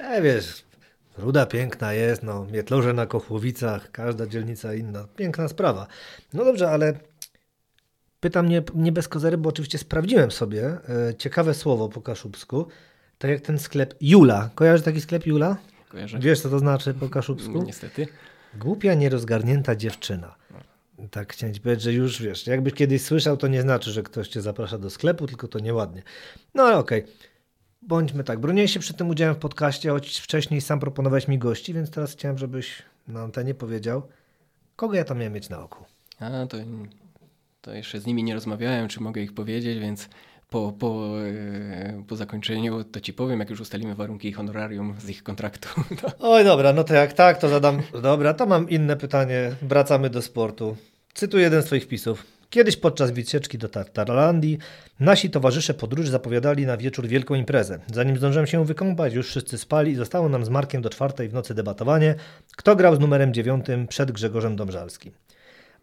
E, 0.00 0.22
wiesz, 0.22 0.64
Ruda 1.18 1.46
piękna 1.46 1.92
jest, 1.92 2.22
no, 2.22 2.46
Mietlorze 2.52 2.92
na 2.92 3.06
Kochłowicach, 3.06 3.90
każda 3.90 4.26
dzielnica 4.26 4.74
inna. 4.74 5.06
Piękna 5.16 5.48
sprawa. 5.48 5.86
No 6.34 6.44
dobrze, 6.44 6.70
ale 6.70 6.98
Pytam 8.20 8.48
nie, 8.48 8.62
nie 8.74 8.92
bez 8.92 9.08
kozery, 9.08 9.38
bo 9.38 9.48
oczywiście 9.48 9.78
sprawdziłem 9.78 10.30
sobie 10.30 10.64
e, 11.08 11.14
ciekawe 11.18 11.54
słowo 11.54 11.88
po 11.88 12.00
kaszubsku. 12.00 12.66
Tak 13.18 13.30
jak 13.30 13.40
ten 13.40 13.58
sklep 13.58 13.94
Jula. 14.00 14.50
Kojarzysz 14.54 14.84
taki 14.84 15.00
sklep 15.00 15.26
Jula? 15.26 15.56
Kojarzę? 15.88 16.18
Wiesz, 16.18 16.40
co 16.40 16.48
to 16.48 16.58
znaczy 16.58 16.94
po 16.94 17.08
kaszubsku? 17.08 17.62
Niestety. 17.62 18.06
Głupia, 18.54 18.94
nierozgarnięta 18.94 19.76
dziewczyna. 19.76 20.34
Tak 21.10 21.32
chciałem 21.32 21.54
ci 21.54 21.60
powiedzieć, 21.60 21.82
że 21.82 21.92
już 21.92 22.22
wiesz, 22.22 22.46
jakbyś 22.46 22.74
kiedyś 22.74 23.02
słyszał, 23.02 23.36
to 23.36 23.48
nie 23.48 23.62
znaczy, 23.62 23.90
że 23.90 24.02
ktoś 24.02 24.28
cię 24.28 24.40
zaprasza 24.40 24.78
do 24.78 24.90
sklepu, 24.90 25.26
tylko 25.26 25.48
to 25.48 25.58
nieładnie. 25.58 26.02
No 26.54 26.62
ale 26.62 26.78
okej. 26.78 27.04
Bądźmy 27.82 28.24
tak. 28.24 28.40
Broniłeś 28.40 28.72
się 28.72 28.80
przed 28.80 28.96
tym 28.96 29.08
udziałem 29.08 29.34
w 29.34 29.38
podcaście, 29.38 29.90
choć 29.90 30.18
wcześniej 30.18 30.60
sam 30.60 30.80
proponowałeś 30.80 31.28
mi 31.28 31.38
gości, 31.38 31.74
więc 31.74 31.90
teraz 31.90 32.12
chciałem, 32.12 32.38
żebyś 32.38 32.82
na 33.08 33.20
antenie 33.20 33.54
powiedział, 33.54 34.02
kogo 34.76 34.94
ja 34.94 35.04
tam 35.04 35.18
miałem 35.18 35.32
mieć 35.32 35.48
na 35.48 35.60
oku. 35.60 35.84
A, 36.20 36.46
to, 36.46 36.56
to 37.60 37.74
jeszcze 37.74 38.00
z 38.00 38.06
nimi 38.06 38.22
nie 38.24 38.34
rozmawiałem, 38.34 38.88
czy 38.88 39.00
mogę 39.00 39.22
ich 39.22 39.34
powiedzieć, 39.34 39.78
więc 39.78 40.08
po, 40.50 40.72
po, 40.78 41.14
e, 41.26 42.04
po 42.08 42.16
zakończeniu 42.16 42.84
to 42.84 43.00
ci 43.00 43.12
powiem, 43.12 43.40
jak 43.40 43.50
już 43.50 43.60
ustalimy 43.60 43.94
warunki 43.94 44.28
i 44.28 44.32
honorarium 44.32 44.94
z 44.98 45.08
ich 45.08 45.22
kontraktu. 45.22 45.68
Oj, 46.20 46.44
dobra, 46.44 46.72
no 46.72 46.84
to 46.84 46.94
jak 46.94 47.12
tak, 47.12 47.38
to 47.38 47.48
zadam. 47.48 47.82
Dobra, 48.02 48.34
to 48.34 48.46
mam 48.46 48.68
inne 48.68 48.96
pytanie. 48.96 49.52
Wracamy 49.62 50.10
do 50.10 50.22
sportu. 50.22 50.76
Cytuję 51.14 51.44
jeden 51.44 51.62
z 51.62 51.64
Twoich 51.64 51.84
wpisów. 51.84 52.26
Kiedyś 52.50 52.76
podczas 52.76 53.10
wycieczki 53.10 53.58
do 53.58 53.68
Tartarlandii 53.68 54.58
nasi 55.00 55.30
towarzysze 55.30 55.74
podróży 55.74 56.10
zapowiadali 56.10 56.66
na 56.66 56.76
wieczór 56.76 57.06
wielką 57.06 57.34
imprezę. 57.34 57.78
Zanim 57.92 58.16
zdążyłem 58.16 58.46
się 58.46 58.64
wykąpać, 58.64 59.14
już 59.14 59.28
wszyscy 59.28 59.58
spali 59.58 59.92
i 59.92 59.94
zostało 59.94 60.28
nam 60.28 60.44
z 60.44 60.48
Markiem 60.48 60.82
do 60.82 60.90
czwartej 60.90 61.28
w 61.28 61.32
nocy 61.32 61.54
debatowanie, 61.54 62.14
kto 62.56 62.76
grał 62.76 62.96
z 62.96 63.00
numerem 63.00 63.34
dziewiątym 63.34 63.86
przed 63.86 64.12
Grzegorzem 64.12 64.56
Domżalskim. 64.56 65.12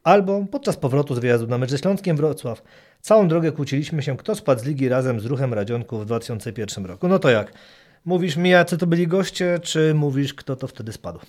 Albo 0.06 0.46
podczas 0.52 0.78
powrotu 0.78 1.16
z 1.16 1.20
wyjazdu 1.20 1.48
na 1.48 1.58
mecz 1.58 1.72
ze 1.72 1.78
Śląskiem 1.78 2.18
Wrocław. 2.18 2.62
Całą 3.02 3.28
drogę 3.28 3.52
kłóciliśmy 3.52 4.04
się, 4.04 4.18
kto 4.18 4.36
spadł 4.36 4.62
z 4.62 4.66
ligi 4.66 4.90
razem 4.90 5.20
z 5.20 5.26
ruchem 5.26 5.54
Radzionków 5.54 6.02
w 6.02 6.06
2001 6.06 6.86
roku. 6.86 7.08
No 7.08 7.20
to 7.20 7.30
jak? 7.30 7.54
Mówisz 8.06 8.38
mi, 8.38 8.50
jacy 8.50 8.78
to 8.78 8.88
byli 8.88 9.08
goście, 9.08 9.60
czy 9.60 9.94
mówisz, 9.94 10.34
kto 10.34 10.56
to 10.56 10.68
wtedy 10.68 10.92
spadł? 10.92 11.20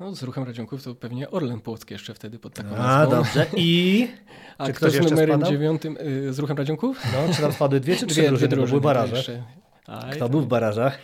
no, 0.00 0.14
z 0.14 0.22
ruchem 0.22 0.44
Radzionków 0.44 0.82
to 0.82 0.94
pewnie 0.94 1.30
Orlen 1.30 1.60
Płock 1.60 1.90
jeszcze 1.90 2.14
wtedy 2.14 2.38
pod 2.38 2.54
taką 2.54 2.76
A, 2.76 2.78
nazwą. 2.78 3.16
dobrze. 3.16 3.46
I 3.56 4.08
A 4.58 4.66
Czy 4.66 4.72
kto 4.72 4.86
ktoś 4.86 4.92
z 5.06 5.10
numerem 5.10 5.36
spadał? 5.36 5.50
dziewiątym 5.52 5.96
y, 6.28 6.32
z 6.32 6.38
ruchem 6.38 6.56
Radzionków? 6.56 6.98
no, 7.12 7.34
czy 7.34 7.42
tam 7.42 7.52
spadły 7.52 7.80
dwie 7.80 7.96
czy 7.96 8.06
trzy 8.06 8.22
drużyny, 8.22 8.56
bo 8.56 8.66
były 8.66 8.68
to 8.70 8.80
baraże. 8.80 9.16
jeszcze- 9.16 9.42
Aj, 9.86 10.10
Kto 10.10 10.18
to- 10.20 10.28
był 10.28 10.40
w 10.40 10.46
barażach? 10.46 10.98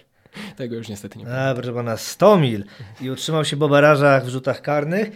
Tego 0.57 0.77
już 0.77 0.89
niestety 0.89 1.19
nie 1.19 1.29
A, 1.29 1.55
proszę 1.55 1.73
pana, 1.73 1.97
100 1.97 2.39
mil. 2.39 2.65
I 3.01 3.11
utrzymał 3.11 3.45
się 3.45 3.57
po 3.57 3.69
barażach 3.69 4.25
w 4.25 4.29
rzutach 4.29 4.63
karnych. 4.63 5.11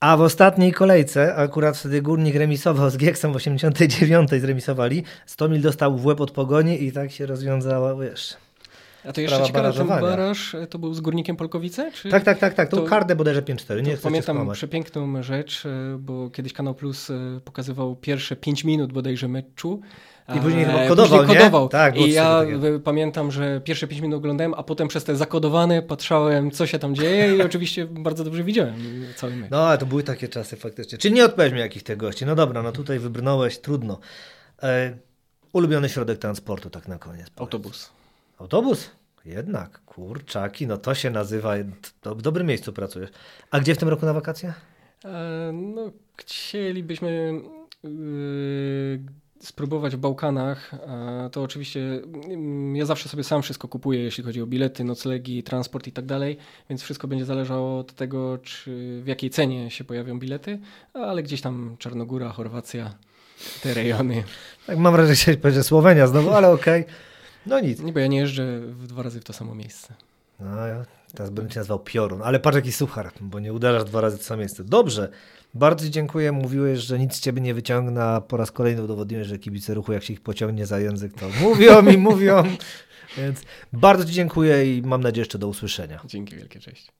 A 0.00 0.16
w 0.16 0.20
ostatniej 0.20 0.72
kolejce, 0.72 1.34
akurat 1.34 1.76
wtedy 1.76 2.02
Górnik 2.02 2.34
remisował 2.34 2.90
z 2.90 2.96
Gieksem 2.96 3.32
w 3.32 3.36
89 3.36 4.30
zremisowali, 4.30 5.02
100 5.26 5.48
mil 5.48 5.62
dostał 5.62 5.96
w 5.96 6.06
łeb 6.06 6.20
od 6.20 6.30
pogoni 6.30 6.84
i 6.84 6.92
tak 6.92 7.10
się 7.12 7.26
rozwiązała, 7.26 7.94
wiesz. 7.94 8.36
A 9.04 9.12
to 9.12 9.20
jeszcze 9.20 9.42
ciekawe, 9.42 9.72
ten 9.72 9.86
baraż 9.86 10.56
to 10.70 10.78
był 10.78 10.94
z 10.94 11.00
Górnikiem 11.00 11.36
Polkowice? 11.36 11.92
Czy... 11.92 12.08
Tak, 12.08 12.24
tak, 12.24 12.38
tak, 12.38 12.54
tak. 12.54 12.68
To, 12.68 12.76
To- 12.76 12.82
kardę 12.82 13.16
bodajże 13.16 13.42
5-4, 13.42 13.82
nie 13.82 13.96
pamiętam 13.96 14.50
przepiękną 14.52 15.22
rzecz, 15.22 15.66
e, 15.66 15.98
bo 15.98 16.30
kiedyś 16.30 16.52
Kanał 16.52 16.74
Plus 16.74 17.10
e, 17.10 17.40
pokazywał 17.44 17.96
pierwsze 17.96 18.36
5 18.36 18.64
minut 18.64 18.92
bodajże 18.92 19.28
meczu. 19.28 19.80
I 20.34 20.40
później 20.40 20.62
e, 20.64 20.66
chyba 20.66 20.88
kodował, 20.88 21.18
później 21.18 21.36
nie? 21.36 21.42
kodował. 21.44 21.68
Tak, 21.68 21.94
było 21.94 22.06
I 22.06 22.12
ja 22.12 22.42
pamiętam, 22.84 23.30
że 23.30 23.60
pierwsze 23.60 23.86
5 23.86 24.02
minut 24.02 24.18
oglądałem, 24.18 24.54
a 24.54 24.62
potem 24.62 24.88
przez 24.88 25.04
te 25.04 25.16
zakodowane 25.16 25.82
patrzałem, 25.82 26.50
co 26.50 26.66
się 26.66 26.78
tam 26.78 26.94
dzieje 26.94 27.36
i 27.36 27.42
oczywiście 27.42 27.86
bardzo 27.86 28.24
dobrze 28.24 28.44
widziałem 28.44 28.74
cały 29.16 29.36
mecz. 29.36 29.50
No, 29.50 29.68
ale 29.68 29.78
to 29.78 29.86
były 29.86 30.02
takie 30.02 30.28
czasy 30.28 30.56
faktycznie. 30.56 30.98
Czyli 30.98 31.14
nie 31.14 31.24
odpowiedź 31.24 31.52
mi 31.52 31.60
jakich 31.60 31.82
tych 31.82 31.96
gości. 31.96 32.26
No 32.26 32.34
dobra, 32.34 32.62
no 32.62 32.72
tutaj 32.72 32.98
wybrnąłeś, 32.98 33.58
trudno. 33.58 33.98
E, 34.62 34.96
ulubiony 35.52 35.88
środek 35.88 36.18
transportu, 36.18 36.70
tak 36.70 36.88
na 36.88 36.98
koniec. 36.98 37.30
powiedz. 37.30 37.40
Autobus. 37.40 37.90
Autobus? 38.38 38.90
Jednak, 39.24 39.80
kurczaki, 39.84 40.66
no 40.66 40.78
to 40.78 40.94
się 40.94 41.10
nazywa, 41.10 41.54
to 42.00 42.14
w 42.14 42.22
dobrym 42.22 42.46
miejscu 42.46 42.72
pracujesz. 42.72 43.10
A 43.50 43.60
gdzie 43.60 43.74
w 43.74 43.78
tym 43.78 43.88
roku 43.88 44.06
na 44.06 44.12
wakacje? 44.12 44.54
E, 45.04 45.52
No, 45.52 45.90
chcielibyśmy 46.16 47.40
yy, 47.84 49.00
spróbować 49.40 49.96
w 49.96 49.98
Bałkanach. 49.98 50.74
E, 50.74 51.30
To 51.32 51.42
oczywiście 51.42 51.80
mm, 51.80 52.76
ja 52.76 52.86
zawsze 52.86 53.08
sobie 53.08 53.24
sam 53.24 53.42
wszystko 53.42 53.68
kupuję, 53.68 54.02
jeśli 54.02 54.24
chodzi 54.24 54.42
o 54.42 54.46
bilety, 54.46 54.84
noclegi, 54.84 55.42
transport 55.42 55.86
i 55.86 55.92
tak 55.92 56.06
dalej, 56.06 56.36
więc 56.70 56.82
wszystko 56.82 57.08
będzie 57.08 57.24
zależało 57.24 57.78
od 57.78 57.92
tego, 57.92 58.38
czy 58.38 59.00
w 59.02 59.06
jakiej 59.06 59.30
cenie 59.30 59.70
się 59.70 59.84
pojawią 59.84 60.18
bilety, 60.18 60.58
ale 60.94 61.22
gdzieś 61.22 61.40
tam 61.40 61.76
Czarnogóra, 61.78 62.28
Chorwacja, 62.28 62.94
te 63.62 63.74
rejony. 63.74 64.24
Tak 64.66 64.78
mam 64.78 64.92
wrażenie, 64.92 65.38
że 65.42 65.52
że 65.52 65.62
Słowenia 65.62 66.06
znowu, 66.06 66.30
ale 66.30 66.50
okej. 66.50 66.84
No 67.46 67.60
nic. 67.60 67.80
Nie, 67.80 67.92
bo 67.92 67.98
ja 67.98 68.06
nie 68.06 68.18
jeżdżę 68.18 68.60
w 68.60 68.86
dwa 68.86 69.02
razy 69.02 69.20
w 69.20 69.24
to 69.24 69.32
samo 69.32 69.54
miejsce. 69.54 69.94
No, 70.40 70.66
ja 70.66 70.84
teraz 71.14 71.30
będę 71.30 71.50
cię 71.50 71.60
nazwał 71.60 71.78
Piorun, 71.78 72.22
ale 72.22 72.40
patrz 72.40 72.56
jaki 72.56 72.72
suchar, 72.72 73.12
bo 73.20 73.40
nie 73.40 73.52
uderzasz 73.52 73.84
dwa 73.84 74.00
razy 74.00 74.16
w 74.16 74.20
to 74.20 74.26
samo 74.26 74.38
miejsce. 74.38 74.64
Dobrze, 74.64 75.08
bardzo 75.56 75.90
dziękuję. 75.90 76.32
Mówiłeś, 76.32 76.78
że 76.78 76.98
nic 76.98 77.20
ciebie 77.20 77.40
nie 77.40 77.54
wyciągnę, 77.54 78.04
a 78.04 78.20
po 78.20 78.36
raz 78.36 78.52
kolejny 78.52 78.82
udowodniłeś, 78.82 79.26
że 79.26 79.38
kibice 79.38 79.74
ruchu, 79.74 79.92
jak 79.92 80.02
się 80.02 80.12
ich 80.12 80.20
pociągnie 80.20 80.66
za 80.66 80.80
język, 80.80 81.12
to 81.12 81.28
mówią 81.48 81.82
mi, 81.82 81.98
mówią. 81.98 82.42
Więc 83.16 83.42
bardzo 83.72 84.04
ci 84.04 84.12
dziękuję 84.12 84.76
i 84.76 84.82
mam 84.82 85.02
nadzieję 85.02 85.20
jeszcze 85.20 85.38
do 85.38 85.48
usłyszenia. 85.48 86.00
Dzięki 86.06 86.36
wielkie, 86.36 86.60
cześć. 86.60 86.95